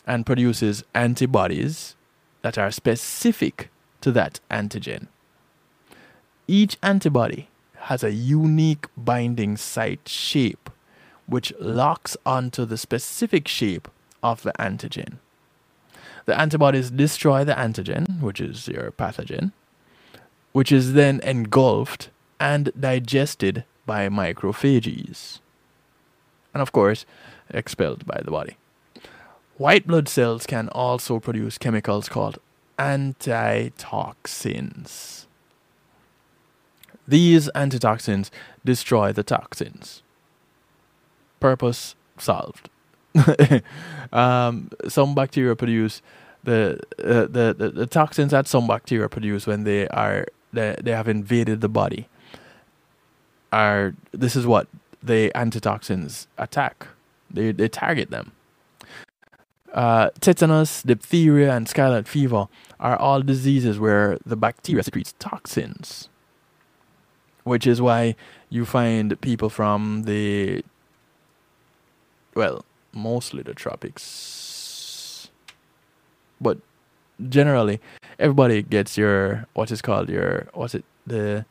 and 0.07 0.25
produces 0.25 0.85
antibodies 0.95 1.95
that 2.41 2.57
are 2.57 2.71
specific 2.71 3.69
to 4.01 4.11
that 4.12 4.41
antigen. 4.51 5.09
Each 6.47 6.79
antibody 6.83 7.49
has 7.77 8.03
a 8.03 8.12
unique 8.12 8.87
binding 8.97 9.59
site 9.59 10.09
shape 10.09 10.71
which 11.27 11.53
locks 11.61 12.16
onto 12.25 12.64
the 12.64 12.79
specific 12.79 13.47
shape 13.47 13.87
of 14.23 14.45
the 14.45 14.53
antigen. 14.59 15.19
The 16.25 16.41
antibodies 16.41 16.91
destroy 16.91 17.45
the 17.45 17.53
antigen, 17.53 18.23
which 18.23 18.41
is 18.41 18.66
your 18.66 18.93
pathogen, 18.93 19.53
which 20.53 20.73
is 20.73 20.95
then 20.95 21.21
engulfed 21.21 22.09
and 22.41 22.72
digested 22.78 23.64
by 23.86 24.09
macrophages. 24.09 25.41
And 26.55 26.62
of 26.62 26.72
course, 26.72 27.05
expelled 27.51 28.07
by 28.07 28.20
the 28.24 28.30
body. 28.30 28.57
White 29.57 29.86
blood 29.86 30.09
cells 30.09 30.47
can 30.47 30.68
also 30.68 31.18
produce 31.18 31.59
chemicals 31.59 32.09
called 32.09 32.39
antitoxins. 32.78 33.78
These 37.09 37.51
antitoxins 37.55 38.30
destroy 38.64 39.12
the 39.12 39.22
toxins. 39.22 40.03
Purpose 41.41 41.95
solved. 42.18 42.68
um, 44.12 44.70
some 44.86 45.14
bacteria 45.14 45.57
produce 45.57 46.03
the, 46.45 46.78
uh, 46.99 47.26
the, 47.26 47.55
the 47.57 47.70
the 47.70 47.86
toxins 47.86 48.30
that 48.30 48.47
some 48.47 48.66
bacteria 48.66 49.09
produce 49.09 49.47
when 49.47 49.64
they 49.64 49.89
are 49.89 50.26
they, 50.53 50.76
they 50.80 50.93
have 50.93 51.09
invaded 51.09 51.61
the 51.61 51.68
body 51.68 52.09
are 53.53 53.94
this 54.12 54.36
is 54.36 54.46
what 54.46 54.68
the 55.03 55.32
antitoxins 55.34 56.26
attack. 56.36 56.86
They 57.30 57.53
they 57.53 57.68
target 57.68 58.11
them. 58.11 58.32
Uh, 59.72 60.09
tetanus, 60.20 60.82
diphtheria, 60.82 61.55
and 61.55 61.68
scarlet 61.68 62.09
fever 62.09 62.49
are 62.80 62.96
all 62.96 63.20
diseases 63.20 63.78
where 63.78 64.18
the 64.24 64.36
bacteria 64.36 64.82
secretes 64.82 65.14
toxins, 65.18 66.09
which 67.44 67.66
is 67.66 67.80
why 67.80 68.16
you 68.49 68.64
find 68.64 69.20
people 69.20 69.51
from 69.51 70.05
the 70.05 70.64
well, 72.34 72.64
mostly 72.92 73.42
the 73.42 73.53
tropics. 73.55 75.28
But 76.40 76.59
generally, 77.28 77.80
everybody 78.18 78.62
gets 78.62 78.96
your 78.96 79.46
what 79.55 79.70
is 79.70 79.82
called 79.82 80.09
your 80.09 80.49
what's 80.55 80.74
it 80.74 80.84
the 81.07 81.44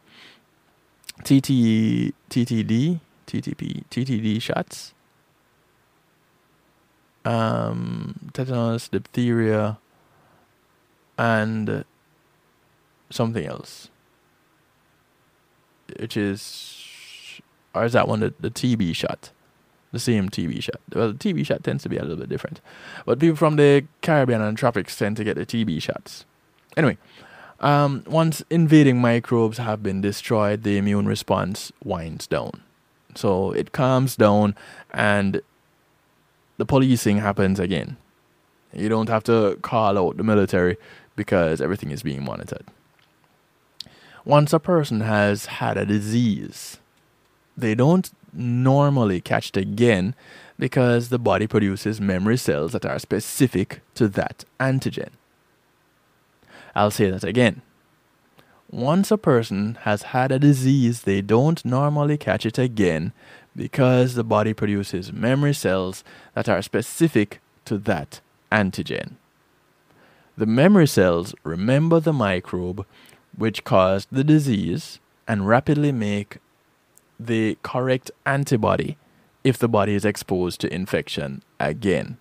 TT 1.24 2.14
TTD 2.30 3.00
TTP 3.28 3.84
TTD 3.90 4.42
shots. 4.42 4.94
Um, 7.26 8.32
tetanus, 8.32 8.88
diphtheria, 8.88 9.80
and 11.18 11.84
something 13.10 13.46
else, 13.46 13.90
which 16.00 16.16
is 16.16 16.88
or 17.78 17.86
is 17.86 17.94
that 17.94 18.08
one 18.08 18.22
the, 18.22 18.34
the 18.40 18.50
TB 18.50 18.96
shot? 18.96 19.32
The 19.92 20.00
same 20.00 20.30
TB 20.30 20.64
shot. 20.64 20.82
Well, 20.94 21.14
the 21.14 21.18
TB 21.18 21.46
shot 21.46 21.64
tends 21.64 21.84
to 21.84 21.90
be 21.90 21.98
a 21.98 22.02
little 22.02 22.18
bit 22.18 22.30
different, 22.30 22.60
but 23.06 23.20
people 23.20 23.38
from 23.38 23.56
the 23.56 23.86
Caribbean 24.02 24.42
and 24.42 24.58
tropics 24.58 24.98
tend 24.98 25.18
to 25.18 25.24
get 25.24 25.36
the 25.36 25.46
TB 25.46 25.82
shots. 25.82 26.26
Anyway, 26.76 26.98
um, 27.60 28.04
once 28.08 28.44
invading 28.50 29.00
microbes 29.00 29.58
have 29.58 29.82
been 29.82 30.02
destroyed, 30.02 30.64
the 30.64 30.78
immune 30.78 31.08
response 31.08 31.72
winds 31.84 32.28
down. 32.28 32.62
So 33.16 33.52
it 33.52 33.72
calms 33.72 34.16
down 34.16 34.56
and 34.92 35.42
the 36.58 36.66
policing 36.66 37.18
happens 37.18 37.60
again. 37.60 37.98
You 38.74 38.90
don't 38.90 39.10
have 39.10 39.24
to 39.24 39.58
call 39.62 39.98
out 39.98 40.18
the 40.18 40.24
military 40.24 40.78
because 41.16 41.62
everything 41.62 41.92
is 41.92 42.04
being 42.04 42.24
monitored. 42.24 42.66
Once 44.24 44.54
a 44.54 44.60
person 44.60 45.02
has 45.02 45.46
had 45.46 45.78
a 45.78 45.86
disease, 45.86 46.78
they 47.56 47.74
don't 47.74 48.12
normally 48.34 49.22
catch 49.22 49.50
it 49.50 49.58
again 49.58 50.14
because 50.60 51.10
the 51.10 51.18
body 51.18 51.48
produces 51.48 52.02
memory 52.02 52.38
cells 52.38 52.74
that 52.74 52.86
are 52.86 53.00
specific 53.00 53.82
to 53.96 54.08
that 54.10 54.44
antigen. 54.60 55.10
I'll 56.78 56.92
say 56.92 57.10
that 57.10 57.24
again. 57.24 57.64
Once 58.70 59.10
a 59.10 59.18
person 59.18 59.80
has 59.82 60.14
had 60.14 60.32
a 60.32 60.38
disease, 60.38 61.02
they 61.02 61.22
don't 61.22 61.66
normally 61.66 62.18
catch 62.18 62.46
it 62.46 62.60
again 62.60 63.14
because 63.56 64.14
the 64.14 64.24
body 64.24 64.54
produces 64.54 65.12
memory 65.12 65.54
cells 65.54 66.04
that 66.36 66.48
are 66.48 66.62
specific 66.62 67.40
to 67.66 67.80
that 67.80 68.22
antigen. 68.52 69.16
The 70.38 70.46
memory 70.46 70.86
cells 70.86 71.34
remember 71.44 72.00
the 72.00 72.14
microbe 72.14 72.86
which 73.36 73.64
caused 73.64 74.10
the 74.12 74.24
disease 74.24 75.00
and 75.28 75.48
rapidly 75.48 75.92
make 75.92 76.38
the 77.20 77.58
correct 77.64 78.12
antibody 78.24 78.98
if 79.44 79.58
the 79.58 79.68
body 79.68 79.96
is 79.96 80.06
exposed 80.06 80.62
to 80.62 80.72
infection 80.72 81.42
again. 81.60 82.20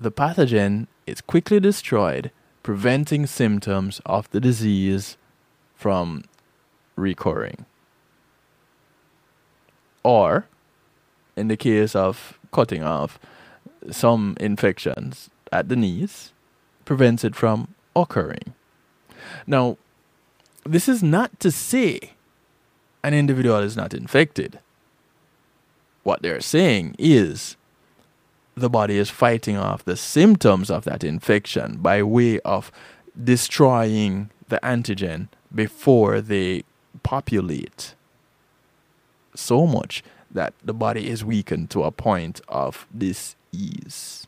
The 0.00 0.10
pathogen 0.10 0.88
is 1.06 1.20
quickly 1.20 1.60
destroyed, 1.60 2.32
preventing 2.66 3.28
symptoms 3.28 4.00
of 4.04 4.28
the 4.32 4.40
disease 4.40 5.16
from 5.76 6.24
recurring. 6.96 7.64
Or, 10.02 10.48
in 11.36 11.46
the 11.46 11.56
case 11.56 11.94
of 11.94 12.40
cutting 12.50 12.82
off 12.82 13.20
some 13.92 14.36
infections 14.40 15.30
at 15.52 15.68
the 15.68 15.76
knees, 15.76 16.32
prevents 16.84 17.22
it 17.22 17.36
from 17.36 17.72
occurring. 17.94 18.52
Now, 19.46 19.78
this 20.64 20.88
is 20.88 21.04
not 21.04 21.38
to 21.38 21.52
say 21.52 22.14
an 23.04 23.14
individual 23.14 23.58
is 23.58 23.76
not 23.76 23.94
infected. 23.94 24.58
What 26.02 26.22
they're 26.22 26.40
saying 26.40 26.96
is 26.98 27.56
the 28.56 28.70
body 28.70 28.96
is 28.96 29.10
fighting 29.10 29.56
off 29.56 29.84
the 29.84 29.96
symptoms 29.96 30.70
of 30.70 30.84
that 30.84 31.04
infection 31.04 31.76
by 31.76 32.02
way 32.02 32.40
of 32.40 32.72
destroying 33.22 34.30
the 34.48 34.58
antigen 34.62 35.28
before 35.54 36.20
they 36.20 36.64
populate 37.02 37.94
so 39.34 39.66
much 39.66 40.02
that 40.30 40.54
the 40.64 40.72
body 40.72 41.08
is 41.08 41.24
weakened 41.24 41.70
to 41.70 41.82
a 41.82 41.90
point 41.90 42.40
of 42.48 42.86
disease. 42.96 44.26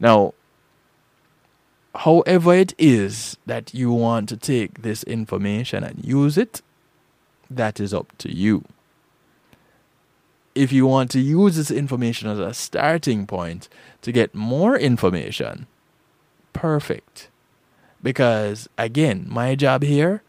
Now, 0.00 0.34
however 1.94 2.54
it 2.54 2.74
is 2.78 3.36
that 3.46 3.74
you 3.74 3.92
want 3.92 4.28
to 4.30 4.36
take 4.36 4.82
this 4.82 5.04
information 5.04 5.84
and 5.84 6.04
use 6.04 6.38
it, 6.38 6.62
that 7.50 7.78
is 7.78 7.92
up 7.92 8.16
to 8.18 8.34
you. 8.34 8.64
If 10.54 10.72
you 10.72 10.86
want 10.86 11.10
to 11.12 11.20
use 11.20 11.56
this 11.56 11.70
information 11.70 12.28
as 12.28 12.38
a 12.38 12.52
starting 12.52 13.26
point 13.26 13.68
to 14.02 14.12
get 14.12 14.34
more 14.34 14.76
information, 14.76 15.66
perfect. 16.52 17.28
Because 18.02 18.68
again, 18.76 19.26
my 19.28 19.54
job 19.54 19.82
here 19.82 20.22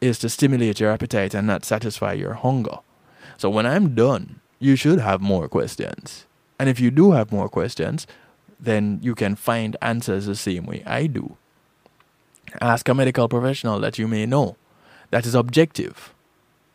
is 0.00 0.18
to 0.18 0.28
stimulate 0.28 0.80
your 0.80 0.90
appetite 0.90 1.34
and 1.34 1.46
not 1.46 1.64
satisfy 1.64 2.12
your 2.12 2.34
hunger. 2.34 2.78
So 3.38 3.48
when 3.48 3.66
I'm 3.66 3.94
done, 3.94 4.40
you 4.58 4.76
should 4.76 5.00
have 5.00 5.20
more 5.20 5.48
questions. 5.48 6.26
And 6.58 6.68
if 6.68 6.80
you 6.80 6.90
do 6.90 7.12
have 7.12 7.32
more 7.32 7.48
questions, 7.48 8.06
then 8.58 8.98
you 9.02 9.14
can 9.14 9.36
find 9.36 9.76
answers 9.82 10.26
the 10.26 10.34
same 10.34 10.66
way 10.66 10.82
I 10.86 11.06
do. 11.06 11.36
Ask 12.60 12.88
a 12.88 12.94
medical 12.94 13.28
professional 13.28 13.80
that 13.80 13.98
you 13.98 14.08
may 14.08 14.26
know 14.26 14.56
that 15.10 15.26
is 15.26 15.34
objective, 15.34 16.14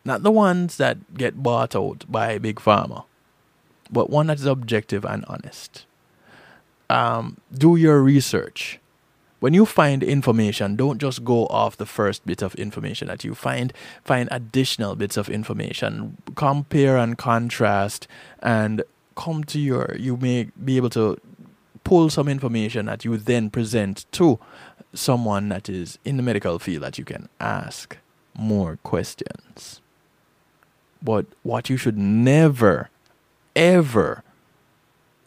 not 0.04 0.22
the 0.22 0.30
ones 0.30 0.76
that 0.76 1.14
get 1.14 1.42
bought 1.42 1.76
out 1.76 2.04
by 2.08 2.32
a 2.32 2.40
Big 2.40 2.56
Pharma, 2.56 3.04
but 3.90 4.10
one 4.10 4.26
that 4.28 4.38
is 4.38 4.46
objective 4.46 5.04
and 5.04 5.24
honest. 5.26 5.86
Um, 6.90 7.38
do 7.52 7.76
your 7.76 8.02
research 8.02 8.80
when 9.42 9.54
you 9.54 9.66
find 9.66 10.04
information, 10.04 10.76
don't 10.76 11.00
just 11.00 11.24
go 11.24 11.46
off 11.48 11.76
the 11.76 11.84
first 11.84 12.24
bit 12.24 12.42
of 12.42 12.54
information 12.54 13.08
that 13.08 13.24
you 13.24 13.34
find. 13.34 13.72
Find 14.04 14.28
additional 14.30 14.94
bits 14.94 15.16
of 15.16 15.28
information. 15.28 16.16
Compare 16.36 16.96
and 16.96 17.18
contrast 17.18 18.06
and 18.40 18.84
come 19.16 19.42
to 19.44 19.58
your 19.58 19.96
you 19.98 20.16
may 20.16 20.44
be 20.64 20.76
able 20.76 20.90
to 20.90 21.20
pull 21.82 22.08
some 22.08 22.28
information 22.28 22.86
that 22.86 23.04
you 23.04 23.16
then 23.16 23.50
present 23.50 24.06
to 24.12 24.38
someone 24.94 25.48
that 25.48 25.68
is 25.68 25.98
in 26.04 26.18
the 26.18 26.22
medical 26.22 26.60
field 26.60 26.84
that 26.84 26.96
you 26.96 27.04
can 27.04 27.28
ask 27.40 27.98
more 28.34 28.78
questions. 28.84 29.80
But 31.02 31.26
what 31.42 31.68
you 31.68 31.76
should 31.76 31.98
never, 31.98 32.88
ever 33.56 34.22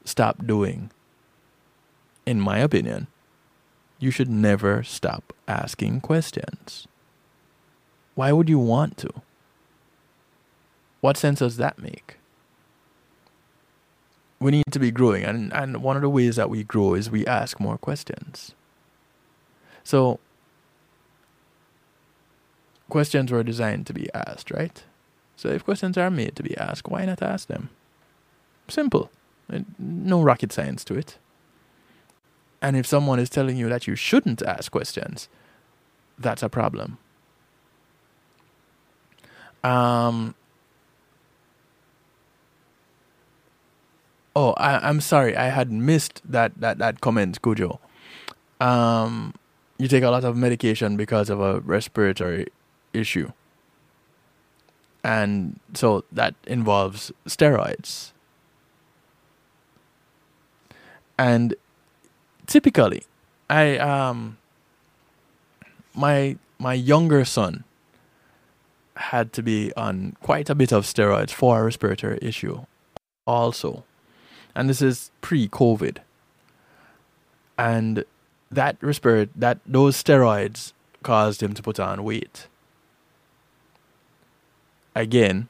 stop 0.05 0.45
doing, 0.45 0.91
in 2.25 2.39
my 2.39 2.59
opinion, 2.59 3.07
you 3.99 4.11
should 4.11 4.29
never 4.29 4.83
stop 4.83 5.33
asking 5.47 6.01
questions. 6.01 6.87
Why 8.15 8.31
would 8.31 8.47
you 8.47 8.59
want 8.59 8.97
to? 8.99 9.09
What 11.01 11.17
sense 11.17 11.39
does 11.39 11.57
that 11.57 11.77
make? 11.77 12.17
We 14.39 14.51
need 14.51 14.71
to 14.71 14.79
be 14.79 14.91
growing, 14.91 15.23
and, 15.23 15.53
and 15.53 15.81
one 15.81 15.95
of 15.95 16.01
the 16.01 16.09
ways 16.09 16.35
that 16.35 16.49
we 16.49 16.63
grow 16.63 16.93
is 16.93 17.09
we 17.09 17.25
ask 17.25 17.59
more 17.59 17.77
questions. 17.77 18.53
So, 19.83 20.19
questions 22.89 23.31
were 23.31 23.43
designed 23.43 23.87
to 23.87 23.93
be 23.93 24.09
asked, 24.13 24.51
right? 24.51 24.83
So, 25.35 25.49
if 25.49 25.65
questions 25.65 25.97
are 25.97 26.09
made 26.09 26.35
to 26.37 26.43
be 26.43 26.57
asked, 26.57 26.87
why 26.87 27.05
not 27.05 27.21
ask 27.21 27.47
them? 27.47 27.69
Simple. 28.67 29.11
No 29.77 30.21
rocket 30.21 30.51
science 30.51 30.83
to 30.85 30.95
it. 30.95 31.17
And 32.61 32.75
if 32.75 32.87
someone 32.87 33.19
is 33.19 33.29
telling 33.29 33.57
you 33.57 33.69
that 33.69 33.85
you 33.85 33.95
shouldn't 33.95 34.41
ask 34.41 34.71
questions, 34.71 35.29
that's 36.17 36.41
a 36.41 36.49
problem. 36.49 36.97
Um, 39.63 40.35
oh, 44.35 44.53
I, 44.53 44.87
am 44.87 45.01
sorry, 45.01 45.35
I 45.35 45.49
had 45.49 45.71
missed 45.71 46.21
that, 46.23 46.53
that, 46.59 46.77
that 46.77 47.01
comment, 47.01 47.41
Kujo. 47.41 47.79
Um, 48.61 49.33
you 49.77 49.87
take 49.87 50.03
a 50.03 50.09
lot 50.09 50.23
of 50.23 50.37
medication 50.37 50.97
because 50.97 51.29
of 51.29 51.39
a 51.41 51.59
respiratory 51.59 52.47
issue. 52.93 53.31
And 55.05 55.59
so 55.75 56.03
that 56.11 56.33
involves 56.47 57.11
steroids. 57.27 58.11
And 61.15 61.53
typically, 62.47 63.03
I 63.47 63.77
um 63.77 64.39
my 65.93 66.37
my 66.57 66.73
younger 66.73 67.23
son 67.23 67.65
had 68.95 69.31
to 69.33 69.43
be 69.43 69.71
on 69.77 70.17
quite 70.23 70.49
a 70.49 70.55
bit 70.55 70.71
of 70.71 70.85
steroids 70.85 71.29
for 71.29 71.59
a 71.59 71.63
respiratory 71.63 72.17
issue 72.23 72.65
also. 73.27 73.83
And 74.55 74.67
this 74.67 74.81
is 74.81 75.11
pre-COVID. 75.21 75.97
And 77.59 78.05
that 78.49 78.77
respiratory 78.81 79.29
that 79.35 79.59
those 79.67 80.01
steroids 80.01 80.73
caused 81.03 81.43
him 81.43 81.53
to 81.53 81.61
put 81.61 81.79
on 81.79 82.03
weight. 82.03 82.47
Again, 84.95 85.49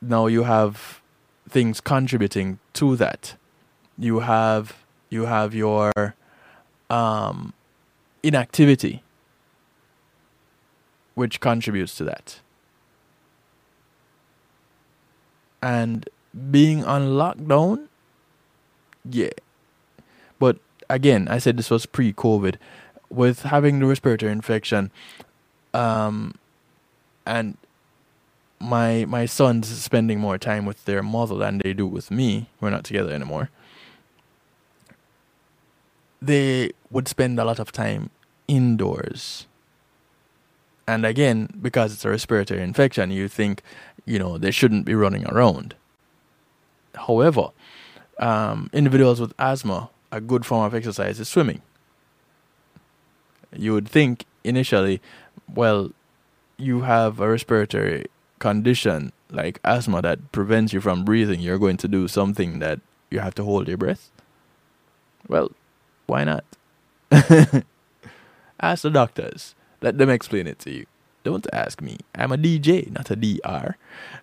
now 0.00 0.26
you 0.26 0.44
have 0.44 1.00
things 1.48 1.80
contributing 1.80 2.58
to 2.74 2.96
that. 2.96 3.34
You 3.98 4.20
have 4.20 4.84
you 5.10 5.26
have 5.26 5.54
your 5.54 5.92
um, 6.88 7.52
inactivity, 8.22 9.02
which 11.14 11.40
contributes 11.40 11.94
to 11.96 12.04
that. 12.04 12.40
And 15.60 16.08
being 16.50 16.84
on 16.84 17.08
lockdown, 17.08 17.88
yeah. 19.08 19.30
But 20.38 20.58
again, 20.88 21.28
I 21.28 21.38
said 21.38 21.56
this 21.56 21.70
was 21.70 21.86
pre-COVID. 21.86 22.56
With 23.10 23.42
having 23.42 23.78
the 23.78 23.86
respiratory 23.86 24.32
infection, 24.32 24.90
um, 25.74 26.34
and 27.26 27.58
my 28.62 29.04
my 29.06 29.26
sons 29.26 29.68
spending 29.68 30.20
more 30.20 30.38
time 30.38 30.64
with 30.64 30.84
their 30.84 31.02
mother 31.02 31.36
than 31.36 31.58
they 31.58 31.72
do 31.72 31.86
with 31.86 32.10
me. 32.10 32.48
We're 32.60 32.70
not 32.70 32.84
together 32.84 33.12
anymore. 33.12 33.50
They 36.20 36.70
would 36.90 37.08
spend 37.08 37.38
a 37.40 37.44
lot 37.44 37.58
of 37.58 37.72
time 37.72 38.10
indoors. 38.46 39.46
And 40.86 41.04
again, 41.04 41.48
because 41.60 41.92
it's 41.92 42.04
a 42.04 42.10
respiratory 42.10 42.62
infection, 42.62 43.10
you 43.10 43.28
think, 43.28 43.62
you 44.04 44.18
know, 44.18 44.38
they 44.38 44.50
shouldn't 44.50 44.84
be 44.84 44.94
running 44.94 45.26
around. 45.26 45.74
However, 46.94 47.50
um, 48.18 48.68
individuals 48.72 49.20
with 49.20 49.32
asthma, 49.38 49.90
a 50.10 50.20
good 50.20 50.44
form 50.44 50.64
of 50.64 50.74
exercise 50.74 51.18
is 51.18 51.28
swimming. 51.28 51.62
You 53.56 53.74
would 53.74 53.88
think 53.88 54.26
initially, 54.44 55.00
well, 55.52 55.92
you 56.56 56.82
have 56.82 57.20
a 57.20 57.28
respiratory 57.28 58.06
condition 58.42 59.12
like 59.30 59.60
asthma 59.64 60.02
that 60.02 60.32
prevents 60.32 60.72
you 60.72 60.80
from 60.80 61.04
breathing, 61.04 61.38
you're 61.38 61.60
going 61.60 61.76
to 61.76 61.86
do 61.86 62.08
something 62.08 62.58
that 62.58 62.80
you 63.08 63.20
have 63.20 63.34
to 63.36 63.44
hold 63.44 63.68
your 63.68 63.76
breath? 63.76 64.10
Well, 65.28 65.52
why 66.06 66.24
not? 66.24 66.44
ask 68.60 68.82
the 68.82 68.90
doctors. 68.90 69.54
Let 69.80 69.96
them 69.96 70.10
explain 70.10 70.48
it 70.48 70.58
to 70.60 70.72
you. 70.72 70.86
Don't 71.22 71.46
ask 71.52 71.80
me. 71.80 71.98
I'm 72.16 72.32
a 72.32 72.36
DJ, 72.36 72.90
not 72.90 73.12
a 73.12 73.16
DR. 73.16 73.76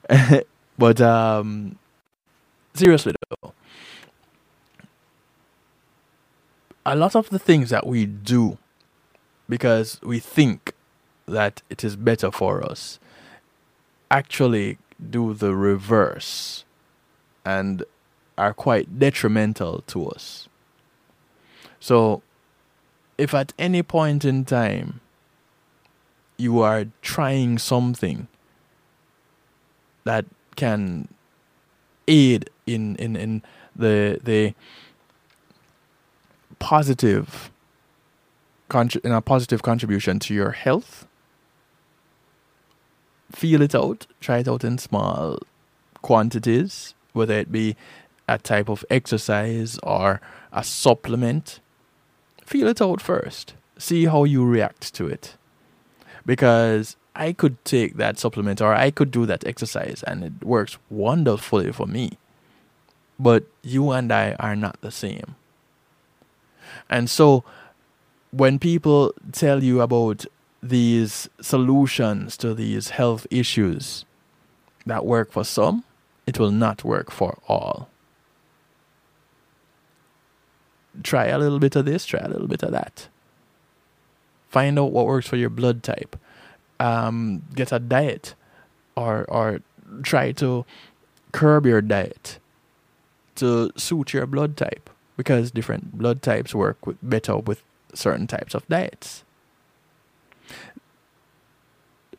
but 0.78 1.00
um, 1.00 1.80
seriously 2.74 3.14
though, 3.30 3.54
a 6.86 6.96
lot 6.96 7.16
of 7.16 7.30
the 7.30 7.40
things 7.40 7.70
that 7.70 7.88
we 7.88 8.06
do 8.06 8.58
because 9.48 10.00
we 10.04 10.20
think 10.20 10.74
that 11.26 11.62
it 11.70 11.86
is 11.86 11.96
better 11.96 12.32
for 12.32 12.62
us 12.62 13.00
actually 14.12 14.78
do 15.10 15.34
the 15.34 15.56
reverse 15.56 16.66
and 17.46 17.84
are 18.38 18.54
quite 18.54 19.00
detrimental 19.00 19.84
to 19.88 20.08
us. 20.08 20.48
So, 21.80 22.22
if 23.18 23.34
at 23.34 23.54
any 23.60 23.84
point 23.84 24.24
in 24.26 24.46
time 24.46 25.02
you 26.38 26.60
are 26.60 26.86
trying 27.02 27.58
something 27.58 28.28
that 30.06 30.26
can 30.56 31.08
aid 32.08 32.50
in, 32.66 32.96
in, 32.96 33.16
in 33.16 33.44
the 33.76 34.20
the 34.24 34.54
positive 36.60 37.52
in 39.04 39.12
a 39.12 39.22
positive 39.22 39.64
contribution 39.64 40.20
to 40.20 40.34
your 40.34 40.52
health 40.52 41.08
feel 43.32 43.62
it 43.62 43.76
out, 43.76 44.08
try 44.20 44.40
it 44.40 44.48
out 44.48 44.64
in 44.64 44.78
small 44.78 45.40
quantities, 46.02 46.94
whether 47.14 47.34
it 47.34 47.52
be 47.52 47.76
a 48.28 48.38
type 48.38 48.70
of 48.70 48.86
exercise 48.90 49.80
or 49.84 50.22
a 50.52 50.64
supplement. 50.64 51.60
Feel 52.46 52.68
it 52.68 52.82
out 52.82 53.02
first. 53.02 53.54
See 53.78 54.06
how 54.06 54.24
you 54.24 54.46
react 54.46 54.94
to 54.96 55.08
it. 55.08 55.36
Because 56.26 56.96
I 57.16 57.34
could 57.34 57.64
take 57.66 57.98
that 57.98 58.20
supplement 58.20 58.62
or 58.62 58.74
I 58.74 58.92
could 58.92 59.12
do 59.12 59.26
that 59.26 59.46
exercise 59.46 60.04
and 60.06 60.24
it 60.24 60.44
works 60.44 60.78
wonderfully 60.90 61.72
for 61.72 61.88
me. 61.88 62.18
But 63.20 63.46
you 63.62 63.92
and 63.92 64.12
I 64.12 64.34
are 64.40 64.56
not 64.56 64.80
the 64.82 64.92
same. 64.92 65.36
And 66.90 67.10
so 67.10 67.44
when 68.32 68.60
people 68.60 69.14
tell 69.32 69.64
you 69.64 69.82
about 69.82 70.26
these 70.62 71.30
solutions 71.42 72.38
to 72.38 72.54
these 72.54 72.90
health 72.90 73.26
issues 73.32 74.06
that 74.86 75.06
work 75.06 75.32
for 75.32 75.44
some, 75.44 75.84
it 76.28 76.40
will 76.40 76.52
not 76.52 76.84
work 76.84 77.12
for 77.12 77.38
all. 77.48 77.90
Try 81.04 81.28
a 81.28 81.38
little 81.38 81.60
bit 81.60 81.76
of 81.76 81.86
this, 81.86 82.06
try 82.06 82.20
a 82.20 82.28
little 82.28 82.48
bit 82.48 82.64
of 82.64 82.72
that. 82.72 83.08
Find 84.50 84.78
out 84.80 84.92
what 84.92 85.06
works 85.06 85.28
for 85.28 85.38
your 85.38 85.50
blood 85.50 85.84
type. 85.84 86.16
Um, 86.80 87.44
get 87.56 87.72
a 87.72 87.80
diet 87.80 88.36
or 88.96 89.26
or 89.30 89.62
try 90.04 90.32
to 90.34 90.66
curb 91.32 91.66
your 91.66 91.82
diet 91.82 92.40
to 93.36 93.72
suit 93.76 94.14
your 94.14 94.26
blood 94.26 94.58
type 94.58 94.90
because 95.18 95.52
different 95.52 95.98
blood 95.98 96.22
types 96.22 96.56
work 96.56 96.86
with, 96.86 96.98
better 97.02 97.38
with 97.38 97.64
certain 97.94 98.28
types 98.28 98.54
of 98.54 98.68
diets. 98.68 99.24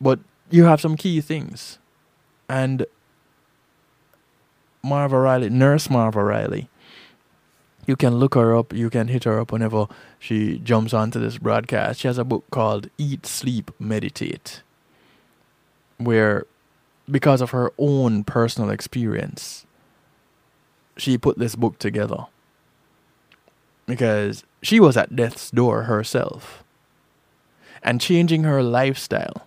But 0.00 0.20
you 0.50 0.64
have 0.64 0.80
some 0.80 0.96
key 0.96 1.20
things. 1.20 1.78
And 2.48 2.86
Marva 4.82 5.18
Riley, 5.18 5.50
Nurse 5.50 5.90
Marva 5.90 6.24
Riley, 6.24 6.68
you 7.86 7.96
can 7.96 8.16
look 8.16 8.34
her 8.34 8.56
up, 8.56 8.72
you 8.72 8.90
can 8.90 9.08
hit 9.08 9.24
her 9.24 9.38
up 9.40 9.52
whenever 9.52 9.86
she 10.18 10.58
jumps 10.58 10.94
onto 10.94 11.20
this 11.20 11.38
broadcast. 11.38 12.00
She 12.00 12.08
has 12.08 12.18
a 12.18 12.24
book 12.24 12.44
called 12.50 12.88
Eat, 12.98 13.26
Sleep, 13.26 13.70
Meditate, 13.78 14.62
where, 15.98 16.46
because 17.10 17.40
of 17.40 17.50
her 17.50 17.72
own 17.78 18.24
personal 18.24 18.70
experience, 18.70 19.66
she 20.96 21.18
put 21.18 21.38
this 21.38 21.56
book 21.56 21.78
together. 21.78 22.26
Because 23.86 24.44
she 24.62 24.78
was 24.78 24.96
at 24.96 25.16
death's 25.16 25.50
door 25.50 25.82
herself. 25.82 26.62
And 27.82 28.00
changing 28.00 28.44
her 28.44 28.62
lifestyle 28.62 29.46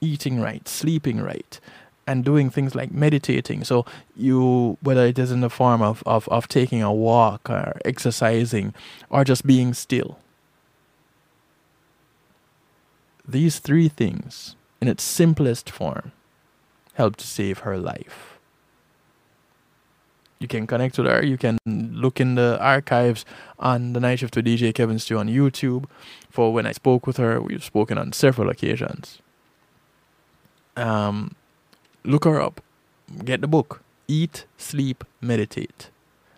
eating 0.00 0.40
right, 0.40 0.66
sleeping 0.68 1.20
right, 1.20 1.60
and 2.08 2.24
doing 2.24 2.48
things 2.48 2.74
like 2.74 2.90
meditating. 2.90 3.64
So 3.64 3.84
you, 4.16 4.78
whether 4.80 5.04
it 5.04 5.18
is 5.18 5.30
in 5.30 5.42
the 5.42 5.50
form 5.50 5.82
of, 5.82 6.02
of, 6.06 6.26
of 6.28 6.48
taking 6.48 6.82
a 6.82 6.92
walk 6.92 7.50
or 7.50 7.78
exercising 7.84 8.74
or 9.10 9.24
just 9.24 9.46
being 9.46 9.74
still. 9.74 10.18
These 13.26 13.58
three 13.58 13.88
things, 13.88 14.56
in 14.80 14.88
its 14.88 15.02
simplest 15.02 15.68
form, 15.68 16.12
help 16.94 17.16
to 17.16 17.26
save 17.26 17.58
her 17.58 17.76
life. 17.76 18.38
You 20.38 20.48
can 20.48 20.66
connect 20.66 20.96
with 20.96 21.08
her. 21.08 21.22
You 21.22 21.36
can 21.36 21.58
look 21.66 22.20
in 22.20 22.36
the 22.36 22.58
archives 22.58 23.26
on 23.58 23.92
the 23.92 24.00
night 24.00 24.20
shift 24.20 24.34
with 24.34 24.46
DJ 24.46 24.72
Kevin 24.72 24.98
Stew 24.98 25.18
on 25.18 25.28
YouTube 25.28 25.84
for 26.30 26.54
when 26.54 26.64
I 26.64 26.72
spoke 26.72 27.06
with 27.06 27.18
her. 27.18 27.38
We've 27.42 27.62
spoken 27.62 27.98
on 27.98 28.12
several 28.12 28.48
occasions 28.48 29.20
um, 30.78 31.34
look 32.04 32.24
her 32.24 32.40
up. 32.40 32.60
Get 33.24 33.40
the 33.40 33.48
book. 33.48 33.82
Eat, 34.06 34.46
Sleep, 34.56 35.04
Meditate. 35.20 35.90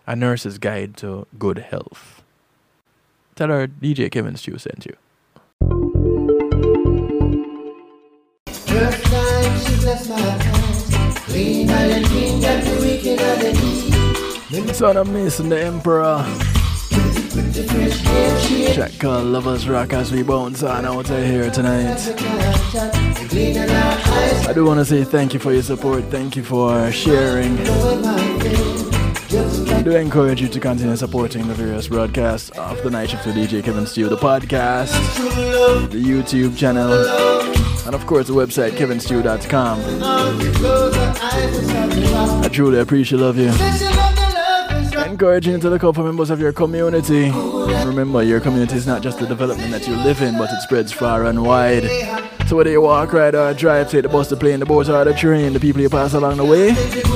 A 0.07 0.15
Nurse's 0.15 0.57
Guide 0.57 0.97
to 0.97 1.27
Good 1.37 1.59
Health. 1.59 2.23
Tell 3.35 3.49
her 3.49 3.67
DJ 3.67 4.11
Kevin 4.11 4.35
Stew 4.35 4.57
sent 4.57 4.85
you. 4.85 4.97
Son 14.73 14.97
of 14.97 15.09
Mason 15.09 15.49
the 15.49 15.63
Emperor. 15.63 16.50
Check 17.31 18.99
called 18.99 19.27
Lovers 19.27 19.65
Rock 19.65 19.93
as 19.93 20.11
we 20.11 20.21
bounce 20.21 20.63
on 20.63 20.85
out 20.85 21.09
of 21.09 21.25
here 21.25 21.49
tonight. 21.49 21.97
I 24.45 24.51
do 24.53 24.65
want 24.65 24.79
to 24.81 24.85
say 24.85 25.05
thank 25.05 25.33
you 25.33 25.39
for 25.39 25.53
your 25.53 25.63
support. 25.63 26.03
Thank 26.05 26.35
you 26.35 26.43
for 26.43 26.91
sharing. 26.91 27.57
I 29.71 29.81
do 29.81 29.91
encourage 29.95 30.41
you 30.41 30.49
to 30.49 30.59
continue 30.59 30.97
supporting 30.97 31.47
the 31.47 31.53
various 31.53 31.87
broadcasts 31.87 32.49
of 32.57 32.83
the 32.83 32.89
Night 32.89 33.11
Shift 33.11 33.25
with 33.25 33.35
DJ 33.35 33.63
Kevin 33.63 33.87
Stew, 33.87 34.09
the 34.09 34.17
podcast, 34.17 34.91
the 35.89 36.03
YouTube 36.03 36.57
channel, 36.57 36.91
and 37.85 37.95
of 37.95 38.05
course 38.07 38.27
the 38.27 38.33
website 38.33 38.71
kevinstew.com. 38.71 39.79
I 42.43 42.49
truly 42.49 42.79
appreciate 42.79 43.19
love 43.19 43.37
you 43.37 44.20
encouraging 45.11 45.59
to 45.59 45.69
look 45.69 45.83
out 45.83 45.93
for 45.93 46.03
members 46.03 46.29
of 46.29 46.39
your 46.39 46.53
community. 46.53 47.29
Remember, 47.85 48.23
your 48.23 48.39
community 48.39 48.75
is 48.75 48.87
not 48.87 49.01
just 49.01 49.19
the 49.19 49.27
development 49.27 49.69
that 49.71 49.85
you 49.85 49.93
live 49.97 50.21
in, 50.21 50.37
but 50.37 50.49
it 50.49 50.61
spreads 50.61 50.93
far 50.93 51.25
and 51.25 51.43
wide. 51.43 51.83
So 52.47 52.55
whether 52.55 52.69
you 52.71 52.81
walk, 52.81 53.11
ride, 53.11 53.35
or 53.35 53.53
drive, 53.53 53.91
take 53.91 54.03
the 54.03 54.09
bus, 54.09 54.29
the 54.29 54.37
plane, 54.37 54.61
the 54.61 54.65
boat, 54.65 54.87
or 54.87 55.03
the 55.03 55.13
train, 55.13 55.51
the 55.51 55.59
people 55.59 55.81
you 55.81 55.89
pass 55.89 56.13
along 56.13 56.37
the 56.37 56.45
way, 56.45 56.71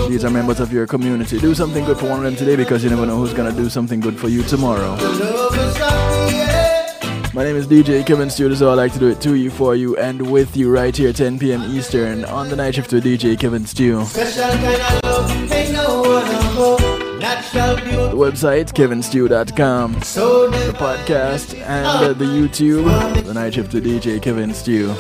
these 0.10 0.26
are 0.26 0.30
members 0.30 0.60
of 0.60 0.74
your 0.74 0.86
community. 0.86 1.40
Do 1.40 1.56
something 1.56 1.86
good 1.86 1.98
for 1.98 2.10
one 2.10 2.18
of 2.20 2.26
them 2.26 2.36
today 2.36 2.58
because 2.58 2.84
you 2.84 2.90
never 2.90 3.06
know 3.06 3.18
who's 3.18 3.34
gonna 3.34 3.54
do 3.54 3.70
something 3.70 4.02
good 4.02 4.20
for 4.20 4.28
you 4.28 4.44
tomorrow. 4.44 4.98
My 7.34 7.44
name 7.44 7.56
is 7.56 7.66
DJ 7.66 8.06
Kevin 8.06 8.30
Stewart, 8.30 8.58
so 8.58 8.70
I 8.70 8.74
like 8.74 8.92
to 8.94 9.00
do 9.00 9.08
it 9.08 9.22
to 9.22 9.36
you, 9.36 9.50
for 9.50 9.74
you, 9.76 9.96
and 9.98 10.32
with 10.32 10.58
you 10.58 10.70
right 10.70 10.96
here, 10.96 11.14
10 11.14 11.40
p.m. 11.40 11.64
Eastern, 11.64 12.26
on 12.26 12.50
the 12.50 12.58
night 12.58 12.76
shift 12.76 12.92
with 12.92 13.06
DJ 13.06 13.40
Kevin 13.40 13.66
Stew. 13.66 14.06
The 17.74 18.16
website, 18.16 18.74
kevinstew.com. 18.74 19.94
The 19.94 20.74
podcast 20.78 21.60
and 21.62 21.88
uh, 21.88 22.14
the 22.14 22.26
YouTube. 22.26 22.86
The 23.26 23.34
night 23.34 23.54
shift 23.56 23.72
to 23.72 23.82
DJ 23.82 24.22
Kevin 24.22 24.54
Stew. 24.54 24.94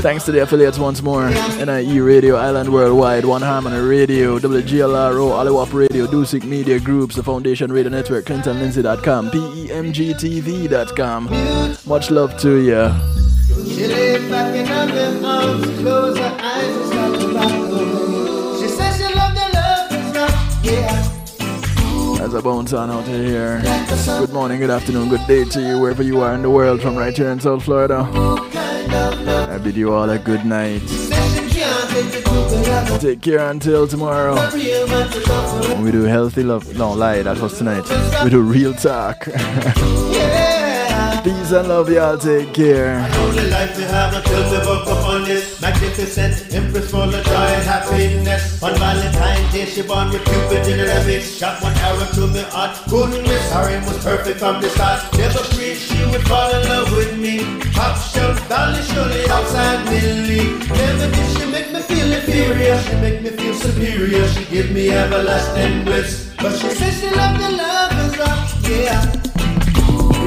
Thanks 0.00 0.24
to 0.24 0.32
the 0.32 0.40
affiliates 0.42 0.78
once 0.78 1.02
more 1.02 1.28
NIE 1.30 1.98
Radio, 2.00 2.36
Island 2.36 2.72
Worldwide, 2.72 3.24
One 3.24 3.42
Harmony 3.42 3.78
Radio, 3.78 4.38
WGLRO, 4.38 5.30
Oliwap 5.32 5.72
Radio, 5.72 6.06
Dusik 6.06 6.44
Media 6.44 6.80
Groups, 6.80 7.14
the 7.16 7.22
Foundation 7.22 7.70
Radio 7.72 7.90
Network, 7.90 8.24
ClintonLindsay.com, 8.24 9.30
PEMGTV.com. 9.30 11.28
Much 11.86 12.10
love 12.10 12.36
to 12.38 12.56
you. 12.60 12.90
As 22.22 22.34
a 22.34 22.40
bounce 22.40 22.72
on 22.72 22.90
out 22.90 23.00
of 23.00 23.06
here. 23.06 23.60
Good 24.18 24.32
morning, 24.32 24.60
good 24.60 24.70
afternoon, 24.70 25.10
good 25.10 25.26
day 25.26 25.44
to 25.44 25.60
you, 25.60 25.78
wherever 25.78 26.02
you 26.02 26.20
are 26.22 26.34
in 26.34 26.42
the 26.42 26.50
world, 26.50 26.80
from 26.80 26.96
right 26.96 27.14
here 27.16 27.28
in 27.28 27.40
South 27.40 27.64
Florida. 27.64 28.06
I 28.08 29.58
bid 29.62 29.76
you 29.76 29.92
all 29.92 30.08
a 30.08 30.18
good 30.18 30.46
night. 30.46 30.82
Take 33.00 33.20
care 33.20 33.50
until 33.50 33.86
tomorrow. 33.86 34.34
We 35.82 35.90
do 35.90 36.04
healthy 36.04 36.42
love. 36.42 36.74
No, 36.76 36.92
lie, 36.92 37.22
that 37.22 37.38
was 37.38 37.58
tonight. 37.58 37.84
We 38.24 38.30
do 38.30 38.40
real 38.40 38.72
talk. 38.72 39.24
Peace 41.24 41.52
and 41.52 41.68
love, 41.68 41.90
y'all. 41.90 42.18
Take 42.18 42.54
care. 42.54 42.98
Happiness. 47.64 48.62
On 48.62 48.74
Valentine's 48.78 49.52
Day, 49.52 49.66
she 49.66 49.82
born 49.82 50.10
with 50.10 50.24
Cupid 50.24 50.66
in 50.68 50.80
a 50.80 51.04
mix. 51.06 51.34
Shot 51.34 51.62
one 51.62 51.74
arrow 51.78 52.06
to 52.14 52.26
me 52.26 52.42
heart. 52.54 52.76
Couldn't 52.88 53.22
miss. 53.22 53.52
Her 53.52 53.68
aim 53.70 53.84
was 53.86 54.02
perfect 54.04 54.38
from 54.38 54.60
the 54.60 54.68
start. 54.70 55.00
Never 55.16 55.42
prayed 55.54 55.76
she 55.76 56.04
would 56.06 56.22
fall 56.28 56.50
in 56.54 56.68
love 56.68 56.90
with 56.92 57.18
me. 57.18 57.36
Top 57.72 57.96
shelf, 57.98 58.36
dolly, 58.48 58.82
surely 58.82 59.28
outside 59.30 59.84
Millie. 59.86 60.58
Never 60.68 61.10
did 61.10 61.28
she 61.36 61.44
make 61.50 61.72
me 61.72 61.80
feel 61.82 62.12
inferior. 62.12 62.78
She 62.82 62.94
make 62.96 63.22
me 63.22 63.30
feel 63.30 63.54
superior. 63.54 64.28
She 64.28 64.44
give 64.46 64.70
me 64.70 64.90
everlasting 64.90 65.84
bliss. 65.84 66.34
But 66.38 66.52
she 66.58 66.68
says 66.70 67.00
she 67.00 67.10
loved 67.10 67.40
the 67.40 67.50
lovers 67.50 68.20
up, 68.20 68.48
yeah. 68.68 69.31